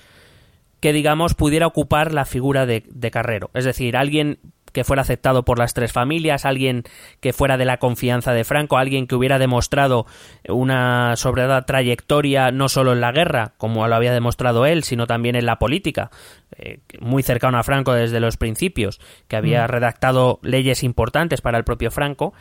que, 0.81 0.93
digamos, 0.93 1.35
pudiera 1.35 1.67
ocupar 1.67 2.13
la 2.13 2.25
figura 2.25 2.65
de, 2.65 2.83
de 2.89 3.11
Carrero. 3.11 3.51
Es 3.53 3.65
decir, 3.65 3.95
alguien 3.95 4.39
que 4.71 4.83
fuera 4.83 5.01
aceptado 5.01 5.43
por 5.43 5.59
las 5.59 5.73
tres 5.73 5.91
familias, 5.91 6.45
alguien 6.45 6.83
que 7.19 7.33
fuera 7.33 7.57
de 7.57 7.65
la 7.65 7.77
confianza 7.77 8.33
de 8.33 8.43
Franco, 8.43 8.77
alguien 8.77 9.07
que 9.07 9.15
hubiera 9.15 9.39
demostrado 9.39 10.05
una 10.47 11.15
sobrada 11.15 11.65
trayectoria 11.65 12.51
no 12.51 12.69
solo 12.69 12.93
en 12.93 13.01
la 13.01 13.11
guerra, 13.11 13.53
como 13.57 13.87
lo 13.87 13.95
había 13.95 14.13
demostrado 14.13 14.65
él, 14.65 14.83
sino 14.83 15.07
también 15.07 15.35
en 15.35 15.45
la 15.45 15.59
política, 15.59 16.11
eh, 16.57 16.79
muy 16.99 17.23
cercano 17.23 17.57
a 17.57 17.63
Franco 17.63 17.93
desde 17.93 18.19
los 18.19 18.37
principios, 18.37 18.99
que 19.27 19.35
había 19.35 19.67
redactado 19.67 20.39
leyes 20.41 20.83
importantes 20.83 21.41
para 21.41 21.57
el 21.57 21.63
propio 21.63 21.91
Franco. 21.91 22.33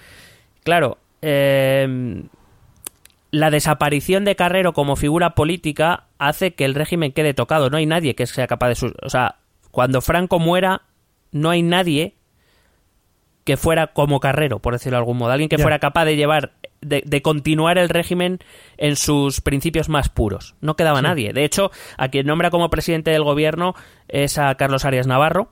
Claro, 0.65 0.99
eh, 1.23 2.23
la 3.31 3.51
desaparición 3.51 4.25
de 4.25 4.37
Carrero 4.37 4.73
como 4.73 4.97
figura 4.97 5.35
política 5.35 6.05
hace 6.19 6.55
que 6.55 6.65
el 6.65 6.75
régimen 6.75 7.13
quede 7.13 7.35
tocado. 7.35 7.71
No 7.71 7.77
hay 7.77 7.87
nadie 7.87 8.15
que 8.15 8.27
sea 8.27 8.47
capaz 8.47 8.69
de... 8.69 8.93
O 9.03 9.11
sea, 9.11 9.37
cuando 9.71 10.01
Franco 10.01 10.39
muera, 10.39 10.83
no 11.31 11.51
hay 11.51 11.63
nadie 11.63 12.15
que 13.49 13.57
fuera 13.57 13.87
como 13.87 14.21
Carrero, 14.21 14.59
por 14.59 14.75
decirlo 14.75 14.99
de 14.99 15.01
algún 15.01 15.17
modo. 15.17 15.31
Alguien 15.33 15.49
que 15.49 15.57
fuera 15.57 15.79
capaz 15.79 16.05
de 16.05 16.17
llevar, 16.17 16.53
de, 16.83 17.03
de 17.07 17.23
continuar 17.23 17.79
el 17.79 17.89
régimen 17.89 18.41
en 18.77 18.95
sus 18.95 19.41
principios 19.41 19.89
más 19.89 20.11
puros. 20.11 20.55
No 20.61 20.77
quedaba 20.77 21.01
nadie. 21.01 21.33
De 21.33 21.47
hecho, 21.47 21.71
a 21.97 22.09
quien 22.09 22.27
nombra 22.27 22.51
como 22.51 22.69
presidente 22.69 23.11
del 23.11 23.25
gobierno 23.25 23.75
es 24.07 24.37
a 24.37 24.55
Carlos 24.57 24.85
Arias 24.85 25.07
Navarro, 25.07 25.49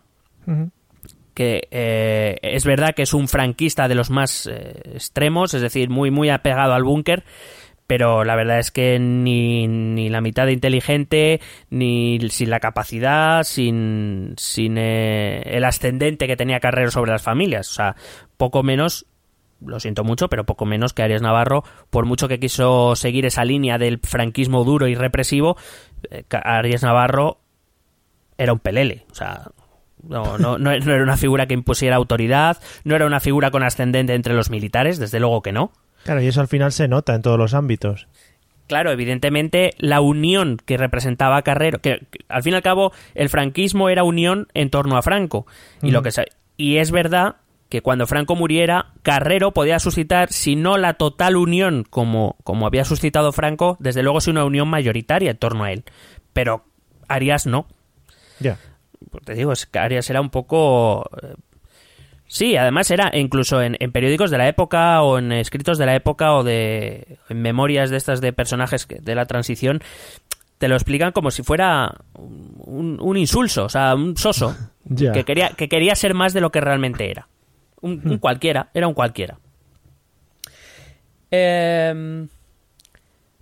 que 1.32 1.68
eh, 1.70 2.36
es 2.42 2.66
verdad 2.66 2.94
que 2.94 3.00
es 3.00 3.14
un 3.14 3.28
franquista 3.28 3.88
de 3.88 3.94
los 3.94 4.10
más 4.10 4.46
eh, 4.46 4.78
extremos, 4.92 5.54
es 5.54 5.62
decir, 5.62 5.88
muy, 5.88 6.10
muy 6.10 6.28
apegado 6.28 6.74
al 6.74 6.84
búnker, 6.84 7.24
pero 7.86 8.24
la 8.24 8.36
verdad 8.36 8.58
es 8.58 8.70
que 8.70 8.98
ni, 8.98 9.68
ni 9.68 10.08
la 10.08 10.20
mitad 10.20 10.46
de 10.46 10.52
inteligente, 10.52 11.40
ni 11.70 12.18
sin 12.30 12.50
la 12.50 12.60
capacidad, 12.60 13.44
sin, 13.44 14.34
sin 14.36 14.76
eh, 14.78 15.42
el 15.46 15.64
ascendente 15.64 16.26
que 16.26 16.36
tenía 16.36 16.60
Carrero 16.60 16.90
sobre 16.90 17.12
las 17.12 17.22
familias. 17.22 17.70
O 17.70 17.74
sea, 17.74 17.96
poco 18.36 18.62
menos, 18.62 19.06
lo 19.64 19.78
siento 19.78 20.02
mucho, 20.02 20.28
pero 20.28 20.44
poco 20.44 20.66
menos 20.66 20.94
que 20.94 21.02
Arias 21.02 21.22
Navarro, 21.22 21.62
por 21.90 22.06
mucho 22.06 22.28
que 22.28 22.40
quiso 22.40 22.96
seguir 22.96 23.24
esa 23.24 23.44
línea 23.44 23.78
del 23.78 24.00
franquismo 24.00 24.64
duro 24.64 24.88
y 24.88 24.94
represivo, 24.94 25.56
eh, 26.10 26.24
Arias 26.30 26.82
Navarro 26.82 27.38
era 28.36 28.52
un 28.52 28.58
pelele. 28.58 29.06
O 29.12 29.14
sea, 29.14 29.48
no, 30.02 30.38
no, 30.38 30.58
no 30.58 30.70
era 30.72 31.02
una 31.02 31.16
figura 31.16 31.46
que 31.46 31.54
impusiera 31.54 31.96
autoridad, 31.96 32.58
no 32.84 32.96
era 32.96 33.06
una 33.06 33.20
figura 33.20 33.52
con 33.52 33.62
ascendente 33.62 34.14
entre 34.14 34.34
los 34.34 34.50
militares, 34.50 34.98
desde 34.98 35.20
luego 35.20 35.42
que 35.42 35.52
no. 35.52 35.72
Claro, 36.06 36.22
y 36.22 36.26
eso 36.28 36.40
al 36.40 36.48
final 36.48 36.72
se 36.72 36.88
nota 36.88 37.14
en 37.14 37.20
todos 37.22 37.38
los 37.38 37.52
ámbitos. 37.52 38.06
Claro, 38.68 38.90
evidentemente 38.90 39.74
la 39.78 40.00
unión 40.00 40.56
que 40.64 40.76
representaba 40.76 41.42
Carrero, 41.42 41.78
que, 41.80 42.06
que, 42.10 42.20
al 42.28 42.42
fin 42.42 42.54
y 42.54 42.56
al 42.56 42.62
cabo 42.62 42.92
el 43.14 43.28
franquismo 43.28 43.88
era 43.90 44.02
unión 44.02 44.48
en 44.54 44.70
torno 44.70 44.96
a 44.96 45.02
Franco 45.02 45.46
y 45.82 45.90
lo 45.92 46.02
que 46.02 46.10
se- 46.10 46.26
y 46.56 46.78
es 46.78 46.90
verdad 46.90 47.36
que 47.68 47.80
cuando 47.82 48.06
Franco 48.08 48.34
muriera 48.34 48.92
Carrero 49.02 49.52
podía 49.52 49.78
suscitar 49.78 50.32
si 50.32 50.56
no 50.56 50.78
la 50.78 50.94
total 50.94 51.36
unión 51.36 51.84
como 51.88 52.36
como 52.42 52.66
había 52.66 52.84
suscitado 52.84 53.30
Franco, 53.32 53.76
desde 53.78 54.02
luego 54.02 54.20
sí 54.20 54.30
una 54.30 54.44
unión 54.44 54.66
mayoritaria 54.68 55.30
en 55.32 55.36
torno 55.36 55.62
a 55.62 55.70
él, 55.72 55.84
pero 56.32 56.64
Arias 57.08 57.46
no. 57.46 57.66
Ya. 58.40 58.58
Pues 59.12 59.24
te 59.24 59.34
digo, 59.34 59.52
es 59.52 59.66
que 59.66 59.78
Arias 59.78 60.10
era 60.10 60.20
un 60.20 60.30
poco... 60.30 61.08
eh, 62.26 62.28
Sí, 62.28 62.56
además 62.56 62.90
era 62.90 63.10
incluso 63.14 63.62
en, 63.62 63.76
en 63.80 63.92
periódicos 63.92 64.30
de 64.30 64.38
la 64.38 64.48
época 64.48 65.00
o 65.02 65.18
en 65.18 65.32
escritos 65.32 65.78
de 65.78 65.86
la 65.86 65.94
época 65.94 66.34
o 66.34 66.42
de 66.44 67.18
en 67.28 67.40
memorias 67.40 67.90
de 67.90 67.96
estas 67.96 68.20
de 68.20 68.32
personajes 68.32 68.86
de 68.88 69.14
la 69.14 69.26
transición, 69.26 69.80
te 70.58 70.68
lo 70.68 70.74
explican 70.74 71.12
como 71.12 71.30
si 71.30 71.42
fuera 71.42 71.94
un, 72.14 72.98
un 73.00 73.16
insulso, 73.16 73.64
o 73.66 73.68
sea, 73.68 73.94
un 73.94 74.16
soso, 74.16 74.56
que, 75.12 75.24
quería, 75.24 75.50
que 75.50 75.68
quería 75.68 75.94
ser 75.94 76.14
más 76.14 76.32
de 76.32 76.40
lo 76.40 76.50
que 76.50 76.60
realmente 76.60 77.10
era. 77.10 77.28
Un, 77.80 78.00
un 78.04 78.18
cualquiera, 78.18 78.70
era 78.74 78.88
un 78.88 78.94
cualquiera. 78.94 79.38
Em, 81.30 82.28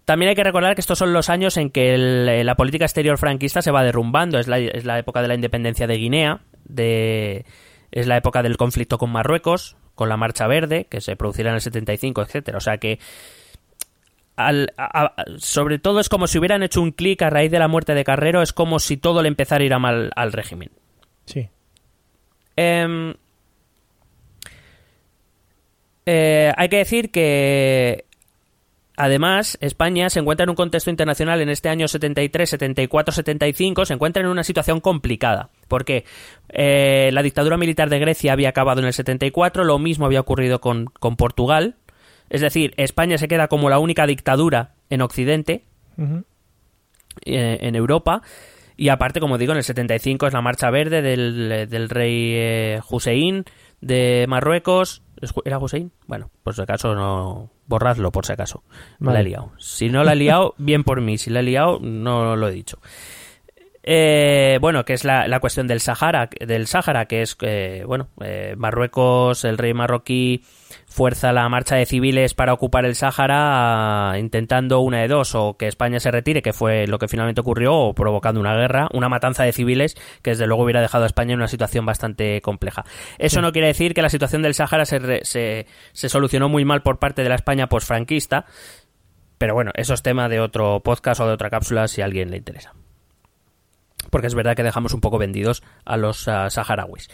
también 0.04 0.28
hay 0.30 0.34
que 0.34 0.44
recordar 0.44 0.74
que 0.74 0.80
estos 0.80 0.98
son 0.98 1.12
los 1.12 1.30
años 1.30 1.56
en 1.56 1.70
que 1.70 1.94
el- 1.94 2.44
la 2.44 2.54
política 2.56 2.84
exterior 2.84 3.16
franquista 3.18 3.62
se 3.62 3.70
va 3.70 3.82
derrumbando. 3.84 4.38
Es 4.38 4.48
la, 4.48 4.58
es 4.58 4.84
la 4.84 4.98
época 4.98 5.22
de 5.22 5.28
la 5.28 5.34
independencia 5.34 5.86
de 5.86 5.96
Guinea, 5.96 6.40
de, 6.64 7.44
es 7.94 8.06
la 8.06 8.16
época 8.16 8.42
del 8.42 8.56
conflicto 8.56 8.98
con 8.98 9.10
Marruecos, 9.10 9.76
con 9.94 10.08
la 10.08 10.16
Marcha 10.16 10.46
Verde, 10.48 10.86
que 10.90 11.00
se 11.00 11.14
producirá 11.16 11.50
en 11.50 11.54
el 11.54 11.60
75, 11.60 12.22
etcétera. 12.22 12.58
O 12.58 12.60
sea 12.60 12.78
que, 12.78 12.98
al- 14.36 14.72
a- 14.76 15.04
a- 15.06 15.14
sobre 15.38 15.78
todo, 15.78 16.00
es 16.00 16.08
como 16.08 16.26
si 16.26 16.38
hubieran 16.38 16.62
hecho 16.64 16.82
un 16.82 16.90
clic 16.90 17.22
a 17.22 17.30
raíz 17.30 17.50
de 17.52 17.60
la 17.60 17.68
muerte 17.68 17.94
de 17.94 18.02
Carrero, 18.04 18.42
es 18.42 18.52
como 18.52 18.80
si 18.80 18.96
todo 18.96 19.22
le 19.22 19.28
empezara 19.28 19.62
a 19.62 19.66
ir 19.66 19.72
a 19.74 19.78
mal 19.78 20.10
al 20.16 20.32
régimen. 20.32 20.70
Sí. 21.26 21.48
Em, 22.56 23.14
eh, 26.06 26.52
hay 26.56 26.68
que 26.68 26.76
decir 26.78 27.10
que 27.10 28.04
además 28.96 29.56
España 29.60 30.10
se 30.10 30.20
encuentra 30.20 30.44
en 30.44 30.50
un 30.50 30.56
contexto 30.56 30.90
internacional 30.90 31.40
en 31.40 31.48
este 31.48 31.68
año 31.68 31.88
73, 31.88 32.50
74, 32.50 33.12
75, 33.14 33.84
se 33.86 33.94
encuentra 33.94 34.22
en 34.22 34.28
una 34.28 34.44
situación 34.44 34.80
complicada. 34.80 35.50
Porque 35.68 36.04
eh, 36.48 37.10
la 37.12 37.22
dictadura 37.22 37.56
militar 37.56 37.88
de 37.90 37.98
Grecia 37.98 38.32
había 38.32 38.48
acabado 38.50 38.80
en 38.80 38.86
el 38.86 38.92
74, 38.92 39.64
lo 39.64 39.78
mismo 39.78 40.06
había 40.06 40.20
ocurrido 40.20 40.60
con, 40.60 40.86
con 40.86 41.16
Portugal. 41.16 41.76
Es 42.30 42.40
decir, 42.40 42.72
España 42.76 43.18
se 43.18 43.28
queda 43.28 43.48
como 43.48 43.68
la 43.70 43.78
única 43.78 44.06
dictadura 44.06 44.74
en 44.90 45.02
Occidente 45.02 45.64
eh, 47.24 47.58
en 47.60 47.74
Europa. 47.76 48.22
Y 48.76 48.88
aparte, 48.88 49.20
como 49.20 49.38
digo, 49.38 49.52
en 49.52 49.58
el 49.58 49.64
75 49.64 50.26
es 50.26 50.32
la 50.32 50.42
marcha 50.42 50.68
verde 50.70 51.00
del, 51.00 51.68
del 51.70 51.88
rey 51.88 52.30
eh, 52.34 52.80
Hussein 52.90 53.44
de 53.80 54.26
Marruecos. 54.28 55.02
¿Es 55.20 55.32
Ju- 55.32 55.42
¿Era 55.44 55.58
Hussein? 55.58 55.92
Bueno, 56.08 56.30
por 56.42 56.54
si 56.56 56.62
acaso 56.62 56.94
no. 56.94 57.50
Borradlo, 57.66 58.10
por 58.10 58.26
si 58.26 58.32
acaso. 58.32 58.64
Vale. 58.98 59.14
La 59.14 59.20
he 59.20 59.24
liado. 59.24 59.52
Si 59.58 59.88
no 59.88 60.02
la 60.02 60.12
he 60.12 60.16
liado, 60.16 60.54
bien 60.58 60.82
por 60.84 61.00
mí. 61.00 61.16
Si 61.18 61.30
la 61.30 61.40
he 61.40 61.44
liado, 61.44 61.78
no 61.80 62.34
lo 62.36 62.48
he 62.48 62.52
dicho. 62.52 62.78
Eh, 63.86 64.56
bueno, 64.62 64.86
que 64.86 64.94
es 64.94 65.04
la, 65.04 65.28
la 65.28 65.40
cuestión 65.40 65.66
del 65.66 65.80
Sahara, 65.80 66.30
del 66.40 66.66
Sáhara, 66.66 67.04
que 67.04 67.20
es, 67.20 67.36
eh, 67.42 67.82
bueno, 67.86 68.08
eh, 68.22 68.54
Marruecos, 68.56 69.44
el 69.44 69.58
rey 69.58 69.74
marroquí 69.74 70.42
fuerza 70.86 71.34
la 71.34 71.46
marcha 71.50 71.76
de 71.76 71.84
civiles 71.84 72.32
para 72.32 72.54
ocupar 72.54 72.86
el 72.86 72.94
Sáhara, 72.94 74.12
ah, 74.12 74.18
intentando 74.18 74.80
una 74.80 75.02
de 75.02 75.08
dos, 75.08 75.34
o 75.34 75.58
que 75.58 75.66
España 75.66 76.00
se 76.00 76.10
retire, 76.10 76.40
que 76.40 76.54
fue 76.54 76.86
lo 76.86 76.98
que 76.98 77.08
finalmente 77.08 77.42
ocurrió, 77.42 77.74
o 77.74 77.94
provocando 77.94 78.40
una 78.40 78.56
guerra, 78.56 78.88
una 78.94 79.10
matanza 79.10 79.44
de 79.44 79.52
civiles, 79.52 79.96
que 80.22 80.30
desde 80.30 80.46
luego 80.46 80.62
hubiera 80.62 80.80
dejado 80.80 81.04
a 81.04 81.06
España 81.06 81.34
en 81.34 81.40
una 81.40 81.48
situación 81.48 81.84
bastante 81.84 82.40
compleja. 82.40 82.84
Eso 83.18 83.42
no 83.42 83.52
quiere 83.52 83.66
decir 83.68 83.92
que 83.92 84.00
la 84.00 84.08
situación 84.08 84.40
del 84.40 84.54
Sáhara 84.54 84.86
se, 84.86 84.98
re- 84.98 85.24
se, 85.26 85.66
se 85.92 86.08
solucionó 86.08 86.48
muy 86.48 86.64
mal 86.64 86.80
por 86.82 86.98
parte 86.98 87.22
de 87.22 87.28
la 87.28 87.34
España 87.34 87.68
posfranquista, 87.68 88.46
pero 89.36 89.52
bueno, 89.52 89.72
eso 89.74 89.92
es 89.92 90.02
tema 90.02 90.30
de 90.30 90.40
otro 90.40 90.80
podcast 90.82 91.20
o 91.20 91.26
de 91.26 91.34
otra 91.34 91.50
cápsula 91.50 91.86
si 91.86 92.00
a 92.00 92.06
alguien 92.06 92.30
le 92.30 92.38
interesa 92.38 92.72
porque 94.10 94.26
es 94.26 94.34
verdad 94.34 94.56
que 94.56 94.62
dejamos 94.62 94.94
un 94.94 95.00
poco 95.00 95.18
vendidos 95.18 95.62
a 95.84 95.96
los 95.96 96.28
ah, 96.28 96.50
saharauis. 96.50 97.08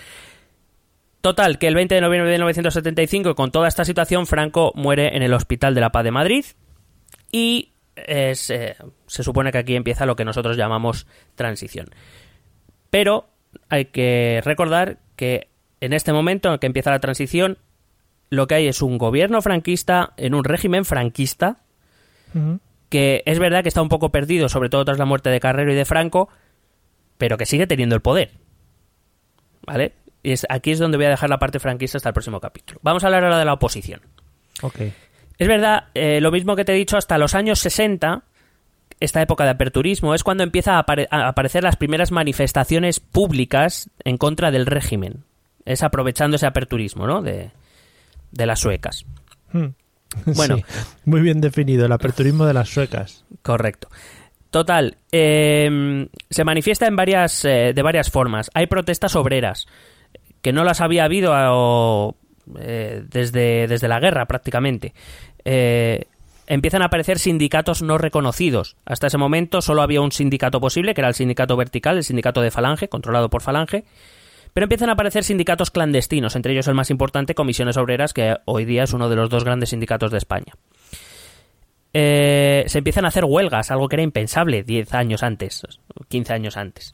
Total, 1.21 1.59
que 1.59 1.69
el 1.69 1.75
20 1.75 1.95
de 1.95 2.01
noviembre 2.01 2.31
de 2.31 2.39
1975, 2.39 3.35
con 3.35 3.51
toda 3.51 3.69
esta 3.69 3.85
situación, 3.85 4.27
Franco 4.27 4.73
muere 4.75 5.17
en 5.17 5.23
el 5.23 5.35
Hospital 5.35 5.75
de 5.75 5.81
la 5.83 5.93
Paz 5.93 6.05
de 6.05 6.11
Madrid 6.11 6.45
y 7.31 7.73
es, 7.95 8.49
eh, 8.51 8.77
se 9.07 9.23
supone 9.23 9.53
que 9.53 9.59
aquí 9.59 9.77
empieza 9.77 10.07
lo 10.07 10.17
que 10.17 10.25
nosotros 10.25 10.57
llamamos 10.57 11.07
transición. 11.35 11.89
Pero 12.89 13.29
hay 13.69 13.87
que 13.87 14.41
recordar 14.45 14.99
que 15.17 15.49
en 15.81 15.93
este 15.93 16.13
momento 16.13 16.49
en 16.49 16.55
el 16.55 16.61
que 16.61 16.67
empieza 16.67 16.91
la 16.91 17.01
transición, 17.01 17.59
lo 18.31 18.47
que 18.47 18.55
hay 18.55 18.69
es 18.69 18.81
un 18.81 18.97
gobierno 18.97 19.43
franquista 19.43 20.15
en 20.17 20.35
un 20.35 20.45
régimen 20.45 20.85
franquista 20.85 21.59
que 22.89 23.23
es 23.27 23.39
verdad 23.39 23.63
que 23.63 23.69
está 23.69 23.83
un 23.83 23.89
poco 23.89 24.11
perdido, 24.11 24.49
sobre 24.49 24.69
todo 24.69 24.85
tras 24.85 24.99
la 24.99 25.05
muerte 25.05 25.31
de 25.31 25.41
Carrero 25.41 25.73
y 25.73 25.75
de 25.75 25.85
Franco, 25.85 26.29
pero 27.21 27.37
que 27.39 27.47
sigue 27.47 27.69
teniendo 27.69 27.95
el 27.95 28.01
poder. 28.01 28.33
¿Vale? 29.67 29.93
Y 30.23 30.33
es, 30.33 30.47
aquí 30.49 30.73
es 30.73 30.79
donde 30.79 30.97
voy 30.97 31.07
a 31.07 31.11
dejar 31.11 31.31
la 31.31 31.39
parte 31.39 31.61
franquista 31.61 31.99
hasta 31.99 32.09
el 32.09 32.13
próximo 32.15 32.41
capítulo. 32.41 32.81
Vamos 32.83 33.05
a 33.05 33.07
hablar 33.07 33.23
ahora 33.25 33.39
de 33.39 33.45
la 33.45 33.53
oposición. 33.53 34.01
Ok. 34.63 34.81
Es 35.39 35.49
verdad, 35.49 35.85
eh, 35.95 36.21
lo 36.21 36.31
mismo 36.31 36.57
que 36.57 36.65
te 36.65 36.73
he 36.73 36.77
dicho, 36.77 36.97
hasta 36.97 37.17
los 37.19 37.35
años 37.35 37.59
60, 37.61 38.23
esta 39.01 39.23
época 39.23 39.45
de 39.45 39.51
aperturismo, 39.51 40.15
es 40.15 40.23
cuando 40.25 40.43
empieza 40.43 40.77
a, 40.79 40.85
apare- 40.85 41.09
a 41.11 41.29
aparecer 41.29 41.63
las 41.63 41.77
primeras 41.77 42.11
manifestaciones 42.11 43.01
públicas 43.01 43.89
en 44.05 44.17
contra 44.19 44.51
del 44.51 44.67
régimen. 44.67 45.25
Es 45.65 45.83
aprovechando 45.83 46.37
ese 46.37 46.47
aperturismo, 46.47 47.07
¿no? 47.07 47.23
De, 47.23 47.51
de 48.33 48.47
las 48.47 48.61
suecas. 48.61 49.05
Hmm. 49.53 49.69
Bueno. 50.35 50.57
Sí, 50.65 50.65
muy 51.05 51.21
bien 51.21 51.41
definido, 51.41 51.87
el 51.87 51.93
aperturismo 51.93 52.45
de 52.45 52.53
las 52.55 52.69
suecas. 52.69 53.25
Correcto. 53.43 53.89
Total, 54.51 54.97
eh, 55.13 56.09
se 56.29 56.45
manifiesta 56.45 56.87
en 56.87 56.97
varias, 56.97 57.45
eh, 57.45 57.73
de 57.73 57.83
varias 57.83 58.11
formas. 58.11 58.51
Hay 58.53 58.67
protestas 58.67 59.15
obreras, 59.15 59.67
que 60.43 60.53
no 60.53 60.65
las 60.65 60.81
había 60.81 61.05
habido 61.05 61.33
o, 61.35 62.17
eh, 62.59 63.05
desde, 63.09 63.67
desde 63.69 63.89
la 63.89 64.01
guerra 64.01 64.27
prácticamente. 64.27 64.93
Eh, 65.45 66.07
empiezan 66.47 66.83
a 66.83 66.87
aparecer 66.87 67.19
sindicatos 67.19 67.83
no 67.83 67.99
reconocidos. 67.99 68.77
Hasta 68.85 69.07
ese 69.07 69.19
momento 69.19 69.63
solo 69.63 69.83
había 69.83 70.01
un 70.01 70.13
sindicato 70.13 70.61
posible, 70.61 70.95
que 70.95 71.01
era 71.01 71.09
el 71.09 71.15
sindicato 71.15 71.57
vertical, 71.57 71.97
el 71.97 72.05
sindicato 72.05 72.41
de 72.41 72.51
Falange, 72.51 72.89
controlado 72.89 73.31
por 73.31 73.43
Falange. 73.43 73.85
Pero 74.53 74.65
empiezan 74.65 74.89
a 74.89 74.95
aparecer 74.95 75.23
sindicatos 75.23 75.71
clandestinos, 75.71 76.35
entre 76.35 76.53
ellos 76.53 76.67
el 76.67 76.75
más 76.75 76.91
importante, 76.91 77.37
Comisiones 77.37 77.77
Obreras, 77.77 78.13
que 78.13 78.37
hoy 78.47 78.65
día 78.65 78.83
es 78.83 78.93
uno 78.93 79.09
de 79.09 79.15
los 79.15 79.31
dos 79.31 79.45
grandes 79.45 79.71
sindicatos 79.71 80.11
de 80.11 80.19
España. 80.19 80.55
Eh, 81.93 82.65
se 82.67 82.79
empiezan 82.79 83.05
a 83.05 83.09
hacer 83.09 83.25
huelgas, 83.25 83.71
algo 83.71 83.89
que 83.89 83.97
era 83.97 84.03
impensable 84.03 84.63
10 84.63 84.95
años 84.95 85.23
antes, 85.23 85.63
15 86.09 86.33
años 86.33 86.57
antes. 86.57 86.93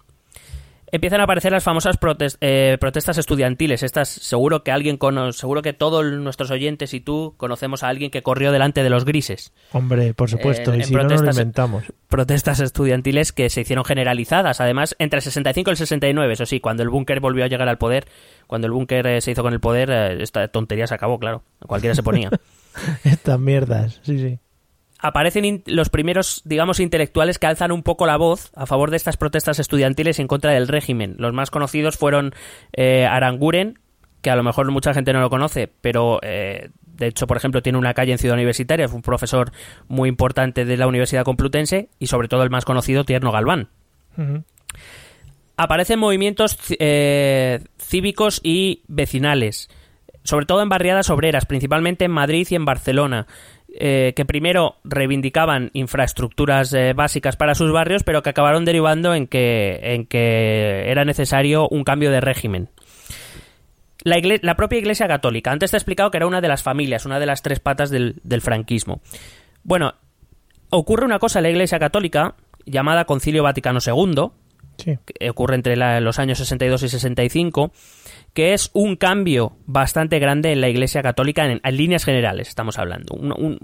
Empiezan 0.92 1.20
a 1.20 1.24
aparecer 1.24 1.50
las 1.50 1.64
famosas 1.64 1.98
protes- 1.98 2.38
eh, 2.40 2.78
protestas 2.80 3.18
estudiantiles. 3.18 3.82
Estas, 3.82 4.08
seguro 4.08 4.62
que 4.62 4.70
alguien 4.70 4.96
cono- 4.98 5.32
seguro 5.32 5.60
que 5.60 5.72
todos 5.72 6.04
nuestros 6.06 6.52
oyentes 6.52 6.94
y 6.94 7.00
tú 7.00 7.34
conocemos 7.36 7.82
a 7.82 7.88
alguien 7.88 8.12
que 8.12 8.22
corrió 8.22 8.52
delante 8.52 8.84
de 8.84 8.88
los 8.88 9.04
grises. 9.04 9.52
Hombre, 9.72 10.14
por 10.14 10.30
supuesto, 10.30 10.72
y 10.76 10.84
si 10.84 10.94
no, 10.94 11.02
no 11.02 11.08
lo 11.08 11.08
protestas- 11.16 11.34
inventamos. 11.36 11.84
Protestas 12.08 12.60
estudiantiles 12.60 13.32
que 13.32 13.50
se 13.50 13.62
hicieron 13.62 13.84
generalizadas, 13.84 14.60
además, 14.60 14.94
entre 15.00 15.18
el 15.18 15.22
65 15.24 15.70
y 15.70 15.72
el 15.72 15.76
69. 15.76 16.32
Eso 16.34 16.46
sí, 16.46 16.60
cuando 16.60 16.84
el 16.84 16.88
búnker 16.88 17.18
volvió 17.18 17.44
a 17.44 17.48
llegar 17.48 17.68
al 17.68 17.78
poder, 17.78 18.06
cuando 18.46 18.68
el 18.68 18.72
búnker 18.72 19.08
eh, 19.08 19.20
se 19.20 19.32
hizo 19.32 19.42
con 19.42 19.52
el 19.52 19.60
poder, 19.60 19.90
eh, 19.90 20.22
esta 20.22 20.46
tontería 20.48 20.86
se 20.86 20.94
acabó, 20.94 21.18
claro. 21.18 21.42
Cualquiera 21.66 21.96
se 21.96 22.04
ponía. 22.04 22.30
Estas 23.04 23.40
mierdas, 23.40 23.98
sí, 24.04 24.18
sí. 24.20 24.38
Aparecen 24.98 25.62
los 25.66 25.88
primeros, 25.88 26.42
digamos, 26.44 26.80
intelectuales 26.80 27.38
que 27.38 27.46
alzan 27.46 27.72
un 27.72 27.82
poco 27.82 28.06
la 28.06 28.16
voz 28.16 28.50
a 28.54 28.66
favor 28.66 28.90
de 28.90 28.96
estas 28.96 29.16
protestas 29.16 29.58
estudiantiles 29.58 30.18
en 30.18 30.28
contra 30.28 30.52
del 30.52 30.68
régimen. 30.68 31.16
Los 31.18 31.32
más 31.32 31.50
conocidos 31.50 31.96
fueron 31.96 32.34
eh, 32.72 33.06
Aranguren, 33.06 33.78
que 34.22 34.30
a 34.30 34.36
lo 34.36 34.42
mejor 34.42 34.70
mucha 34.70 34.94
gente 34.94 35.12
no 35.12 35.20
lo 35.20 35.30
conoce, 35.30 35.70
pero 35.80 36.18
eh, 36.22 36.70
de 36.96 37.06
hecho, 37.06 37.26
por 37.26 37.36
ejemplo, 37.36 37.62
tiene 37.62 37.78
una 37.78 37.94
calle 37.94 38.12
en 38.12 38.18
Ciudad 38.18 38.34
Universitaria, 38.34 38.88
fue 38.88 38.96
un 38.96 39.02
profesor 39.02 39.52
muy 39.88 40.08
importante 40.08 40.64
de 40.64 40.76
la 40.76 40.86
Universidad 40.86 41.24
Complutense 41.24 41.90
y 41.98 42.06
sobre 42.06 42.28
todo 42.28 42.42
el 42.42 42.50
más 42.50 42.64
conocido, 42.64 43.04
Tierno 43.04 43.32
Galván. 43.32 43.68
Aparecen 45.58 45.98
movimientos 45.98 46.58
eh, 46.78 47.60
cívicos 47.78 48.40
y 48.42 48.82
vecinales, 48.88 49.68
sobre 50.24 50.46
todo 50.46 50.62
en 50.62 50.68
barriadas 50.68 51.10
obreras, 51.10 51.44
principalmente 51.44 52.06
en 52.06 52.10
Madrid 52.10 52.46
y 52.50 52.54
en 52.54 52.64
Barcelona, 52.64 53.26
eh, 53.78 54.12
que 54.16 54.24
primero 54.24 54.76
reivindicaban 54.84 55.70
infraestructuras 55.72 56.72
eh, 56.72 56.92
básicas 56.94 57.36
para 57.36 57.54
sus 57.54 57.72
barrios, 57.72 58.02
pero 58.04 58.22
que 58.22 58.30
acabaron 58.30 58.64
derivando 58.64 59.14
en 59.14 59.26
que, 59.26 59.78
en 59.82 60.06
que 60.06 60.90
era 60.90 61.04
necesario 61.04 61.68
un 61.68 61.84
cambio 61.84 62.10
de 62.10 62.20
régimen. 62.20 62.68
La, 64.04 64.16
la 64.42 64.54
propia 64.54 64.78
Iglesia 64.78 65.08
Católica. 65.08 65.50
Antes 65.50 65.70
te 65.70 65.76
he 65.76 65.78
explicado 65.78 66.10
que 66.10 66.18
era 66.18 66.26
una 66.26 66.40
de 66.40 66.48
las 66.48 66.62
familias, 66.62 67.06
una 67.06 67.18
de 67.18 67.26
las 67.26 67.42
tres 67.42 67.58
patas 67.60 67.90
del, 67.90 68.20
del 68.22 68.40
franquismo. 68.40 69.00
Bueno, 69.64 69.94
ocurre 70.70 71.04
una 71.04 71.18
cosa 71.18 71.40
en 71.40 71.44
la 71.44 71.50
Iglesia 71.50 71.78
Católica 71.78 72.34
llamada 72.64 73.04
Concilio 73.04 73.42
Vaticano 73.42 73.80
II, 73.84 74.30
Sí. 74.78 74.98
que 75.06 75.30
ocurre 75.30 75.54
entre 75.56 75.74
la- 75.74 76.00
los 76.00 76.18
años 76.18 76.36
62 76.38 76.82
y 76.82 76.88
65, 76.90 77.72
que 78.36 78.52
es 78.52 78.70
un 78.74 78.96
cambio 78.96 79.56
bastante 79.64 80.18
grande 80.18 80.52
en 80.52 80.60
la 80.60 80.68
Iglesia 80.68 81.00
Católica 81.02 81.46
en, 81.50 81.58
en 81.64 81.76
líneas 81.76 82.04
generales, 82.04 82.48
estamos 82.48 82.78
hablando. 82.78 83.14
Un, 83.14 83.32
un- 83.32 83.58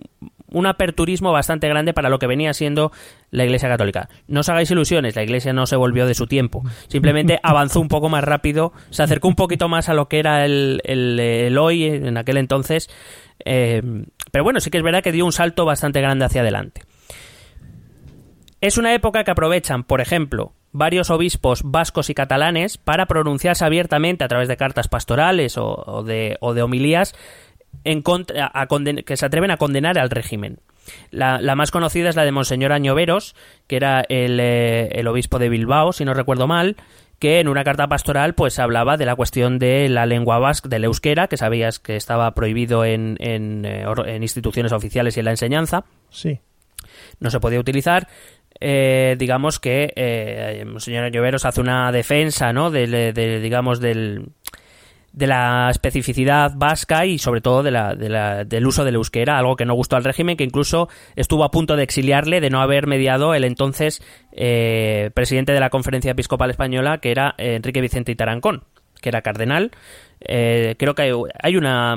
un 0.54 0.66
aperturismo 0.66 1.30
bastante 1.32 1.66
grande 1.68 1.94
para 1.94 2.08
lo 2.10 2.18
que 2.18 2.26
venía 2.26 2.52
siendo 2.52 2.90
la 3.30 3.44
Iglesia 3.44 3.68
Católica. 3.70 4.08
No 4.28 4.40
os 4.40 4.48
hagáis 4.50 4.70
ilusiones, 4.70 5.14
la 5.16 5.22
Iglesia 5.22 5.52
no 5.54 5.66
se 5.66 5.76
volvió 5.76 6.06
de 6.06 6.14
su 6.14 6.26
tiempo. 6.26 6.62
Simplemente 6.88 7.38
avanzó 7.42 7.80
un 7.80 7.88
poco 7.88 8.08
más 8.08 8.24
rápido, 8.24 8.72
se 8.90 9.02
acercó 9.02 9.28
un 9.28 9.34
poquito 9.34 9.68
más 9.68 9.88
a 9.90 9.94
lo 9.94 10.08
que 10.08 10.18
era 10.18 10.44
el, 10.46 10.80
el- 10.84 11.20
el 11.20 11.58
hoy 11.58 11.84
en 11.84 12.16
aquel 12.16 12.38
entonces. 12.38 12.88
eh, 13.44 13.82
pero 14.30 14.42
bueno, 14.44 14.60
sí 14.60 14.70
que 14.70 14.78
es 14.78 14.84
verdad 14.84 15.02
que 15.02 15.12
dio 15.12 15.24
un 15.26 15.32
salto 15.32 15.64
bastante 15.66 16.00
grande 16.00 16.24
hacia 16.24 16.40
adelante. 16.40 16.82
Es 18.62 18.78
una 18.78 18.94
época 18.94 19.24
que 19.24 19.30
aprovechan, 19.30 19.84
por 19.84 20.00
ejemplo, 20.00 20.52
varios 20.72 21.10
obispos 21.10 21.62
vascos 21.64 22.10
y 22.10 22.14
catalanes 22.14 22.78
para 22.78 23.06
pronunciarse 23.06 23.64
abiertamente 23.64 24.24
a 24.24 24.28
través 24.28 24.48
de 24.48 24.56
cartas 24.56 24.88
pastorales 24.88 25.56
o, 25.58 25.66
o 25.86 26.02
de, 26.02 26.36
o 26.40 26.54
de 26.54 26.62
homilías 26.62 27.14
en 27.84 28.02
contra, 28.02 28.50
a 28.52 28.68
conden- 28.68 29.04
que 29.04 29.16
se 29.16 29.26
atreven 29.26 29.50
a 29.50 29.56
condenar 29.56 29.98
al 29.98 30.10
régimen. 30.10 30.58
La, 31.10 31.40
la 31.40 31.54
más 31.54 31.70
conocida 31.70 32.08
es 32.08 32.16
la 32.16 32.24
de 32.24 32.32
Monseñor 32.32 32.72
Añoveros, 32.72 33.34
que 33.66 33.76
era 33.76 34.00
el, 34.08 34.38
eh, 34.40 34.88
el 34.92 35.06
obispo 35.08 35.38
de 35.38 35.48
Bilbao, 35.48 35.92
si 35.92 36.04
no 36.04 36.12
recuerdo 36.14 36.46
mal, 36.46 36.76
que 37.18 37.38
en 37.38 37.46
una 37.48 37.62
carta 37.64 37.86
pastoral 37.86 38.34
pues 38.34 38.58
hablaba 38.58 38.96
de 38.96 39.06
la 39.06 39.14
cuestión 39.14 39.58
de 39.60 39.88
la 39.88 40.06
lengua 40.06 40.38
vasca, 40.40 40.68
del 40.68 40.84
euskera, 40.84 41.28
que 41.28 41.36
sabías 41.36 41.78
que 41.78 41.94
estaba 41.96 42.34
prohibido 42.34 42.84
en, 42.84 43.16
en, 43.20 43.64
eh, 43.64 43.84
en 44.06 44.22
instituciones 44.22 44.72
oficiales 44.72 45.16
y 45.16 45.20
en 45.20 45.24
la 45.26 45.30
enseñanza 45.30 45.84
Sí. 46.10 46.40
no 47.20 47.30
se 47.30 47.38
podía 47.40 47.60
utilizar. 47.60 48.08
Eh, 48.64 49.16
digamos 49.18 49.58
que 49.58 49.92
eh, 49.96 50.64
señor 50.78 51.10
Lloveros 51.10 51.44
hace 51.44 51.60
una 51.60 51.90
defensa, 51.90 52.52
¿no? 52.52 52.70
Del, 52.70 52.94
eh, 52.94 53.12
de, 53.12 53.40
digamos, 53.40 53.80
del, 53.80 54.26
de 55.12 55.26
la 55.26 55.68
especificidad 55.70 56.52
vasca 56.54 57.04
y 57.04 57.18
sobre 57.18 57.40
todo 57.40 57.64
de 57.64 57.72
la, 57.72 57.96
de 57.96 58.08
la- 58.08 58.44
del 58.44 58.64
uso 58.64 58.84
del 58.84 58.94
euskera, 58.94 59.36
algo 59.36 59.56
que 59.56 59.64
no 59.64 59.74
gustó 59.74 59.96
al 59.96 60.04
régimen, 60.04 60.36
que 60.36 60.44
incluso 60.44 60.88
estuvo 61.16 61.42
a 61.42 61.50
punto 61.50 61.74
de 61.74 61.82
exiliarle 61.82 62.40
de 62.40 62.50
no 62.50 62.60
haber 62.62 62.86
mediado 62.86 63.34
el 63.34 63.42
entonces 63.42 64.00
eh, 64.30 65.10
presidente 65.12 65.52
de 65.52 65.58
la 65.60 65.68
Conferencia 65.70 66.12
Episcopal 66.12 66.50
Española, 66.50 66.98
que 66.98 67.10
era 67.10 67.34
eh, 67.38 67.56
Enrique 67.56 67.80
Vicente 67.80 68.12
y 68.12 68.14
Tarancón, 68.14 68.62
que 69.00 69.08
era 69.08 69.22
cardenal. 69.22 69.72
Eh, 70.20 70.76
creo 70.78 70.94
que 70.94 71.12
hay, 71.42 71.56
una 71.56 71.96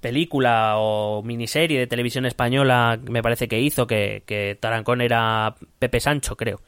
película 0.00 0.74
o 0.78 1.22
miniserie 1.22 1.78
de 1.78 1.86
televisión 1.86 2.26
española, 2.26 2.98
me 3.08 3.22
parece 3.22 3.48
que 3.48 3.60
hizo, 3.60 3.86
que, 3.86 4.22
que 4.26 4.56
Tarancón 4.58 5.00
era 5.00 5.54
Pepe 5.78 6.00
Sancho, 6.00 6.36
creo. 6.36 6.60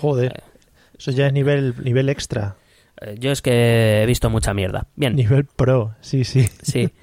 Joder. 0.00 0.42
Eso 0.98 1.10
ya 1.10 1.26
es 1.26 1.32
nivel, 1.32 1.74
nivel 1.82 2.08
extra. 2.08 2.56
Eh, 3.00 3.16
Yo 3.18 3.32
es 3.32 3.42
que 3.42 4.02
he 4.02 4.06
visto 4.06 4.30
mucha 4.30 4.54
mierda. 4.54 4.86
Bien. 4.96 5.14
Nivel 5.14 5.44
pro, 5.44 5.94
sí, 6.00 6.24
sí. 6.24 6.48
Sí. 6.62 6.90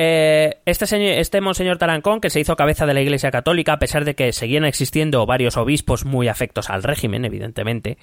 Eh, 0.00 0.60
este, 0.64 0.86
señor, 0.86 1.14
este 1.14 1.40
monseñor 1.40 1.76
Tarancón, 1.76 2.20
que 2.20 2.30
se 2.30 2.38
hizo 2.38 2.54
cabeza 2.54 2.86
de 2.86 2.94
la 2.94 3.00
Iglesia 3.00 3.32
Católica, 3.32 3.72
a 3.72 3.78
pesar 3.80 4.04
de 4.04 4.14
que 4.14 4.32
seguían 4.32 4.64
existiendo 4.64 5.26
varios 5.26 5.56
obispos 5.56 6.04
muy 6.04 6.28
afectos 6.28 6.70
al 6.70 6.84
régimen, 6.84 7.24
evidentemente, 7.24 7.98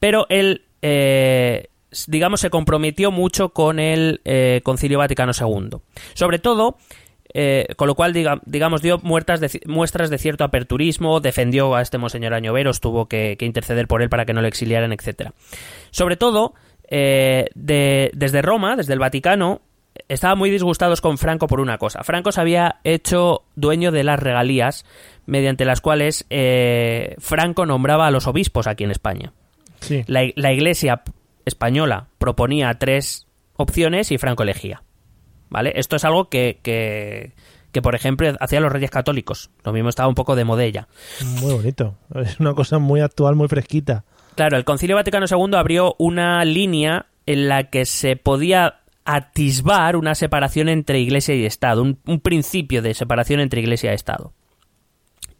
pero 0.00 0.26
él, 0.28 0.64
eh, 0.82 1.68
digamos, 2.06 2.40
se 2.40 2.50
comprometió 2.50 3.10
mucho 3.10 3.50
con 3.50 3.78
el 3.78 4.20
eh, 4.24 4.60
Concilio 4.64 4.98
Vaticano 4.98 5.32
II. 5.38 5.78
Sobre 6.14 6.38
todo, 6.38 6.76
eh, 7.34 7.66
con 7.76 7.86
lo 7.88 7.94
cual, 7.94 8.12
diga- 8.12 8.40
digamos, 8.44 8.82
dio 8.82 8.98
muertas 9.02 9.40
de 9.40 9.60
muestras 9.66 10.10
de 10.10 10.18
cierto 10.18 10.44
aperturismo, 10.44 11.20
defendió 11.20 11.74
a 11.74 11.82
este 11.82 11.98
monseñor 11.98 12.34
Añoveros, 12.34 12.80
tuvo 12.80 13.06
que, 13.06 13.36
que 13.38 13.46
interceder 13.46 13.86
por 13.86 14.02
él 14.02 14.08
para 14.08 14.24
que 14.26 14.32
no 14.32 14.40
lo 14.42 14.48
exiliaran, 14.48 14.92
etcétera. 14.92 15.32
Sobre 15.90 16.16
todo, 16.16 16.54
eh, 16.88 17.46
de- 17.54 18.10
desde 18.14 18.42
Roma, 18.42 18.76
desde 18.76 18.92
el 18.94 18.98
Vaticano, 18.98 19.60
estaban 20.08 20.38
muy 20.38 20.50
disgustados 20.50 21.00
con 21.00 21.18
Franco 21.18 21.46
por 21.46 21.60
una 21.60 21.78
cosa. 21.78 22.02
Franco 22.04 22.32
se 22.32 22.40
había 22.40 22.76
hecho 22.84 23.42
dueño 23.54 23.90
de 23.92 24.02
las 24.04 24.18
regalías 24.18 24.84
mediante 25.26 25.64
las 25.64 25.80
cuales 25.80 26.24
Franco 27.18 27.66
nombraba 27.66 28.06
a 28.06 28.10
los 28.10 28.26
obispos 28.26 28.66
aquí 28.66 28.84
en 28.84 28.90
España. 28.92 29.32
Sí. 29.80 30.02
La, 30.06 30.22
la 30.36 30.52
iglesia 30.52 31.02
española 31.50 32.08
proponía 32.18 32.78
tres 32.78 33.26
opciones 33.56 34.10
y 34.10 34.18
Franco 34.18 34.42
elegía. 34.42 34.82
¿Vale? 35.50 35.72
Esto 35.74 35.96
es 35.96 36.04
algo 36.04 36.28
que, 36.28 36.60
que, 36.62 37.32
que, 37.72 37.82
por 37.82 37.94
ejemplo, 37.94 38.32
hacían 38.40 38.62
los 38.62 38.72
reyes 38.72 38.90
católicos. 38.90 39.50
Lo 39.64 39.72
mismo 39.72 39.88
estaba 39.88 40.08
un 40.08 40.14
poco 40.14 40.36
de 40.36 40.44
modella. 40.44 40.88
Muy 41.40 41.52
bonito. 41.52 41.96
Es 42.14 42.38
una 42.40 42.54
cosa 42.54 42.78
muy 42.78 43.00
actual, 43.00 43.34
muy 43.34 43.48
fresquita. 43.48 44.04
Claro, 44.36 44.56
el 44.56 44.64
Concilio 44.64 44.96
Vaticano 44.96 45.26
II 45.28 45.56
abrió 45.56 45.96
una 45.98 46.44
línea 46.44 47.06
en 47.26 47.48
la 47.48 47.64
que 47.64 47.84
se 47.84 48.16
podía 48.16 48.80
atisbar 49.04 49.96
una 49.96 50.14
separación 50.14 50.68
entre 50.68 51.00
Iglesia 51.00 51.34
y 51.34 51.44
Estado, 51.44 51.82
un, 51.82 51.98
un 52.06 52.20
principio 52.20 52.80
de 52.80 52.94
separación 52.94 53.40
entre 53.40 53.60
Iglesia 53.60 53.90
y 53.90 53.94
Estado. 53.94 54.32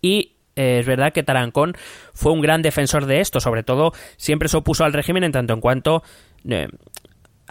Y 0.02 0.36
eh, 0.61 0.80
es 0.80 0.86
verdad 0.86 1.12
que 1.12 1.22
Tarancón 1.22 1.74
fue 2.12 2.32
un 2.32 2.40
gran 2.40 2.62
defensor 2.62 3.06
de 3.06 3.20
esto, 3.20 3.40
sobre 3.40 3.62
todo 3.62 3.92
siempre 4.16 4.48
se 4.48 4.56
opuso 4.58 4.84
al 4.84 4.92
régimen 4.92 5.24
en 5.24 5.32
tanto 5.32 5.54
en 5.54 5.61
cuanto... 5.61 6.02
eh, 6.48 6.68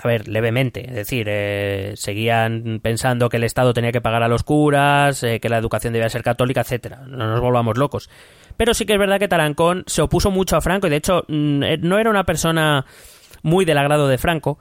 a 0.02 0.08
ver, 0.08 0.30
levemente, 0.30 0.88
es 0.88 0.96
decir, 0.96 1.28
eh, 1.30 1.92
seguían 1.98 2.80
pensando 2.82 3.28
que 3.28 3.36
el 3.36 3.44
Estado 3.44 3.74
tenía 3.74 3.92
que 3.92 4.00
pagar 4.00 4.24
a 4.24 4.30
los 4.30 4.44
curas, 4.44 5.20
que 5.20 5.50
la 5.50 5.58
educación 5.58 5.92
debía 5.92 6.08
ser 6.08 6.24
católica, 6.24 6.62
etcétera. 6.62 7.02
No 7.06 7.28
nos 7.28 7.42
volvamos 7.42 7.78
locos. 7.78 8.10
Pero 8.56 8.74
sí 8.74 8.86
que 8.86 8.94
es 8.94 9.00
verdad 9.00 9.20
que 9.20 9.28
Tarancón 9.28 9.84
se 9.88 10.02
opuso 10.02 10.32
mucho 10.32 10.56
a 10.56 10.62
Franco 10.62 10.88
y 10.88 10.90
de 10.90 10.96
hecho 10.96 11.26
mm, 11.28 11.64
no 11.82 12.00
era 12.00 12.10
una 12.10 12.24
persona 12.24 12.86
muy 13.44 13.66
del 13.66 13.78
agrado 13.78 14.08
de 14.08 14.18
Franco, 14.18 14.60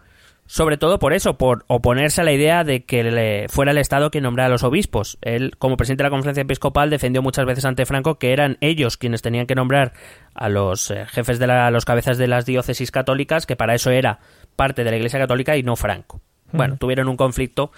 sobre 0.50 0.78
todo 0.78 0.98
por 0.98 1.12
eso, 1.12 1.36
por 1.36 1.64
oponerse 1.68 2.22
a 2.22 2.24
la 2.24 2.32
idea 2.32 2.64
de 2.64 2.84
que 2.84 3.04
le- 3.04 3.48
fuera 3.50 3.70
el 3.72 3.78
Estado 3.78 4.10
quien 4.10 4.24
nombrara 4.24 4.46
a 4.46 4.50
los 4.50 4.62
obispos. 4.64 5.18
Él, 5.20 5.52
como 5.58 5.76
presidente 5.76 6.02
de 6.02 6.06
la 6.08 6.10
conferencia 6.10 6.40
episcopal, 6.42 6.88
defendió 6.88 7.20
muchas 7.22 7.44
veces 7.44 7.66
ante 7.66 7.84
Franco 7.84 8.18
que 8.18 8.32
eran 8.32 8.56
ellos 8.62 8.96
quienes 8.96 9.20
tenían 9.20 9.46
que 9.46 9.54
nombrar 9.54 9.92
a 10.34 10.48
los 10.48 10.90
eh, 10.90 11.04
jefes 11.06 11.38
de 11.38 11.46
la, 11.46 11.66
a 11.66 11.70
los 11.70 11.84
cabezas 11.84 12.16
de 12.16 12.28
las 12.28 12.46
diócesis 12.46 12.90
católicas, 12.90 13.44
que 13.44 13.56
para 13.56 13.74
eso 13.74 13.90
era 13.90 14.20
parte 14.56 14.84
de 14.84 14.90
la 14.90 14.96
Iglesia 14.96 15.18
Católica 15.20 15.54
y 15.56 15.62
no 15.62 15.76
Franco. 15.76 16.20
Bueno, 16.50 16.78
tuvieron 16.78 17.08
un 17.08 17.16
conflicto 17.18 17.70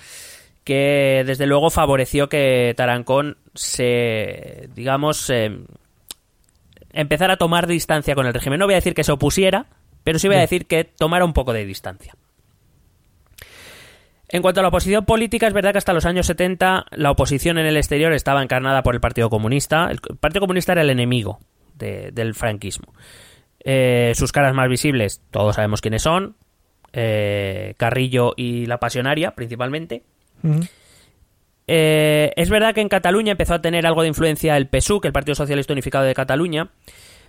que 0.63 1.25
desde 1.27 1.47
luego 1.49 1.71
favoreció 1.71 2.29
que 2.29 2.73
Tarancón 2.77 3.37
se, 3.55 4.69
digamos, 4.77 5.29
eh, 5.31 5.59
empezara 6.93 7.35
a 7.35 7.37
tomar 7.37 7.67
distancia 7.67 8.15
con 8.15 8.27
el 8.27 8.35
régimen. 8.35 8.59
No 8.61 8.67
voy 8.67 8.75
a 8.75 8.77
decir 8.77 8.95
que 8.95 9.03
se 9.05 9.13
opusiera, 9.13 9.67
pero 10.05 10.19
sí 10.21 10.29
voy 10.29 10.37
a 10.37 10.41
decir 10.41 10.67
que 10.67 10.85
tomara 10.85 11.25
un 11.25 11.33
poco 11.33 11.53
de 11.53 11.65
distancia. 11.65 12.15
En 14.33 14.43
cuanto 14.43 14.61
a 14.61 14.63
la 14.63 14.69
oposición 14.69 15.05
política, 15.05 15.47
es 15.49 15.53
verdad 15.53 15.73
que 15.73 15.79
hasta 15.79 15.93
los 15.93 16.07
años 16.07 16.27
70 16.27 16.87
la 16.93 17.11
oposición 17.11 17.59
en 17.59 17.67
el 17.67 17.77
exterior 17.77 18.13
estaba 18.13 18.43
encarnada 18.43 18.83
por 18.83 18.95
el 18.95 19.01
Partido 19.01 19.29
Comunista. 19.29 19.91
El 19.91 19.99
Partido 20.19 20.41
Comunista 20.41 20.73
era 20.73 20.83
el 20.83 20.91
enemigo 20.91 21.41
de- 21.75 22.11
del 22.13 22.35
franquismo. 22.35 22.95
Eh, 23.65 24.13
sus 24.15 24.31
caras 24.33 24.55
más 24.55 24.69
visibles, 24.69 25.21
todos 25.31 25.57
sabemos 25.57 25.81
quiénes 25.81 26.03
son. 26.03 26.37
eh, 26.93 27.75
Carrillo 27.77 28.35
y 28.37 28.67
la 28.67 28.79
Pasionaria, 28.79 29.31
principalmente. 29.37 30.03
Eh, 31.67 32.33
es 32.35 32.51
verdad 32.51 32.75
que 32.75 32.81
en 32.81 32.89
Cataluña 32.89 33.31
empezó 33.33 33.55
a 33.55 33.63
tener 33.63 33.87
algo 33.87 34.03
de 34.03 34.09
influencia 34.09 34.57
el 34.57 34.67
PSUC, 34.69 35.05
el 35.05 35.13
Partido 35.13 35.37
Socialista 35.37 35.73
Unificado 35.73 36.05
de 36.05 36.15
Cataluña. 36.15 36.69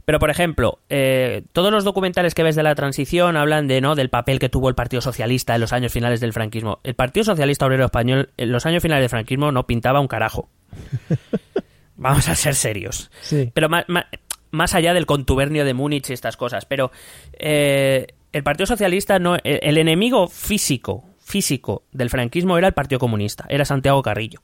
Pero, 0.06 0.20
por 0.20 0.30
ejemplo, 0.30 0.80
eh, 0.90 1.44
todos 1.54 1.72
los 1.72 1.84
documentales 1.84 2.34
que 2.34 2.44
ves 2.44 2.56
de 2.56 2.64
la 2.64 2.76
transición 2.76 3.38
hablan 3.38 3.68
de 3.68 3.82
no 3.82 3.96
del 3.96 4.10
papel 4.10 4.40
que 4.40 4.50
tuvo 4.50 4.68
el 4.70 4.76
Partido 4.76 5.02
Socialista 5.02 5.56
en 5.56 5.62
los 5.62 5.74
años 5.74 5.92
finales 5.94 6.20
del 6.20 6.34
franquismo. 6.34 6.80
El 6.84 6.96
Partido 6.96 7.24
Socialista 7.24 7.66
Obrero 7.66 7.86
Español 7.86 8.30
en 8.38 8.52
los 8.52 8.66
años 8.66 8.82
finales 8.82 9.04
del 9.04 9.10
franquismo 9.10 9.52
no 9.52 9.68
pintaba 9.68 10.00
un 10.00 10.08
carajo. 10.08 10.50
Vamos 11.98 12.28
a 12.30 12.36
ser 12.36 12.56
serios. 12.56 13.12
Sí. 13.22 13.52
Pero 13.54 13.70
más, 13.70 13.86
más, 13.88 14.06
más 14.50 14.74
allá 14.74 14.94
del 14.94 15.06
contubernio 15.06 15.66
de 15.66 15.74
Múnich 15.74 16.10
y 16.10 16.14
estas 16.14 16.36
cosas. 16.38 16.66
Pero 16.66 16.92
eh, 17.34 18.08
el 18.32 18.44
Partido 18.44 18.66
Socialista 18.66 19.20
no. 19.20 19.36
El, 19.36 19.60
el 19.62 19.78
enemigo 19.78 20.28
físico, 20.28 21.04
físico 21.20 21.84
del 21.92 22.10
franquismo 22.10 22.58
era 22.58 22.68
el 22.68 22.74
Partido 22.74 23.00
Comunista, 23.00 23.46
era 23.50 23.66
Santiago 23.66 24.02
Carrillo. 24.02 24.42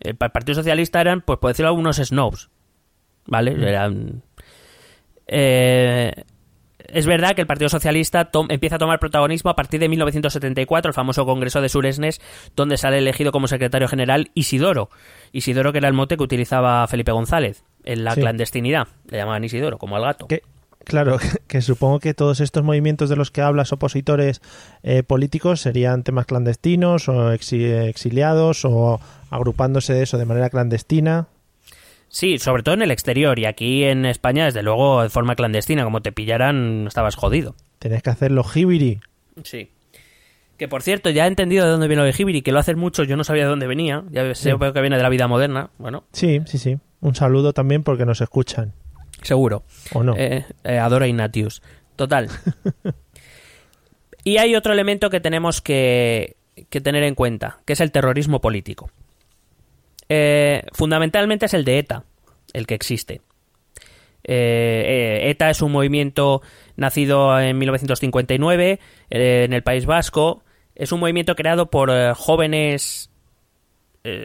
El 0.00 0.16
pa- 0.16 0.28
Partido 0.28 0.56
Socialista 0.56 1.00
eran, 1.00 1.22
pues 1.22 1.38
por 1.38 1.50
decirlo, 1.50 1.68
algunos 1.68 1.96
snobs. 1.96 2.50
¿Vale? 3.24 3.52
Eran. 3.52 4.22
Eh, 5.32 6.12
es 6.88 7.06
verdad 7.06 7.34
que 7.34 7.40
el 7.40 7.46
Partido 7.46 7.68
Socialista 7.70 8.28
empieza 8.50 8.76
a 8.76 8.78
tomar 8.78 8.98
protagonismo 8.98 9.50
a 9.50 9.56
partir 9.56 9.80
de 9.80 9.88
1974, 9.88 10.90
el 10.90 10.94
famoso 10.94 11.24
Congreso 11.24 11.60
de 11.62 11.68
Suresnes, 11.70 12.20
donde 12.54 12.76
sale 12.76 12.98
elegido 12.98 13.32
como 13.32 13.46
secretario 13.48 13.88
general 13.88 14.30
Isidoro. 14.34 14.90
Isidoro, 15.32 15.72
que 15.72 15.78
era 15.78 15.88
el 15.88 15.94
mote 15.94 16.16
que 16.18 16.22
utilizaba 16.22 16.86
Felipe 16.88 17.12
González 17.12 17.64
en 17.84 18.04
la 18.04 18.14
Sí. 18.14 18.20
clandestinidad. 18.20 18.88
Le 19.08 19.18
llamaban 19.18 19.42
Isidoro, 19.44 19.78
como 19.78 19.96
al 19.96 20.02
gato. 20.02 20.26
Claro, 20.84 21.16
que 21.46 21.62
supongo 21.62 21.98
que 22.00 22.12
todos 22.12 22.40
estos 22.40 22.62
movimientos 22.62 23.08
de 23.08 23.16
los 23.16 23.30
que 23.30 23.40
hablas, 23.40 23.72
opositores 23.72 24.42
eh, 24.82 25.02
políticos, 25.02 25.60
serían 25.60 26.02
temas 26.02 26.26
clandestinos 26.26 27.08
o 27.08 27.32
exi- 27.32 27.86
exiliados 27.88 28.64
o 28.66 29.00
agrupándose 29.30 29.94
de 29.94 30.02
eso 30.02 30.18
de 30.18 30.26
manera 30.26 30.50
clandestina. 30.50 31.28
Sí, 32.14 32.38
sobre 32.38 32.62
todo 32.62 32.74
en 32.74 32.82
el 32.82 32.90
exterior. 32.90 33.38
Y 33.38 33.46
aquí 33.46 33.84
en 33.84 34.04
España, 34.04 34.44
desde 34.44 34.62
luego, 34.62 35.02
de 35.02 35.08
forma 35.08 35.34
clandestina. 35.34 35.82
Como 35.82 36.02
te 36.02 36.12
pillaran, 36.12 36.86
estabas 36.86 37.16
jodido. 37.16 37.56
Tenés 37.78 38.02
que 38.02 38.10
hacerlo 38.10 38.44
jibiri. 38.44 39.00
Sí. 39.44 39.70
Que 40.58 40.68
por 40.68 40.82
cierto, 40.82 41.08
ya 41.08 41.24
he 41.24 41.28
entendido 41.28 41.64
de 41.64 41.70
dónde 41.70 41.88
viene 41.88 42.06
el 42.06 42.12
jibiri, 42.12 42.42
que 42.42 42.52
lo 42.52 42.58
hacen 42.58 42.78
mucho, 42.78 43.02
yo 43.04 43.16
no 43.16 43.24
sabía 43.24 43.44
de 43.44 43.48
dónde 43.48 43.66
venía. 43.66 44.04
Ya 44.10 44.22
sé 44.34 44.50
Sí. 44.50 44.56
veo 44.58 44.74
que 44.74 44.80
viene 44.82 44.98
de 44.98 45.02
la 45.02 45.08
vida 45.08 45.26
moderna. 45.26 45.70
Bueno, 45.78 46.04
Sí, 46.12 46.40
sí, 46.44 46.58
sí. 46.58 46.76
Un 47.00 47.14
saludo 47.14 47.54
también 47.54 47.82
porque 47.82 48.04
nos 48.04 48.20
escuchan. 48.20 48.74
seguro. 49.22 49.64
¿O 49.94 50.02
no? 50.02 50.14
Eh, 50.16 50.44
eh, 50.64 50.78
adoro 50.78 51.04
a 51.06 51.08
Ignatius. 51.08 51.62
Total. 51.96 52.28
y 54.24 54.36
hay 54.36 54.54
otro 54.54 54.72
elemento 54.72 55.10
que 55.10 55.20
tenemos 55.20 55.60
que, 55.62 56.36
que 56.68 56.80
tener 56.80 57.02
en 57.04 57.14
cuenta, 57.14 57.58
que 57.64 57.72
es 57.72 57.80
el 57.80 57.90
terrorismo 57.90 58.40
político. 58.40 58.90
Eh, 60.14 60.66
fundamentalmente 60.74 61.46
es 61.46 61.54
el 61.54 61.64
de 61.64 61.78
ETA, 61.78 62.04
el 62.52 62.66
que 62.66 62.74
existe. 62.74 63.22
Eh, 64.24 65.22
eh, 65.24 65.30
ETA 65.30 65.48
es 65.48 65.62
un 65.62 65.72
movimiento 65.72 66.42
nacido 66.76 67.40
en 67.40 67.56
1959 67.56 68.78
eh, 69.08 69.44
en 69.44 69.54
el 69.54 69.62
País 69.62 69.86
Vasco. 69.86 70.44
Es 70.74 70.92
un 70.92 71.00
movimiento 71.00 71.34
creado 71.34 71.70
por 71.70 71.88
eh, 71.90 72.12
jóvenes 72.14 73.08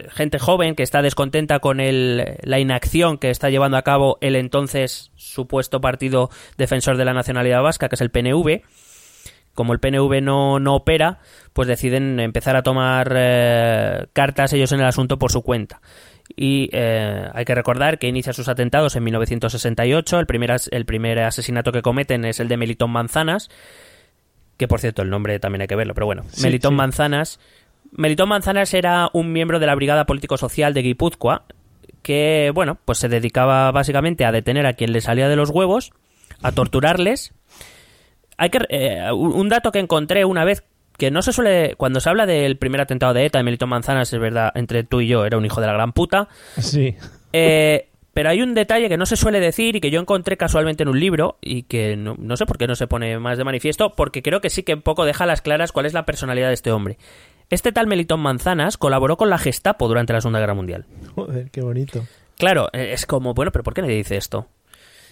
gente 0.10 0.40
joven 0.40 0.74
que 0.74 0.82
está 0.82 1.04
descontenta 1.04 1.60
con 1.60 1.80
el, 1.80 2.40
la 2.42 2.60
inacción 2.60 3.20
que 3.20 3.30
está 3.30 3.52
llevando 3.52 3.78
a 3.78 3.84
cabo 3.84 4.18
el 4.22 4.36
entonces 4.36 5.12
supuesto 5.16 5.80
partido 5.82 6.32
defensor 6.58 6.98
de 6.98 7.06
la 7.06 7.14
nacionalidad 7.14 7.62
vasca, 7.62 7.88
que 7.88 7.94
es 7.94 8.02
el 8.02 8.10
PNV. 8.10 8.64
Como 9.58 9.74
el 9.74 9.80
PNV 9.80 10.22
no, 10.22 10.60
no 10.60 10.76
opera, 10.76 11.18
pues 11.52 11.68
deciden 11.68 12.20
empezar 12.20 12.56
a 12.56 12.62
tomar 12.62 13.12
eh, 13.18 14.06
cartas 14.14 14.54
ellos 14.54 14.72
en 14.72 14.82
el 14.82 14.86
asunto 14.86 15.18
por 15.18 15.32
su 15.32 15.42
cuenta. 15.42 15.82
Y 16.36 16.70
eh, 16.74 17.28
hay 17.34 17.44
que 17.44 17.56
recordar 17.56 17.98
que 17.98 18.08
inicia 18.08 18.34
sus 18.34 18.48
atentados 18.50 18.96
en 18.96 19.04
1968. 19.06 20.20
El 20.20 20.28
primer, 20.28 20.52
as- 20.52 20.70
el 20.72 20.86
primer 20.86 21.18
asesinato 21.20 21.72
que 21.72 21.82
cometen 21.82 22.24
es 22.26 22.40
el 22.40 22.48
de 22.50 22.58
Melitón 22.58 22.92
Manzanas, 22.92 23.50
que 24.58 24.68
por 24.68 24.80
cierto 24.80 25.02
el 25.02 25.10
nombre 25.10 25.40
también 25.40 25.62
hay 25.62 25.68
que 25.68 25.76
verlo, 25.76 25.96
pero 25.96 26.06
bueno, 26.06 26.24
Sí, 26.30 26.44
Melitón 26.44 26.74
sí. 26.74 26.76
Manzanas. 26.76 27.40
Melitón 27.92 28.30
Manzanas 28.30 28.74
era 28.76 29.10
un 29.14 29.32
miembro 29.34 29.58
de 29.60 29.66
la 29.66 29.74
Brigada 29.74 30.06
Político-Social 30.06 30.76
de 30.76 30.84
Guipúzcoa 30.84 31.46
que, 32.04 32.52
bueno, 32.54 32.78
pues 32.86 33.00
se 33.00 33.10
dedicaba 33.10 33.72
básicamente 33.72 34.24
a 34.24 34.32
detener 34.32 34.68
a 34.68 34.74
quien 34.74 34.92
le 34.94 35.02
salía 35.02 35.28
de 35.30 35.36
los 35.36 35.50
huevos, 35.50 35.92
a 36.44 36.52
torturarles. 36.52 37.34
Hay 38.38 38.50
que 38.50 38.60
eh, 38.70 39.12
un 39.12 39.50
dato 39.50 39.72
que 39.72 39.80
encontré 39.80 40.26
una 40.26 40.46
vez 40.46 40.64
que 40.98 41.12
no 41.12 41.22
se 41.22 41.32
suele 41.32 41.76
cuando 41.76 42.00
se 42.00 42.10
habla 42.10 42.26
del 42.26 42.58
primer 42.58 42.82
atentado 42.82 43.14
de 43.14 43.26
ETA 43.26 43.40
de 43.40 43.44
Melitón 43.44 43.70
Manzanas, 43.70 44.12
es 44.12 44.20
verdad, 44.20 44.52
entre 44.56 44.84
tú 44.84 45.02
y 45.02 45.08
yo 45.08 45.26
era 45.26 45.38
un 45.38 45.46
hijo 45.46 45.62
de 45.62 45.68
la 45.68 45.74
gran 45.74 45.94
puta. 45.94 46.28
Sí. 46.58 46.96
Eh, 47.34 47.90
pero 48.14 48.30
hay 48.30 48.42
un 48.42 48.56
detalle 48.56 48.90
que 48.90 48.98
no 48.98 49.06
se 49.06 49.16
suele 49.16 49.40
decir 49.40 49.76
y 49.76 49.80
que 49.80 49.92
yo 49.92 50.02
encontré 50.02 50.38
casualmente 50.38 50.82
en 50.82 50.90
un 50.90 51.00
libro 51.00 51.38
y 51.40 51.64
que 51.64 51.96
no, 51.96 52.16
no 52.18 52.36
sé 52.36 52.48
por 52.48 52.58
qué 52.58 52.66
no 52.66 52.76
se 52.76 52.88
pone 52.88 53.20
más 53.20 53.38
de 53.38 53.44
manifiesto, 53.44 53.94
porque 53.94 54.24
creo 54.24 54.42
que 54.42 54.50
sí 54.50 54.64
que 54.64 54.74
un 54.74 54.82
poco 54.82 55.06
deja 55.06 55.26
a 55.26 55.28
las 55.28 55.42
claras 55.42 55.72
cuál 55.72 55.86
es 55.86 55.94
la 55.94 56.06
personalidad 56.06 56.48
de 56.48 56.56
este 56.56 56.72
hombre. 56.72 56.98
Este 57.52 57.72
tal 57.72 57.86
Melitón 57.86 58.20
Manzanas 58.20 58.78
colaboró 58.78 59.18
con 59.18 59.30
la 59.30 59.38
Gestapo 59.38 59.88
durante 59.88 60.14
la 60.14 60.22
Segunda 60.22 60.40
Guerra 60.40 60.56
Mundial. 60.56 60.86
Joder, 61.14 61.52
qué 61.52 61.62
bonito. 61.62 62.06
Claro, 62.38 62.70
eh, 62.74 62.90
es 62.94 63.06
como, 63.06 63.34
bueno, 63.36 63.52
pero 63.52 63.64
¿por 63.64 63.74
qué 63.74 63.82
nadie 63.82 63.96
dice 63.96 64.18
esto? 64.18 64.48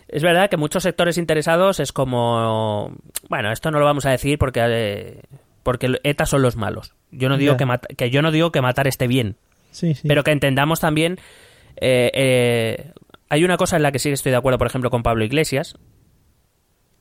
Es 0.08 0.22
verdad 0.24 0.50
que 0.50 0.58
muchos 0.58 0.84
sectores 0.84 1.18
interesados 1.18 1.80
es 1.80 1.92
como, 1.92 2.96
bueno, 3.30 3.52
esto 3.52 3.72
no 3.72 3.80
lo 3.80 3.86
vamos 3.86 4.06
a 4.06 4.12
decir 4.12 4.38
porque 4.38 4.62
eh, 4.64 5.22
porque 5.64 6.00
ETA 6.04 6.26
son 6.26 6.42
los 6.44 6.56
malos. 6.56 6.94
Yo 7.12 7.28
no 7.30 7.38
digo 7.38 7.58
que, 7.58 7.66
que 7.96 8.10
yo 8.12 8.22
no 8.22 8.32
digo 8.32 8.52
que 8.52 8.62
matar 8.62 8.88
esté 8.88 9.08
bien, 9.08 9.36
Sí, 9.72 9.96
sí. 9.96 10.08
pero 10.08 10.24
que 10.24 10.32
entendamos 10.32 10.80
también 10.80 11.18
eh, 11.78 12.12
eh, 12.14 12.92
hay 13.30 13.44
una 13.44 13.58
cosa 13.58 13.76
en 13.78 13.84
la 13.84 13.92
que 13.92 14.00
sí 14.00 14.10
estoy 14.12 14.32
de 14.32 14.38
acuerdo, 14.38 14.58
por 14.60 14.68
ejemplo, 14.68 14.90
con 14.92 15.02
Pablo 15.02 15.26
Iglesias. 15.26 15.76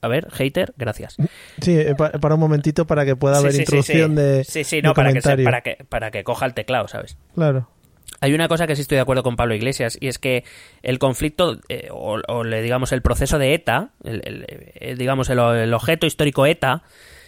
A 0.00 0.08
ver, 0.08 0.30
hater, 0.32 0.74
gracias. 0.76 1.16
Sí, 1.62 1.78
eh, 1.78 1.94
pa- 1.96 2.12
para 2.12 2.34
un 2.34 2.40
momentito 2.40 2.86
para 2.86 3.04
que 3.06 3.16
pueda 3.16 3.36
Sí, 3.36 3.40
haber 3.46 3.54
introducción 3.60 4.14
de 4.14 4.44
Sí, 4.44 4.62
sí, 4.64 4.76
de 4.76 4.82
no, 4.82 4.94
para 4.94 5.12
que, 5.12 5.20
se- 5.22 5.38
para, 5.38 5.60
que, 5.62 5.78
para 5.88 6.10
que 6.10 6.24
coja 6.24 6.44
el 6.46 6.52
teclado, 6.54 6.88
¿sabes? 6.88 7.16
Claro. 7.34 7.68
Hay 8.24 8.32
una 8.32 8.48
cosa 8.48 8.66
que 8.66 8.74
sí 8.74 8.80
estoy 8.82 8.96
de 8.96 9.02
acuerdo 9.02 9.22
con 9.22 9.36
Pablo 9.36 9.54
Iglesias 9.54 9.98
y 10.00 10.08
es 10.08 10.18
que 10.18 10.44
el 10.82 10.98
conflicto 10.98 11.58
eh, 11.68 11.88
o, 11.90 12.20
o 12.26 12.42
le 12.42 12.62
digamos 12.62 12.90
el 12.92 13.02
proceso 13.02 13.38
de 13.38 13.52
ETA, 13.52 13.90
el, 14.02 14.22
el- 14.24 14.46
eh, 14.48 14.94
digamos 14.96 15.28
el, 15.28 15.38
el 15.38 15.74
objeto 15.74 16.06
histórico 16.06 16.46
ETA, 16.46 16.82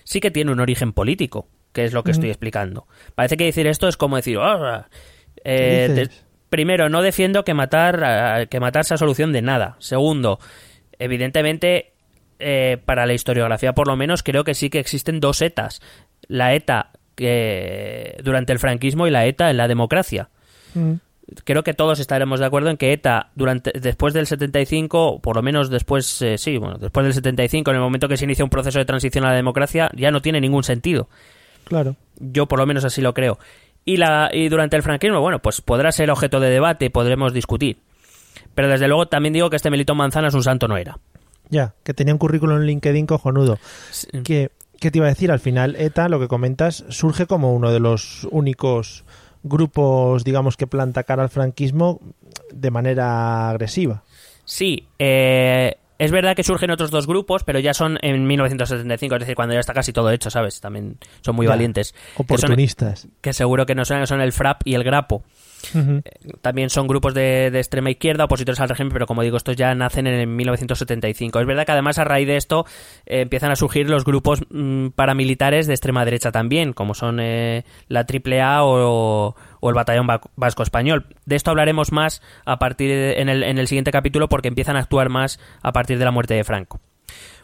sí 0.04 0.20
que 0.20 0.30
tiene 0.30 0.52
un 0.52 0.60
origen 0.60 0.94
político, 0.94 1.48
que 1.74 1.84
es 1.84 1.92
lo 1.92 2.02
que 2.02 2.12
estoy 2.12 2.30
explicando. 2.30 2.86
Parece 3.14 3.36
que 3.36 3.44
decir 3.44 3.66
esto 3.66 3.88
es 3.88 3.98
como 3.98 4.16
decir, 4.16 4.38
"Ah, 4.40 4.88
eh, 5.44 5.84
¿Qué 5.88 5.92
dices? 5.92 6.08
de- 6.08 6.24
primero 6.48 6.88
no 6.88 7.02
defiendo 7.02 7.44
que 7.44 7.52
matar 7.52 8.02
ah, 8.02 8.46
que 8.46 8.58
matar 8.58 8.84
sea 8.86 8.96
solución 8.96 9.32
de 9.32 9.42
nada. 9.42 9.76
Segundo, 9.80 10.38
evidentemente 10.98 11.92
eh, 12.38 12.78
para 12.84 13.04
la 13.06 13.12
historiografía 13.14 13.74
por 13.74 13.86
lo 13.86 13.96
menos 13.96 14.22
creo 14.22 14.44
que 14.44 14.54
sí 14.54 14.70
que 14.70 14.78
existen 14.78 15.20
dos 15.20 15.42
ETAs, 15.42 15.80
la 16.28 16.54
ETA 16.54 16.92
que 17.14 18.16
durante 18.22 18.52
el 18.52 18.58
franquismo 18.58 19.06
y 19.06 19.10
la 19.10 19.26
ETA 19.26 19.50
en 19.50 19.56
la 19.56 19.68
democracia 19.68 20.28
Mm. 20.74 20.92
creo 21.44 21.62
que 21.62 21.74
todos 21.74 21.98
estaremos 22.00 22.40
de 22.40 22.46
acuerdo 22.46 22.70
en 22.70 22.76
que 22.76 22.92
ETA 22.92 23.30
durante 23.34 23.72
después 23.78 24.14
del 24.14 24.26
75 24.26 25.06
o 25.06 25.18
por 25.20 25.36
lo 25.36 25.42
menos 25.42 25.70
después 25.70 26.20
eh, 26.22 26.38
sí 26.38 26.56
bueno 26.58 26.78
después 26.78 27.04
del 27.04 27.14
75 27.14 27.70
en 27.70 27.76
el 27.76 27.82
momento 27.82 28.08
que 28.08 28.16
se 28.16 28.24
inicia 28.24 28.44
un 28.44 28.50
proceso 28.50 28.78
de 28.78 28.84
transición 28.84 29.24
a 29.24 29.30
la 29.30 29.34
democracia 29.36 29.90
ya 29.96 30.10
no 30.10 30.20
tiene 30.22 30.40
ningún 30.40 30.62
sentido 30.64 31.08
Claro. 31.64 31.96
yo 32.20 32.46
por 32.46 32.58
lo 32.60 32.66
menos 32.66 32.84
así 32.84 33.00
lo 33.02 33.12
creo 33.14 33.38
y 33.84 33.96
la 33.96 34.30
y 34.32 34.48
durante 34.48 34.76
el 34.76 34.82
franquismo 34.82 35.20
bueno 35.20 35.40
pues 35.40 35.60
podrá 35.60 35.90
ser 35.92 36.10
objeto 36.10 36.38
de 36.40 36.50
debate 36.50 36.90
podremos 36.90 37.32
discutir 37.32 37.78
pero 38.54 38.68
desde 38.68 38.86
luego 38.86 39.06
también 39.06 39.32
digo 39.32 39.50
que 39.50 39.56
este 39.56 39.70
Melitón 39.70 39.96
Manzanas 39.96 40.34
un 40.34 40.42
santo 40.44 40.68
no 40.68 40.76
era 40.76 40.98
Ya, 41.50 41.74
que 41.84 41.92
tenía 41.94 42.12
un 42.14 42.18
currículum 42.18 42.56
en 42.58 42.66
LinkedIn 42.66 43.06
cojonudo. 43.06 43.58
Que, 44.24 44.50
¿Qué 44.80 44.90
te 44.90 44.98
iba 44.98 45.06
a 45.06 45.10
decir? 45.10 45.30
Al 45.30 45.38
final, 45.40 45.76
ETA, 45.76 46.08
lo 46.08 46.18
que 46.18 46.26
comentas, 46.28 46.84
surge 46.88 47.26
como 47.26 47.54
uno 47.54 47.70
de 47.72 47.78
los 47.80 48.26
únicos 48.30 49.04
grupos, 49.48 50.24
digamos, 50.24 50.56
que 50.56 50.66
planta 50.66 51.02
cara 51.04 51.22
al 51.22 51.30
franquismo 51.30 52.00
de 52.52 52.70
manera 52.70 53.48
agresiva. 53.50 54.02
Sí, 54.44 54.86
eh, 54.98 55.76
Es 55.98 56.10
verdad 56.10 56.36
que 56.36 56.44
surgen 56.44 56.70
otros 56.70 56.90
dos 56.90 57.06
grupos, 57.06 57.42
pero 57.42 57.58
ya 57.58 57.72
son 57.72 57.98
en 58.02 58.26
1975, 58.26 59.14
es 59.14 59.20
decir, 59.20 59.34
cuando 59.34 59.54
ya 59.54 59.60
está 59.60 59.72
casi 59.72 59.94
todo 59.94 60.10
hecho, 60.10 60.28
¿sabes? 60.28 60.60
También 60.60 60.98
son 61.22 61.34
muy 61.34 61.46
Ya. 61.46 61.50
valientes. 61.52 61.92
Que 61.92 61.98
son- 61.98 62.24
Oportunistas. 62.24 63.08
Que, 63.22 63.32
seguro 63.32 63.64
que 63.64 63.74
no 63.74 63.86
son, 63.86 64.06
son 64.06 64.20
el 64.20 64.30
FRAP 64.32 64.60
y 64.66 64.74
el 64.74 64.84
GRAPO. 64.84 65.22
Ujú. 65.74 66.02
También 66.42 66.70
son 66.70 66.86
grupos 66.86 67.12
de, 67.14 67.46
extrema 67.48 67.90
izquierda, 67.90 68.24
opositores 68.24 68.60
al 68.60 68.68
régimen, 68.68 68.92
pero 68.92 69.06
como 69.06 69.22
digo, 69.22 69.36
estos 69.36 69.56
ya 69.56 69.74
nacen 69.74 70.06
en 70.06 70.36
1975. 70.36 71.40
Es 71.40 71.46
verdad 71.46 71.66
que 71.66 71.72
además 71.72 71.98
a 71.98 72.04
raíz 72.04 72.26
de 72.26 72.36
esto 72.36 72.66
eh, 73.06 73.22
empiezan 73.22 73.50
a 73.50 73.56
surgir 73.56 73.88
los 73.90 74.04
grupos 74.04 74.42
mm, 74.50 74.88
paramilitares 74.88 75.66
de 75.66 75.74
extrema 75.74 76.04
derecha 76.04 76.30
también, 76.30 76.72
como 76.72 76.94
son 76.94 77.18
eh, 77.20 77.64
la 77.88 78.00
AAA 78.06 78.62
o, 78.64 79.34
o 79.60 79.68
el 79.68 79.74
Batallón 79.74 80.06
Va- 80.08 80.20
Vasco 80.36 80.62
Español. 80.62 81.06
De 81.24 81.36
esto 81.36 81.50
hablaremos 81.50 81.90
más 81.92 82.22
a 82.44 82.58
partir 82.58 82.90
de- 82.90 83.20
en 83.20 83.28
el 83.58 83.66
siguiente 83.66 83.90
capítulo 83.90 84.28
porque 84.28 84.48
empiezan 84.48 84.76
a 84.76 84.80
actuar 84.80 85.08
más 85.08 85.40
a 85.62 85.72
partir 85.72 85.98
de 85.98 86.04
la 86.04 86.10
muerte 86.10 86.34
de 86.34 86.44
Franco. 86.44 86.80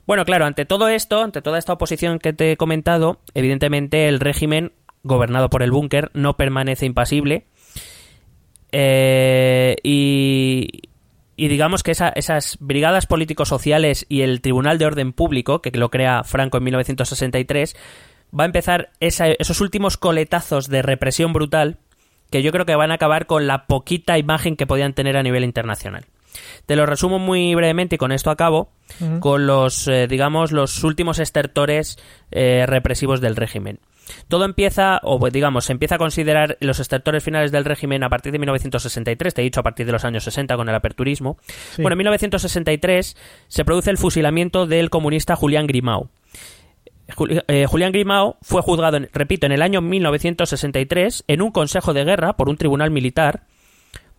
Bueno, 0.07 0.25
claro, 0.25 0.45
ante 0.47 0.65
todo 0.65 0.89
esto, 0.89 1.23
ante 1.23 1.43
toda 1.43 1.59
esta 1.59 1.73
oposición 1.73 2.19
que 2.19 2.33
te 2.33 2.53
he 2.53 2.57
comentado, 2.57 3.21
evidentemente 3.35 4.09
el 4.09 4.19
régimen 4.21 4.73
gobernado 5.05 5.49
por 5.51 5.63
el 5.63 5.71
búnker 5.73 6.11
no 6.15 6.37
permanece 6.37 6.87
impasible 6.87 7.47
eh, 8.73 9.77
y, 9.83 10.69
y 11.37 11.49
digamos 11.49 11.83
que 11.83 11.93
esa- 11.93 12.09
esas 12.11 12.57
brigadas 12.61 13.07
políticos-sociales 13.07 14.07
y 14.09 14.23
el 14.23 14.41
Tribunal 14.41 14.79
de 14.79 14.87
Orden 14.87 15.13
Público, 15.13 15.63
que 15.63 15.71
lo 15.73 15.91
crea 15.91 16.25
Franco 16.25 16.59
en 16.59 16.65
1963, 16.65 17.77
va 18.39 18.45
a 18.45 18.47
empezar 18.47 18.91
esa- 19.01 19.29
esos 19.29 19.61
últimos 19.61 19.97
coletazos 19.97 20.69
de 20.69 20.83
represión 20.83 21.33
brutal 21.33 21.79
que 22.31 22.43
yo 22.43 22.51
creo 22.51 22.65
que 22.65 22.75
van 22.75 22.91
a 22.91 22.95
acabar 22.95 23.27
con 23.27 23.47
la 23.47 23.67
poquita 23.67 24.17
imagen 24.17 24.57
que 24.57 24.67
podían 24.67 24.95
tener 24.95 25.19
a 25.19 25.23
nivel 25.23 25.45
internacional. 25.45 26.07
Te 26.65 26.77
lo 26.77 26.87
resumo 26.87 27.19
muy 27.19 27.55
brevemente 27.55 27.97
y 27.97 27.99
con 27.99 28.11
esto 28.11 28.31
acabo, 28.31 28.71
con 29.21 29.47
los, 29.47 29.87
eh, 29.87 30.07
digamos, 30.09 30.51
los 30.51 30.83
últimos 30.83 31.19
estertores 31.19 31.99
eh, 32.31 32.65
represivos 32.67 33.21
del 33.21 33.37
régimen. 33.37 33.81
Todo 34.29 34.45
empieza, 34.45 35.01
o 35.03 35.19
pues, 35.19 35.33
digamos, 35.33 35.65
se 35.67 35.73
empieza 35.73 35.95
a 35.95 35.99
considerar 35.99 36.57
los 36.61 36.81
estertores 36.81 37.23
finales 37.23 37.53
del 37.53 37.65
régimen 37.65 38.03
a 38.05 38.09
partir 38.09 38.33
de 38.33 38.39
1963, 38.39 39.35
te 39.35 39.41
he 39.41 39.45
dicho 39.45 39.61
a 39.61 39.63
partir 39.63 39.87
de 39.87 39.93
los 39.93 40.05
años 40.05 40.25
60 40.25 40.57
con 40.57 40.69
el 40.69 40.75
aperturismo. 40.75 41.39
Sí. 41.75 41.83
Bueno, 41.83 41.95
en 41.95 41.99
1963 41.99 43.17
se 43.49 43.65
produce 43.65 43.91
el 43.91 43.99
fusilamiento 43.99 44.67
del 44.67 44.91
comunista 44.91 45.37
Julián 45.37 45.67
Grimau. 45.67 46.09
Juli- 47.17 47.43
eh, 47.49 47.67
Julián 47.67 47.93
Grimao 47.93 48.37
fue 48.43 48.63
juzgado, 48.63 48.99
repito, 49.13 49.47
en 49.47 49.53
el 49.53 49.63
año 49.63 49.81
1963 49.83 51.25
en 51.29 51.43
un 51.43 51.51
consejo 51.51 51.93
de 51.95 52.05
guerra 52.05 52.35
por 52.35 52.49
un 52.49 52.57
tribunal 52.57 52.91
militar 52.91 53.43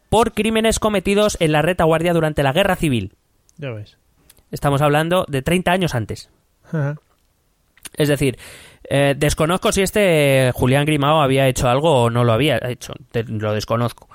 por 0.09 0.33
crímenes 0.33 0.79
cometidos 0.79 1.37
en 1.39 1.51
la 1.51 1.61
retaguardia 1.63 2.13
durante 2.13 2.43
la 2.43 2.53
guerra 2.53 2.75
civil. 2.75 3.13
Ya 3.57 3.71
ves. 3.71 3.97
Estamos 4.51 4.81
hablando 4.81 5.25
de 5.27 5.41
30 5.41 5.71
años 5.71 5.95
antes. 5.95 6.29
Ajá. 6.65 6.97
Es 7.95 8.07
decir, 8.09 8.37
eh, 8.89 9.13
desconozco 9.17 9.71
si 9.71 9.81
este 9.81 10.51
Julián 10.53 10.85
Grimao 10.85 11.21
había 11.21 11.47
hecho 11.47 11.69
algo 11.69 12.03
o 12.03 12.09
no 12.09 12.23
lo 12.23 12.33
había 12.33 12.59
hecho. 12.67 12.93
Te- 13.11 13.23
lo 13.23 13.53
desconozco. 13.53 14.09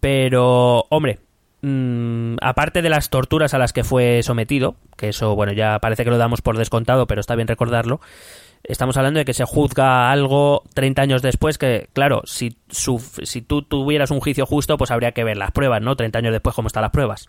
Pero, 0.00 0.86
hombre, 0.90 1.18
mm, 1.62 2.36
aparte 2.40 2.82
de 2.82 2.88
las 2.88 3.10
torturas 3.10 3.54
a 3.54 3.58
las 3.58 3.72
que 3.72 3.84
fue 3.84 4.22
sometido, 4.22 4.74
que 4.96 5.10
eso, 5.10 5.34
bueno, 5.36 5.52
ya 5.52 5.78
parece 5.78 6.04
que 6.04 6.10
lo 6.10 6.18
damos 6.18 6.40
por 6.42 6.58
descontado, 6.58 7.06
pero 7.06 7.20
está 7.20 7.34
bien 7.36 7.48
recordarlo. 7.48 8.00
Estamos 8.64 8.96
hablando 8.96 9.18
de 9.18 9.24
que 9.24 9.34
se 9.34 9.44
juzga 9.44 10.10
algo 10.12 10.62
30 10.74 11.02
años 11.02 11.20
después 11.22 11.58
que, 11.58 11.88
claro, 11.92 12.22
si, 12.24 12.56
su- 12.70 13.02
si 13.22 13.42
tú 13.42 13.62
tuvieras 13.62 14.10
un 14.12 14.20
juicio 14.20 14.46
justo, 14.46 14.76
pues 14.76 14.90
habría 14.92 15.12
que 15.12 15.24
ver 15.24 15.36
las 15.36 15.50
pruebas, 15.52 15.82
¿no? 15.82 15.96
30 15.96 16.18
años 16.20 16.32
después, 16.32 16.54
cómo 16.54 16.68
están 16.68 16.82
las 16.82 16.92
pruebas. 16.92 17.28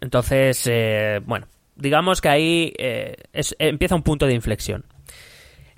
Entonces, 0.00 0.62
eh, 0.66 1.20
bueno, 1.24 1.46
digamos 1.76 2.20
que 2.20 2.28
ahí 2.28 2.72
eh, 2.78 3.14
es- 3.32 3.54
empieza 3.58 3.94
un 3.94 4.02
punto 4.02 4.26
de 4.26 4.34
inflexión. 4.34 4.84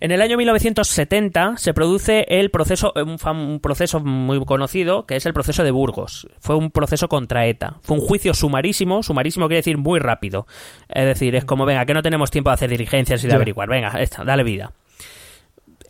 En 0.00 0.12
el 0.12 0.22
año 0.22 0.36
1970 0.36 1.56
se 1.56 1.74
produce 1.74 2.24
el 2.28 2.50
proceso, 2.52 2.92
un, 2.94 3.18
fam- 3.18 3.48
un 3.48 3.58
proceso 3.58 3.98
muy 3.98 4.38
conocido, 4.44 5.06
que 5.06 5.16
es 5.16 5.26
el 5.26 5.32
proceso 5.34 5.64
de 5.64 5.72
Burgos. 5.72 6.28
Fue 6.38 6.54
un 6.54 6.70
proceso 6.70 7.08
contra 7.08 7.46
ETA. 7.46 7.78
Fue 7.82 7.96
un 7.96 8.02
juicio 8.06 8.32
sumarísimo, 8.32 9.02
sumarísimo 9.02 9.48
quiere 9.48 9.58
decir 9.58 9.76
muy 9.76 9.98
rápido. 9.98 10.46
Es 10.88 11.04
decir, 11.04 11.34
es 11.34 11.44
como, 11.44 11.66
venga, 11.66 11.84
que 11.84 11.94
no 11.94 12.02
tenemos 12.02 12.30
tiempo 12.30 12.50
de 12.50 12.54
hacer 12.54 12.70
diligencias 12.70 13.24
y 13.24 13.26
de 13.26 13.34
averiguar. 13.34 13.68
Venga, 13.68 14.00
esta, 14.00 14.22
dale 14.22 14.44
vida. 14.44 14.72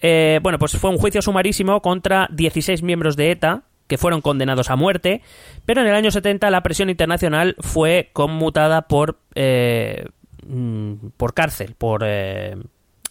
Eh, 0.00 0.40
bueno, 0.42 0.58
pues 0.58 0.72
fue 0.78 0.90
un 0.90 0.96
juicio 0.96 1.20
sumarísimo 1.20 1.82
contra 1.82 2.28
16 2.32 2.82
miembros 2.82 3.14
de 3.16 3.30
ETA 3.32 3.64
que 3.88 3.98
fueron 3.98 4.20
condenados 4.20 4.70
a 4.70 4.76
muerte, 4.76 5.22
pero 5.66 5.80
en 5.80 5.88
el 5.88 5.94
año 5.94 6.10
70 6.12 6.48
la 6.50 6.62
presión 6.62 6.88
internacional 6.90 7.56
fue 7.58 8.10
conmutada 8.12 8.82
por 8.82 9.18
eh, 9.34 10.04
mm, 10.46 10.92
por 11.16 11.34
cárcel, 11.34 11.74
por 11.76 12.02
eh, 12.06 12.56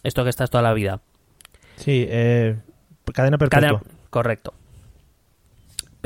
esto 0.02 0.24
que 0.24 0.30
estás 0.30 0.48
toda 0.48 0.62
la 0.62 0.72
vida. 0.72 1.00
Sí, 1.76 2.06
eh, 2.08 2.56
cadena 3.12 3.36
perpetua. 3.38 3.60
Cadena- 3.60 3.82
correcto. 4.10 4.54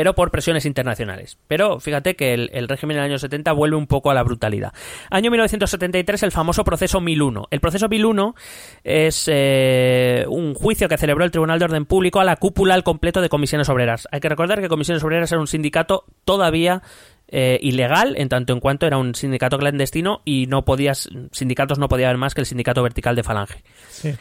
Pero 0.03 0.17
por 0.17 0.33
presiones 0.33 0.67
internacionales. 0.67 1.39
Pero 1.47 1.79
fíjate 1.79 2.17
que 2.17 2.35
el, 2.35 2.69
régimen 2.69 2.97
del 2.97 3.05
año 3.05 3.21
70 3.21 3.53
vuelve 3.53 3.77
un 3.77 3.87
poco 3.87 4.11
a 4.11 4.15
la 4.15 4.25
brutalidad. 4.25 4.73
Año 5.11 5.31
1973, 5.31 6.25
el 6.25 6.33
famoso 6.33 6.65
proceso 6.65 7.01
1001. 7.01 7.47
El 7.53 7.61
proceso 7.61 7.89
1001 7.89 8.35
es 8.83 9.31
eh, 9.33 10.25
un 10.27 10.55
juicio 10.55 10.89
que 10.89 10.99
celebró 10.99 11.25
el 11.25 11.31
Tribunal 11.31 11.61
de 11.61 11.67
Orden 11.67 11.85
Público 11.87 12.19
a 12.19 12.25
la 12.25 12.35
cúpula 12.35 12.75
al 12.75 12.83
completo 12.83 13.21
de 13.21 13.29
comisiones 13.29 13.69
obreras. 13.69 14.09
Hay 14.11 14.19
que 14.19 14.29
recordar 14.29 14.61
que 14.61 14.67
comisiones 14.67 15.05
obreras 15.05 15.31
era 15.31 15.41
un 15.41 15.47
sindicato 15.47 16.05
todavía 16.25 16.83
eh, 17.29 17.61
ilegal 17.63 18.17
en 18.17 18.29
tanto 18.29 18.55
en 18.55 18.59
cuanto 18.59 18.89
era 18.89 18.99
un 18.99 19.15
sindicato 19.15 19.57
clandestino 19.57 20.23
y 20.25 20.49
no 20.49 20.65
podías 20.65 21.09
sindicatos 21.31 21.79
no 21.79 21.89
podía 21.89 22.09
haber 22.09 22.19
más 22.19 22.35
que 22.35 22.41
el 22.41 22.47
sindicato 22.49 22.83
vertical 22.83 23.15
de 23.15 23.23
Falange. 23.23 23.63
Sí. 23.89 24.17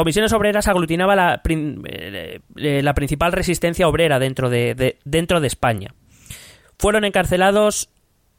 Comisiones 0.00 0.32
Obreras 0.32 0.66
aglutinaba 0.66 1.14
la, 1.14 1.42
eh, 1.46 2.40
eh, 2.56 2.82
la 2.82 2.94
principal 2.94 3.32
resistencia 3.32 3.86
obrera 3.86 4.18
dentro 4.18 4.48
de, 4.48 4.74
de- 4.74 4.98
dentro 5.04 5.40
de 5.40 5.46
España. 5.46 5.94
Fueron 6.78 7.04
encarcelados, 7.04 7.90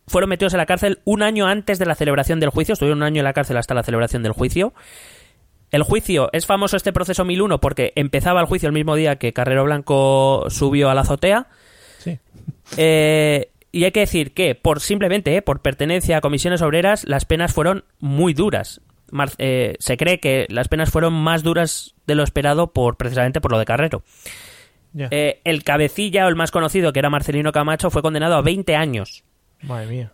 fueron 0.07 0.31
metidos 0.31 0.53
en 0.55 0.57
la 0.57 0.65
cárcel 0.65 1.01
un 1.05 1.21
año 1.21 1.45
antes 1.45 1.77
de 1.77 1.85
la 1.85 1.93
celebración 1.93 2.39
del 2.39 2.49
juicio, 2.49 2.73
estuvieron 2.73 2.97
un 2.97 3.03
año 3.03 3.19
en 3.19 3.25
la 3.25 3.33
cárcel 3.33 3.57
hasta 3.57 3.75
la 3.75 3.83
celebración 3.83 4.23
del 4.23 4.31
juicio. 4.31 4.73
El 5.69 5.83
juicio, 5.83 6.29
es 6.33 6.47
famoso 6.47 6.77
este 6.77 6.91
proceso 6.93 7.23
1001 7.25 7.59
porque 7.61 7.93
empezaba 7.95 8.41
el 8.41 8.47
juicio 8.47 8.65
el 8.67 8.73
mismo 8.73 8.95
día 8.95 9.17
que 9.17 9.31
Carrero 9.33 9.63
Blanco 9.63 10.47
subió 10.49 10.89
a 10.89 10.95
la 10.95 11.01
azotea. 11.01 11.47
Sí. 11.99 12.17
Eh, 12.77 13.51
y 13.71 13.83
hay 13.83 13.91
que 13.91 13.99
decir 14.01 14.33
que, 14.33 14.55
por 14.55 14.79
simplemente 14.81 15.35
eh, 15.35 15.41
por 15.43 15.61
pertenencia 15.61 16.17
a 16.17 16.21
comisiones 16.21 16.63
obreras, 16.63 17.05
las 17.07 17.25
penas 17.25 17.53
fueron 17.53 17.85
muy 17.99 18.33
duras. 18.33 18.81
Mar- 19.11 19.31
eh, 19.37 19.75
se 19.79 19.97
cree 19.97 20.19
que 20.19 20.47
las 20.49 20.67
penas 20.67 20.89
fueron 20.89 21.13
más 21.13 21.43
duras 21.43 21.93
de 22.07 22.15
lo 22.15 22.23
esperado 22.23 22.73
por 22.73 22.97
precisamente 22.97 23.41
por 23.41 23.51
lo 23.51 23.59
de 23.59 23.65
Carrero. 23.65 24.03
Eh, 24.97 25.39
el 25.45 25.63
cabecilla 25.63 26.25
o 26.25 26.29
el 26.29 26.35
más 26.35 26.51
conocido, 26.51 26.91
que 26.91 26.99
era 26.99 27.09
Marcelino 27.09 27.51
Camacho, 27.51 27.89
fue 27.91 28.01
condenado 28.01 28.35
a 28.35 28.41
20 28.41 28.75
años. 28.75 29.23
Madre 29.61 29.87
mía. 29.87 30.11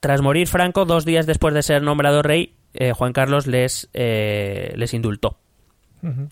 Tras 0.00 0.20
morir 0.22 0.46
Franco, 0.48 0.84
dos 0.84 1.04
días 1.04 1.26
después 1.26 1.52
de 1.54 1.62
ser 1.62 1.82
nombrado 1.82 2.22
rey, 2.22 2.54
eh, 2.74 2.92
Juan 2.92 3.12
Carlos 3.12 3.46
les, 3.46 3.88
les 3.92 4.94
indultó. 4.94 5.38
Ujú. 6.02 6.28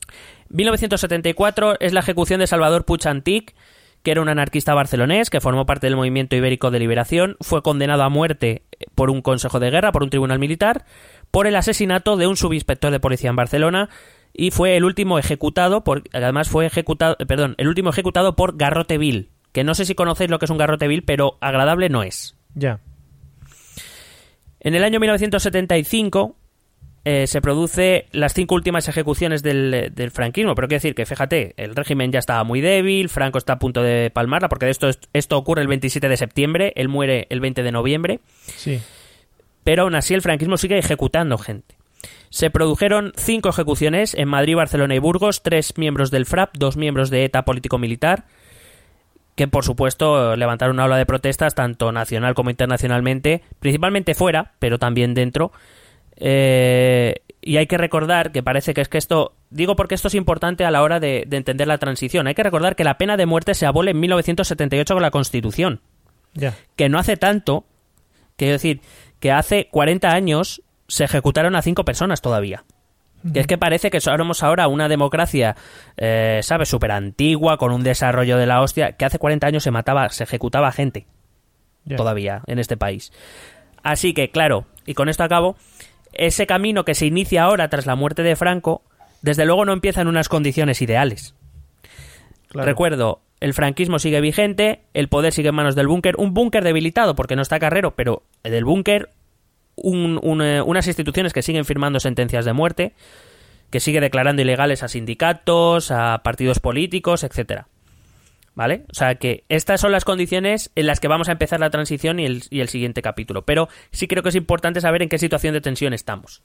1974 0.51 1.77
es 1.81 1.93
la 1.93 2.01
ejecución 2.01 2.41
de 2.41 2.47
Salvador 2.47 2.85
Puig 2.85 3.07
Antic, 3.07 3.55
que 4.03 4.11
era 4.11 4.21
un 4.21 4.29
anarquista 4.29 4.75
barcelonés 4.75 5.31
que 5.31 5.41
formó 5.41 5.65
parte 5.65 5.87
del 5.87 5.97
movimiento 5.97 6.35
ibérico 6.37 6.71
de 6.71 6.79
liberación. 6.81 7.37
Fue 7.41 7.63
condenado 7.63 8.03
a 8.03 8.09
muerte 8.09 8.63
por 8.95 9.11
un 9.11 9.23
consejo 9.23 9.61
de 9.61 9.71
guerra, 9.71 9.93
por 9.93 10.03
un 10.03 10.11
tribunal 10.11 10.39
militar, 10.39 10.85
por 11.33 11.49
el 11.49 11.57
asesinato 11.57 12.17
de 12.17 12.29
un 12.29 12.37
subinspector 12.37 12.93
de 12.93 13.01
policía 13.01 13.31
en 13.31 13.37
Barcelona 13.37 13.89
y 14.33 14.53
fue 14.53 14.77
el 14.77 14.85
último 14.85 15.19
ejecutado 15.19 15.83
por 15.83 16.05
además 16.13 16.49
fue 16.49 16.67
ejecutado 16.67 17.17
eh, 17.19 17.27
perdón 17.27 17.57
el 17.59 17.67
último 17.67 17.91
ejecutado 17.91 18.37
por 18.37 18.57
garrote 18.57 18.97
vil 18.99 19.31
que 19.53 19.65
no 19.65 19.75
sé 19.75 19.85
si 19.85 19.95
conocéis 19.97 20.31
lo 20.31 20.39
que 20.39 20.45
es 20.45 20.51
un 20.51 20.59
garrote 20.59 20.87
vil 20.89 21.03
pero 21.03 21.37
agradable 21.41 21.89
no 21.89 22.03
es 22.05 22.37
Ya. 22.55 22.79
en 24.61 24.75
el 24.75 24.85
año 24.85 25.01
1975 25.01 26.37
eh, 27.05 27.27
se 27.27 27.41
produce 27.41 28.07
las 28.13 28.33
cinco 28.33 28.55
últimas 28.55 28.87
ejecuciones 28.89 29.43
del, 29.43 29.91
del 29.93 30.11
franquismo. 30.13 30.55
Pero 30.55 30.69
quiero 30.69 30.77
decir 30.79 30.95
que, 30.95 31.05
fíjate, 31.05 31.53
el 31.57 31.75
régimen 31.75 32.13
ya 32.13 32.21
estaba 32.21 32.45
muy 32.45 32.61
débil, 32.61 33.09
Franco 33.09 33.39
está 33.39 33.55
a 33.55 33.59
punto 33.59 33.83
de 33.83 34.11
palmarla, 34.11 34.49
porque 34.49 34.71
esto, 34.71 34.89
esto 35.13 35.37
ocurre 35.37 35.63
el 35.63 35.67
27 35.69 36.09
de 36.09 36.17
septiembre, 36.17 36.73
él 36.77 36.89
muere 36.89 37.27
el 37.31 37.41
20 37.41 37.65
de 37.65 37.73
noviembre, 37.73 38.21
Sí. 38.45 38.81
Pero 39.65 39.83
aún 39.83 39.95
así 39.95 40.15
el 40.15 40.23
franquismo 40.23 40.57
sigue 40.57 40.79
ejecutando 40.79 41.39
gente. 41.39 41.77
Se 42.31 42.51
produjeron 42.51 43.13
cinco 43.17 43.51
ejecuciones 43.51 44.15
en 44.15 44.29
Madrid, 44.29 44.57
Barcelona 44.57 44.95
y 44.95 44.99
Burgos, 44.99 45.43
tres 45.43 45.77
miembros 45.77 46.11
del 46.11 46.27
FRAP, 46.27 46.57
dos 46.57 46.77
miembros 46.77 47.11
de 47.11 47.25
ETA 47.25 47.45
político-militar, 47.45 48.25
que 49.37 49.49
por 49.49 49.65
supuesto 49.65 50.35
levantaron 50.37 50.77
una 50.77 50.87
ola 50.87 50.97
de 50.97 51.07
protestas 51.07 51.55
tanto 51.55 51.93
nacional 51.93 52.35
como 52.35 52.51
internacionalmente, 52.51 53.43
principalmente 53.61 54.15
fuera, 54.15 54.53
pero 54.59 54.79
también 54.79 55.15
dentro. 55.15 55.53
Eh, 56.17 57.17
y 57.41 57.57
hay 57.57 57.67
que 57.67 57.79
recordar 57.79 58.33
que 58.33 58.43
parece 58.43 58.75
que 58.75 58.81
es 58.81 58.89
que 58.89 58.99
esto, 58.99 59.35
digo 59.51 59.77
porque 59.77 59.95
esto 59.95 60.09
es 60.09 60.15
importante 60.15 60.65
a 60.65 60.71
la 60.71 60.83
hora 60.83 61.01
de, 61.01 61.25
de 61.27 61.37
entender 61.37 61.67
la 61.67 61.79
transición, 61.79 62.27
hay 62.27 62.35
que 62.35 62.43
recordar 62.43 62.77
que 62.77 62.85
la 62.85 62.99
pena 62.99 63.17
de 63.17 63.27
muerte 63.27 63.55
se 63.55 63.67
abole 63.67 63.91
en 63.93 64.01
1978 64.01 64.95
con 64.95 65.03
la 65.03 65.11
Constitución 65.11 65.81
Ya. 66.35 66.55
que 66.77 66.89
no 66.89 66.99
hace 66.99 67.17
tanto 67.17 67.65
Quiero 68.37 68.53
decir 68.53 68.81
que 69.23 69.31
hace 69.31 69.69
40 69.71 70.13
años 70.13 70.63
se 70.89 71.05
ejecutaron 71.05 71.55
a 71.55 71.63
cinco 71.63 71.85
personas 71.85 72.21
todavía. 72.21 72.65
Que 73.33 73.39
es 73.39 73.47
que 73.47 73.57
parece 73.57 73.89
que 73.89 74.01
somos 74.01 74.43
ahora 74.43 74.67
una 74.67 74.89
democracia, 74.89 75.55
eh, 75.97 76.41
¿sabes? 76.43 76.69
Súper 76.69 76.91
antigua, 76.91 77.57
con 77.57 77.71
un 77.71 77.85
desarrollo 77.85 78.37
de 78.37 78.47
la 78.47 78.61
hostia, 78.61 78.97
que 78.97 79.05
hace 79.05 79.21
40 79.21 79.47
años 79.47 79.63
se 79.63 79.71
mataba, 79.71 80.09
se 80.09 80.25
ejecutaba 80.25 80.73
gente 80.73 81.07
todavía 81.97 82.43
en 82.49 82.59
este 82.59 82.77
país. 82.77 83.13
Así 83.85 84.13
que, 84.13 84.31
claro, 84.33 84.67
y 84.87 84.95
con 84.95 85.09
esto 85.09 85.23
acabo, 85.23 85.55
ese 86.13 86.49
camino 86.49 86.85
que 86.85 86.97
se 86.97 87.07
inicia 87.07 87.45
ahora 87.45 87.69
tras 87.69 87.87
la 87.87 87.95
muerte 87.95 88.25
de 88.25 88.35
Franco, 88.35 88.83
desde 89.21 89.47
luego 89.47 89.65
no 89.65 89.73
empieza 89.73 90.01
en 90.01 90.09
unas 90.09 90.29
condiciones 90.29 90.83
ideales. 90.83 91.37
Claro. 92.49 92.67
Recuerdo, 92.67 93.21
el 93.43 93.55
franquismo 93.55 93.99
sigue 93.99 94.21
vigente, 94.21 94.83
el 94.95 95.09
poder 95.09 95.33
sigue 95.33 95.49
en 95.49 95.57
manos 95.57 95.75
del 95.75 95.89
búnker, 95.89 96.15
un 96.17 96.33
búnker 96.33 96.63
debilitado 96.63 97.17
porque 97.17 97.35
no 97.35 97.43
está 97.43 97.59
Carrero, 97.59 97.97
pero 97.97 98.23
del 98.45 98.65
búnker 98.65 99.11
eh, 99.77 100.61
unas 100.65 100.87
instituciones 100.87 101.33
que 101.33 101.43
siguen 101.43 101.65
firmando 101.65 101.99
sentencias 101.99 102.45
de 102.45 102.53
muerte, 102.53 102.93
que 103.71 103.81
sigue 103.81 104.01
declarando 104.01 104.43
ilegales 104.43 104.85
a 104.85 104.89
sindicatos, 104.89 105.91
a 105.91 106.23
partidos 106.23 106.61
políticos, 106.61 107.25
etcétera. 107.25 107.67
¿Vale? 108.55 108.85
O 108.93 108.95
sea 108.95 109.17
que 109.17 109.45
estas 109.49 109.81
son 109.81 109.91
las 109.91 110.05
condiciones 110.05 110.71
en 110.77 110.87
las 110.87 111.01
que 111.01 111.09
vamos 111.09 111.29
a 111.29 111.33
empezar 111.33 111.59
la 111.59 111.71
transición 111.71 112.21
y 112.21 112.27
el, 112.27 112.45
y 112.49 112.61
el 112.61 112.69
siguiente 112.69 113.03
capítulo. 113.03 113.43
Pero 113.43 113.69
sí 113.91 114.07
creo 114.07 114.23
que 114.23 114.29
es 114.29 114.37
importante 114.37 114.81
saber 114.81 115.03
en 115.03 115.09
qué 115.09 115.19
situación 115.19 115.55
de 115.55 115.63
tensión 115.63 115.95
estamos. 115.95 116.43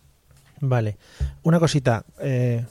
Vale. 0.62 0.98
Una 1.44 1.60
cosita. 1.60 2.06
eh, 2.22 2.66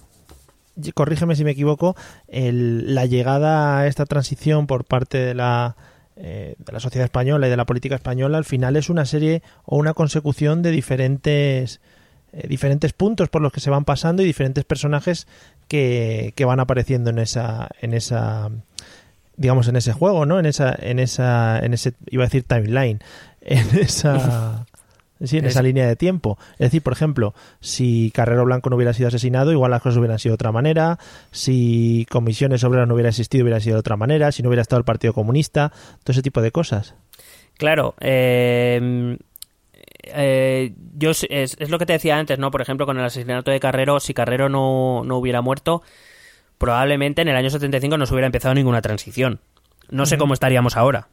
corrígeme 0.95 1.37
si 1.37 1.45
me 1.45 1.53
equivoco. 1.53 1.97
el- 2.29 2.95
la 2.95 3.07
llegada 3.07 3.79
a 3.79 3.87
esta 3.87 4.05
transición 4.07 4.67
por 4.67 4.85
parte 4.85 5.19
de 5.19 5.35
la, 5.35 5.77
eh, 6.17 6.55
de 6.59 6.73
la 6.73 6.81
sociedad 6.81 7.05
española 7.05 7.47
y 7.47 7.51
de 7.51 7.57
la 7.57 7.67
política 7.67 7.95
española 7.95 8.39
al 8.39 8.45
final 8.45 8.77
es 8.77 8.89
una 8.91 9.05
serie 9.05 9.43
o 9.65 9.77
una 9.77 9.95
consecución 9.95 10.63
de 10.63 10.71
diferentes 10.71 11.81
eh, 12.33 12.47
diferentes 12.49 12.93
puntos 12.93 13.29
por 13.29 13.41
los 13.43 13.53
que 13.53 13.61
se 13.61 13.71
van 13.71 13.85
pasando 13.85 14.23
y 14.23 14.27
diferentes 14.27 14.65
personajes 14.65 15.27
que, 15.69 16.33
que 16.37 16.45
van 16.45 16.61
apareciendo 16.61 17.11
en 17.11 17.19
esa 17.19 17.69
en 17.81 17.95
esa 17.95 18.51
digamos 19.37 19.69
en 19.69 19.77
ese 19.77 19.93
juego 19.93 20.27
no 20.27 20.39
en 20.39 20.47
esa 20.47 20.75
en 20.79 20.99
esa 20.99 21.59
en 21.61 21.73
ese 21.75 21.93
iba 22.11 22.25
a 22.25 22.27
decir 22.27 22.43
timeline 22.45 23.01
en 23.41 23.79
esa 23.79 24.67
Sí, 25.23 25.39
en 25.39 25.47
Es- 25.47 25.53
esa 25.53 25.63
línea 25.63 25.87
de 25.87 25.97
tiempo. 25.97 26.39
Es 26.53 26.59
decir, 26.67 26.83
por 26.83 26.93
ejemplo, 26.93 27.35
si 27.61 28.11
Carrero 28.15 28.45
Blanco 28.45 28.69
no 28.71 28.77
hubiera 28.77 28.93
sido 28.93 29.09
asesinado, 29.09 29.51
igual 29.53 29.71
las 29.71 29.81
cosas 29.83 29.97
hubieran 29.99 30.19
sido 30.19 30.33
de 30.33 30.35
otra 30.35 30.53
manera. 30.53 30.99
Si 31.31 32.07
Comisiones 32.11 32.63
Obreras 32.65 32.87
no 32.87 32.95
hubiera 32.95 33.09
existido, 33.09 33.43
hubiera 33.45 33.61
sido 33.61 33.77
de 33.77 33.81
otra 33.81 33.97
manera. 33.97 34.31
Si 34.33 34.43
no 34.43 34.49
hubiera 34.51 34.63
estado 34.63 34.79
el 34.79 34.85
Partido 34.85 35.13
Comunista, 35.15 35.71
todo 36.05 36.13
ese 36.13 36.23
tipo 36.23 36.43
de 36.43 36.51
cosas. 36.53 36.95
Claro, 37.57 37.95
eh, 38.01 39.17
eh, 40.03 40.73
yo 40.97 41.11
es, 41.11 41.25
es 41.31 41.71
lo 41.71 41.79
que 41.79 41.87
te 41.87 41.95
decía 41.95 42.19
antes, 42.19 42.39
¿no? 42.39 42.51
Por 42.51 42.61
ejemplo, 42.63 42.87
con 42.87 42.99
el 42.99 43.05
asesinato 43.05 43.51
de 43.51 43.61
Carrero, 43.61 44.01
si 44.01 44.15
Carrero 44.15 44.49
no, 44.49 45.03
no 45.05 45.17
hubiera 45.17 45.41
muerto, 45.41 45.83
probablemente 46.59 47.23
en 47.23 47.29
el 47.29 47.37
año 47.37 47.51
75 47.51 47.97
no 47.99 48.07
se 48.07 48.15
hubiera 48.15 48.27
empezado 48.27 48.55
ninguna 48.55 48.83
transición. 48.83 49.41
No 49.91 50.05
sé 50.07 50.19
cómo 50.19 50.35
estaríamos 50.35 50.77
ahora. 50.77 51.09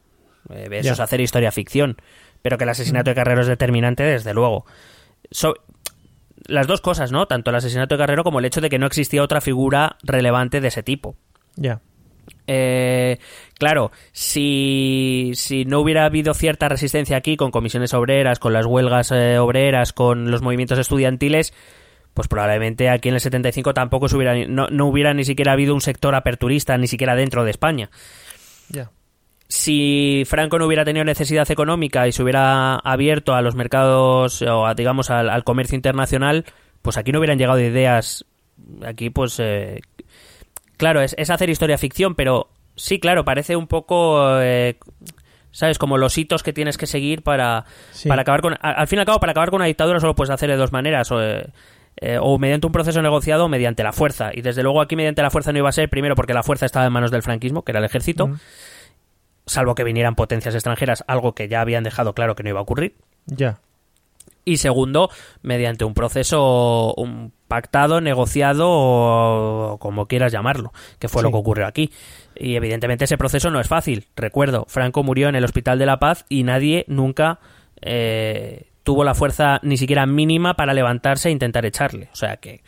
Eh, 0.50 0.68
eso 0.72 0.92
es 0.92 1.00
hacer 1.00 1.20
historia 1.20 1.50
ficción. 1.52 1.96
Pero 2.44 2.58
que 2.58 2.64
el 2.64 2.70
asesinato 2.70 3.08
de 3.10 3.14
Carrero 3.14 3.40
es 3.40 3.46
determinante, 3.46 4.02
desde 4.02 4.34
luego. 4.34 4.66
So- 5.30 5.54
las 6.46 6.66
dos 6.66 6.82
cosas, 6.82 7.10
¿no? 7.10 7.26
Tanto 7.26 7.48
el 7.48 7.56
asesinato 7.56 7.94
de 7.94 8.00
Carrero 8.02 8.22
como 8.22 8.38
el 8.38 8.44
hecho 8.44 8.60
de 8.60 8.68
que 8.68 8.78
no 8.78 8.84
existía 8.84 9.22
otra 9.22 9.40
figura 9.40 9.96
relevante 10.02 10.60
de 10.60 10.68
ese 10.68 10.82
tipo. 10.82 11.16
Ya. 11.56 11.80
Eh, 12.46 13.18
claro, 13.58 13.92
si, 14.12 15.32
si 15.36 15.64
no 15.64 15.80
hubiera 15.80 16.04
habido 16.04 16.34
cierta 16.34 16.68
resistencia 16.68 17.16
aquí 17.16 17.38
con 17.38 17.50
comisiones 17.50 17.94
obreras, 17.94 18.38
con 18.38 18.52
las 18.52 18.66
huelgas 18.66 19.10
eh, 19.10 19.38
obreras, 19.38 19.94
con 19.94 20.30
los 20.30 20.42
movimientos 20.42 20.78
estudiantiles, 20.78 21.54
pues 22.12 22.28
probablemente 22.28 22.90
aquí 22.90 23.08
en 23.08 23.14
el 23.14 23.22
75 23.22 23.72
tampoco 23.72 24.10
se 24.10 24.16
hubiera, 24.18 24.34
no, 24.46 24.66
no 24.68 24.84
hubiera 24.86 25.14
ni 25.14 25.24
siquiera 25.24 25.52
habido 25.52 25.72
un 25.72 25.80
sector 25.80 26.14
aperturista, 26.14 26.76
ni 26.76 26.88
siquiera 26.88 27.16
dentro 27.16 27.42
de 27.42 27.52
España. 27.52 27.88
Ya. 28.68 28.90
Si 29.56 30.24
Franco 30.26 30.58
no 30.58 30.66
hubiera 30.66 30.84
tenido 30.84 31.04
necesidad 31.04 31.48
económica 31.48 32.08
y 32.08 32.12
se 32.12 32.24
hubiera 32.24 32.74
abierto 32.74 33.34
a 33.34 33.40
los 33.40 33.54
mercados 33.54 34.42
o 34.42 34.66
a, 34.66 34.74
digamos 34.74 35.10
al, 35.10 35.30
al 35.30 35.44
comercio 35.44 35.76
internacional, 35.76 36.44
pues 36.82 36.96
aquí 36.96 37.12
no 37.12 37.20
hubieran 37.20 37.38
llegado 37.38 37.60
ideas. 37.60 38.24
Aquí, 38.84 39.10
pues, 39.10 39.38
eh, 39.38 39.80
claro, 40.76 41.02
es, 41.02 41.14
es 41.18 41.30
hacer 41.30 41.50
historia 41.50 41.78
ficción, 41.78 42.16
pero 42.16 42.48
sí, 42.74 42.98
claro, 42.98 43.24
parece 43.24 43.54
un 43.54 43.68
poco, 43.68 44.40
eh, 44.40 44.76
¿sabes? 45.52 45.78
Como 45.78 45.98
los 45.98 46.18
hitos 46.18 46.42
que 46.42 46.52
tienes 46.52 46.76
que 46.76 46.88
seguir 46.88 47.22
para, 47.22 47.64
Sí. 47.92 48.08
para 48.08 48.22
acabar 48.22 48.42
con. 48.42 48.56
Al, 48.60 48.88
fin 48.88 48.98
y 48.98 49.00
al 49.00 49.06
cabo, 49.06 49.20
para 49.20 49.30
acabar 49.30 49.50
con 49.50 49.58
una 49.58 49.66
dictadura 49.66 50.00
solo 50.00 50.16
puedes 50.16 50.30
hacer 50.30 50.50
de 50.50 50.56
dos 50.56 50.72
maneras. 50.72 51.12
O, 51.12 51.22
eh, 51.22 51.46
eh, 52.00 52.18
o 52.20 52.38
mediante 52.40 52.66
un 52.66 52.72
proceso 52.72 53.00
negociado 53.02 53.44
o 53.44 53.48
mediante 53.48 53.84
la 53.84 53.92
fuerza. 53.92 54.30
Y 54.34 54.40
desde 54.42 54.64
luego 54.64 54.80
aquí 54.80 54.96
mediante 54.96 55.22
la 55.22 55.30
fuerza 55.30 55.52
no 55.52 55.58
iba 55.58 55.68
a 55.68 55.72
ser, 55.72 55.88
primero 55.88 56.16
porque 56.16 56.34
la 56.34 56.42
fuerza 56.42 56.66
estaba 56.66 56.86
en 56.86 56.92
manos 56.92 57.12
del 57.12 57.22
franquismo, 57.22 57.62
que 57.62 57.70
era 57.70 57.78
el 57.78 57.84
ejército, 57.84 58.26
Mm. 58.26 58.40
Salvo 59.46 59.74
que 59.74 59.84
vinieran 59.84 60.14
potencias 60.14 60.54
extranjeras, 60.54 61.04
algo 61.06 61.34
que 61.34 61.48
ya 61.48 61.60
habían 61.60 61.84
dejado 61.84 62.14
claro 62.14 62.34
que 62.34 62.42
no 62.42 62.48
iba 62.50 62.58
a 62.60 62.62
ocurrir. 62.62 62.94
Ya. 63.26 63.58
Y 64.46 64.58
segundo, 64.58 65.10
mediante 65.42 65.84
un 65.86 65.94
proceso 65.94 66.92
un 66.96 67.32
pactado, 67.48 68.00
negociado 68.02 68.66
o 68.70 69.78
como 69.78 70.06
quieras 70.06 70.32
llamarlo, 70.32 70.72
que 70.98 71.08
fue 71.08 71.20
Sí. 71.20 71.24
lo 71.24 71.30
que 71.30 71.38
ocurrió 71.38 71.66
aquí. 71.66 71.90
Y 72.36 72.56
evidentemente 72.56 73.04
ese 73.04 73.16
proceso 73.16 73.50
no 73.50 73.60
es 73.60 73.68
fácil. 73.68 74.06
Recuerdo, 74.16 74.66
Franco 74.68 75.02
murió 75.02 75.28
en 75.28 75.34
el 75.36 75.44
Hospital 75.44 75.78
de 75.78 75.86
la 75.86 75.98
Paz 75.98 76.26
y 76.28 76.42
nadie 76.42 76.84
nunca 76.88 77.38
eh, 77.80 78.66
tuvo 78.82 79.04
la 79.04 79.14
fuerza 79.14 79.60
ni 79.62 79.76
siquiera 79.78 80.04
mínima 80.06 80.54
para 80.54 80.74
levantarse 80.74 81.28
e 81.28 81.32
intentar 81.32 81.64
echarle. 81.64 82.08
O 82.12 82.16
sea 82.16 82.36
que 82.36 82.62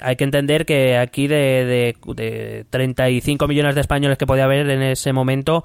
hay 0.00 0.16
que 0.16 0.24
entender 0.24 0.64
que 0.66 0.96
aquí 0.96 1.26
de, 1.28 1.94
de, 2.06 2.14
de 2.14 2.66
35 2.70 3.46
millones 3.48 3.74
de 3.74 3.80
españoles 3.80 4.18
que 4.18 4.26
podía 4.26 4.44
haber 4.44 4.68
en 4.70 4.82
ese 4.82 5.12
momento, 5.12 5.64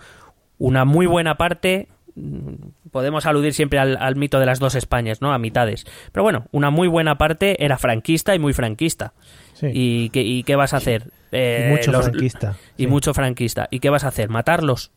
una 0.66 0.86
muy 0.86 1.05
buena 1.05 1.36
parte, 1.36 1.88
mm, 2.16 2.89
podemos 2.91 3.26
aludir 3.26 3.53
siempre 3.53 3.80
al, 3.80 3.97
al 3.99 4.16
mito 4.16 4.39
de 4.39 4.45
las 4.45 4.59
dos 4.59 4.76
Españas, 4.76 5.22
¿no? 5.22 5.34
A 5.34 5.38
mitades. 5.39 5.86
Pero 6.11 6.24
bueno, 6.24 6.45
una 6.51 6.70
muy 6.70 6.88
buena 6.88 7.18
parte 7.18 7.64
era 7.66 7.78
franquista 7.78 8.34
y 8.36 8.39
muy 8.39 8.53
franquista. 8.53 9.14
Sí. 9.53 9.68
¿Y, 9.74 10.09
qué, 10.09 10.22
y 10.22 10.43
qué 10.43 10.55
vas 10.55 10.74
a 10.74 10.78
hacer? 10.78 11.11
Eh, 11.32 11.66
Y 11.68 11.72
mucho 11.72 11.91
los- 11.91 12.05
franquista. 12.05 12.55
Y 12.78 12.84
Sí. 12.84 12.88
mucho 12.88 13.14
franquista. 13.14 13.68
¿Y 13.72 13.80
qué 13.80 13.89
vas 13.89 14.03
a 14.03 14.07
hacer? 14.07 14.30
¿Matarlos? 14.30 14.91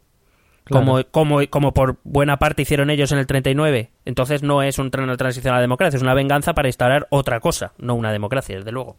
Claro. 0.64 0.84
Como, 0.84 1.04
como, 1.10 1.46
como 1.48 1.72
por 1.74 1.98
buena 2.04 2.38
parte 2.38 2.62
hicieron 2.62 2.90
ellos 2.90 3.10
en 3.12 3.18
el 3.18 3.26
39. 3.26 3.90
Entonces 4.04 4.42
no 4.42 4.62
es 4.62 4.78
un, 4.78 4.90
una 4.98 5.16
transición 5.16 5.52
a 5.52 5.56
la 5.56 5.62
democracia, 5.62 5.96
es 5.96 6.02
una 6.02 6.14
venganza 6.14 6.54
para 6.54 6.68
instaurar 6.68 7.06
otra 7.10 7.40
cosa, 7.40 7.72
no 7.78 7.94
una 7.94 8.10
democracia, 8.12 8.56
desde 8.56 8.72
luego. 8.72 8.96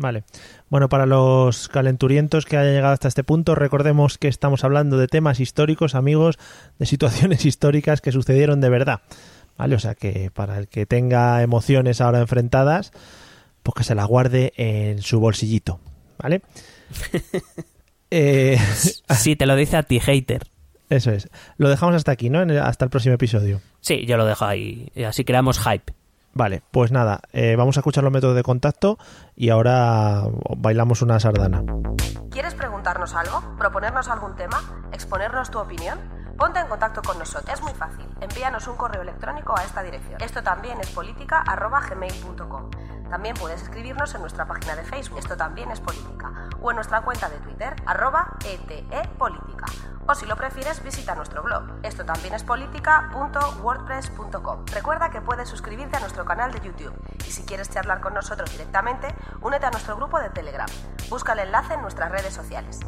Vale. 0.00 0.24
Bueno, 0.70 0.88
para 0.88 1.04
los 1.04 1.68
calenturientos 1.68 2.46
que 2.46 2.56
hayan 2.56 2.72
llegado 2.72 2.94
hasta 2.94 3.06
este 3.08 3.22
punto, 3.22 3.54
recordemos 3.54 4.16
que 4.16 4.28
estamos 4.28 4.64
hablando 4.64 4.96
de 4.96 5.08
temas 5.08 5.40
históricos, 5.40 5.94
amigos, 5.94 6.38
de 6.78 6.86
situaciones 6.86 7.44
históricas 7.44 8.00
que 8.00 8.10
sucedieron 8.10 8.62
de 8.62 8.70
verdad. 8.70 9.00
¿Vale? 9.58 9.74
O 9.74 9.78
sea 9.78 9.94
que 9.94 10.30
para 10.30 10.56
el 10.56 10.68
que 10.68 10.86
tenga 10.86 11.42
emociones 11.42 12.00
ahora 12.00 12.20
enfrentadas, 12.20 12.92
pues 13.62 13.74
que 13.74 13.84
se 13.84 13.94
la 13.94 14.04
guarde 14.06 14.54
en 14.56 15.02
su 15.02 15.20
bolsillito. 15.20 15.80
¿Vale? 16.18 16.40
Eh, 18.10 18.58
Sí, 19.16 19.36
te 19.36 19.46
lo 19.46 19.54
dice 19.54 19.76
a 19.76 19.84
ti, 19.84 20.00
hater. 20.00 20.42
eso 20.88 21.12
es. 21.12 21.28
Lo 21.58 21.68
dejamos 21.68 21.94
hasta 21.94 22.10
aquí, 22.10 22.28
¿no? 22.30 22.42
En 22.42 22.50
el- 22.50 22.58
hasta 22.58 22.84
el 22.86 22.90
próximo 22.90 23.14
episodio. 23.14 23.60
Sí, 23.80 24.04
yo 24.06 24.16
lo 24.16 24.24
dejo 24.26 24.44
ahí. 24.46 24.90
Así 25.06 25.24
creamos 25.24 25.60
hype. 25.60 25.92
Vale, 26.32 26.62
pues 26.70 26.92
nada, 26.92 27.20
eh, 27.32 27.56
vamos 27.56 27.76
a 27.76 27.80
escuchar 27.80 28.04
los 28.04 28.12
métodos 28.12 28.36
de 28.36 28.42
contacto 28.42 28.98
y 29.34 29.50
ahora 29.50 30.22
bailamos 30.56 31.02
una 31.02 31.18
sardana. 31.18 31.64
¿Quieres 32.30 32.54
preguntarnos 32.54 33.14
algo? 33.14 33.56
¿Proponernos 33.58 34.08
algún 34.08 34.36
tema? 34.36 34.62
¿Exponernos 34.92 35.50
tu 35.50 35.58
opinión? 35.58 35.98
Ponte 36.40 36.58
en 36.58 36.68
contacto 36.68 37.02
con 37.02 37.18
nosotros. 37.18 37.52
Es 37.52 37.60
muy 37.60 37.74
fácil. 37.74 38.06
Envíanos 38.20 38.66
un 38.66 38.76
correo 38.76 39.02
electrónico 39.02 39.54
a 39.58 39.62
esta 39.62 39.82
dirección. 39.82 40.22
Esto 40.22 40.42
también 40.42 40.80
es 40.80 40.88
política 40.90 41.42
arroba 41.46 41.80
gmail.com. 41.80 42.70
También 43.10 43.34
puedes 43.34 43.60
escribirnos 43.62 44.14
en 44.14 44.22
nuestra 44.22 44.46
página 44.46 44.76
de 44.76 44.84
Facebook. 44.84 45.18
Esto 45.18 45.36
también 45.36 45.70
es 45.70 45.80
política. 45.80 46.48
O 46.62 46.70
en 46.70 46.76
nuestra 46.76 47.02
cuenta 47.02 47.28
de 47.28 47.36
Twitter 47.40 47.74
arroba 47.84 48.38
etepolítica. 48.44 49.59
O 50.10 50.14
si 50.16 50.26
lo 50.26 50.34
prefieres, 50.34 50.82
visita 50.82 51.14
nuestro 51.14 51.40
blog. 51.40 51.62
Esto 51.84 52.04
también 52.04 52.34
es 52.34 52.42
política.wordpress.com. 52.42 54.66
Recuerda 54.66 55.10
que 55.10 55.20
puedes 55.20 55.48
suscribirte 55.48 55.98
a 55.98 56.00
nuestro 56.00 56.24
canal 56.24 56.50
de 56.50 56.58
YouTube. 56.58 56.92
Y 57.28 57.30
si 57.30 57.44
quieres 57.44 57.70
charlar 57.70 58.00
con 58.00 58.14
nosotros 58.14 58.50
directamente, 58.50 59.06
únete 59.40 59.66
a 59.66 59.70
nuestro 59.70 59.94
grupo 59.94 60.18
de 60.18 60.30
Telegram. 60.30 60.66
Busca 61.08 61.34
el 61.34 61.38
enlace 61.38 61.74
en 61.74 61.82
nuestras 61.82 62.10
redes 62.10 62.34
sociales. 62.34 62.80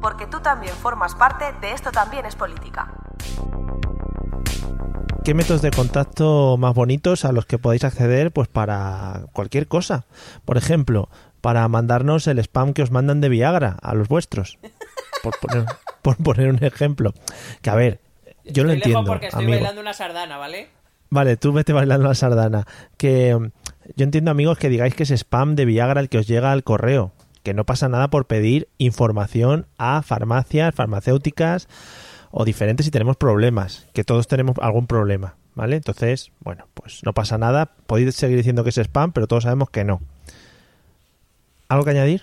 Porque 0.00 0.26
tú 0.26 0.40
también 0.40 0.74
formas 0.76 1.14
parte 1.14 1.52
de 1.60 1.72
Esto 1.72 1.92
también 1.92 2.24
es 2.24 2.34
política. 2.34 2.90
¿Qué 5.22 5.34
métodos 5.34 5.60
de 5.60 5.70
contacto 5.70 6.56
más 6.56 6.74
bonitos 6.74 7.26
a 7.26 7.32
los 7.32 7.44
que 7.44 7.58
podéis 7.58 7.84
acceder 7.84 8.32
pues 8.32 8.48
para 8.48 9.26
cualquier 9.34 9.68
cosa? 9.68 10.06
Por 10.46 10.56
ejemplo, 10.56 11.10
para 11.40 11.66
mandarnos 11.68 12.26
el 12.26 12.38
spam 12.38 12.72
que 12.72 12.82
os 12.82 12.90
mandan 12.90 13.20
de 13.20 13.28
Viagra 13.28 13.76
a 13.82 13.94
los 13.94 14.08
vuestros. 14.08 14.58
Por 15.22 15.38
poner, 15.40 15.64
por 16.02 16.16
poner 16.16 16.48
un 16.48 16.62
ejemplo. 16.64 17.12
Que 17.62 17.70
a 17.70 17.74
ver, 17.74 18.00
Yo 18.44 18.64
lo 18.64 18.72
Estoy 18.72 18.76
lejos 18.78 18.86
entiendo, 18.86 19.04
porque 19.04 19.26
estoy 19.26 19.44
amigo. 19.44 19.58
bailando 19.58 19.80
una 19.80 19.92
sardana, 19.94 20.36
¿vale? 20.38 20.68
Vale, 21.10 21.36
tú 21.36 21.52
vete 21.52 21.72
bailando 21.72 22.06
la 22.08 22.14
sardana. 22.14 22.66
Que 22.96 23.34
mm, 23.34 23.50
yo 23.96 24.04
entiendo, 24.04 24.30
amigos, 24.30 24.58
que 24.58 24.68
digáis 24.68 24.94
que 24.94 25.02
es 25.02 25.10
spam 25.10 25.56
de 25.56 25.64
Viagra 25.64 26.00
el 26.00 26.08
que 26.08 26.18
os 26.18 26.26
llega 26.26 26.52
al 26.52 26.62
correo. 26.64 27.12
Que 27.42 27.54
no 27.54 27.64
pasa 27.64 27.88
nada 27.88 28.08
por 28.10 28.26
pedir 28.26 28.68
información 28.78 29.66
a 29.78 30.02
farmacias, 30.02 30.74
farmacéuticas 30.74 31.68
o 32.30 32.44
diferentes 32.44 32.84
si 32.86 32.90
tenemos 32.92 33.16
problemas. 33.16 33.88
Que 33.92 34.04
todos 34.04 34.28
tenemos 34.28 34.56
algún 34.60 34.86
problema, 34.86 35.36
¿vale? 35.54 35.76
Entonces, 35.76 36.32
bueno, 36.40 36.66
pues 36.74 37.00
no 37.04 37.12
pasa 37.14 37.38
nada. 37.38 37.72
Podéis 37.86 38.14
seguir 38.14 38.36
diciendo 38.36 38.62
que 38.62 38.70
es 38.70 38.78
spam, 38.78 39.12
pero 39.12 39.26
todos 39.26 39.44
sabemos 39.44 39.70
que 39.70 39.84
no. 39.84 40.00
¿Algo 41.70 41.84
que 41.84 41.90
añadir? 41.92 42.22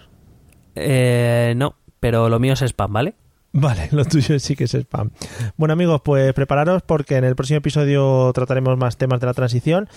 Eh, 0.75 1.53
no, 1.55 1.75
pero 2.01 2.27
lo 2.27 2.37
mío 2.37 2.51
es 2.51 2.61
spam, 2.61 2.91
¿vale? 2.91 3.15
Vale, 3.53 3.87
lo 3.91 4.03
tuyo 4.03 4.37
sí 4.39 4.57
que 4.57 4.65
es 4.65 4.75
spam. 4.75 5.11
Bueno 5.55 5.73
amigos, 5.73 6.01
pues 6.03 6.33
prepararos 6.33 6.83
porque 6.83 7.15
en 7.15 7.23
el 7.23 7.35
próximo 7.35 7.59
episodio 7.59 8.29
trataremos 8.33 8.77
más 8.77 8.97
temas 8.97 9.21
de 9.21 9.25
la 9.25 9.33
transición 9.33 9.87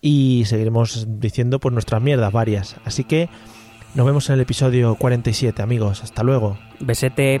y 0.00 0.44
seguiremos 0.46 1.06
diciendo 1.18 1.58
pues 1.58 1.72
nuestras 1.72 2.00
mierdas 2.00 2.32
varias. 2.32 2.76
Así 2.84 3.02
que 3.02 3.28
nos 3.96 4.06
vemos 4.06 4.28
en 4.28 4.34
el 4.36 4.42
episodio 4.42 4.94
47 4.94 5.60
amigos. 5.60 6.04
Hasta 6.04 6.22
luego. 6.22 6.56
Besete. 6.78 7.40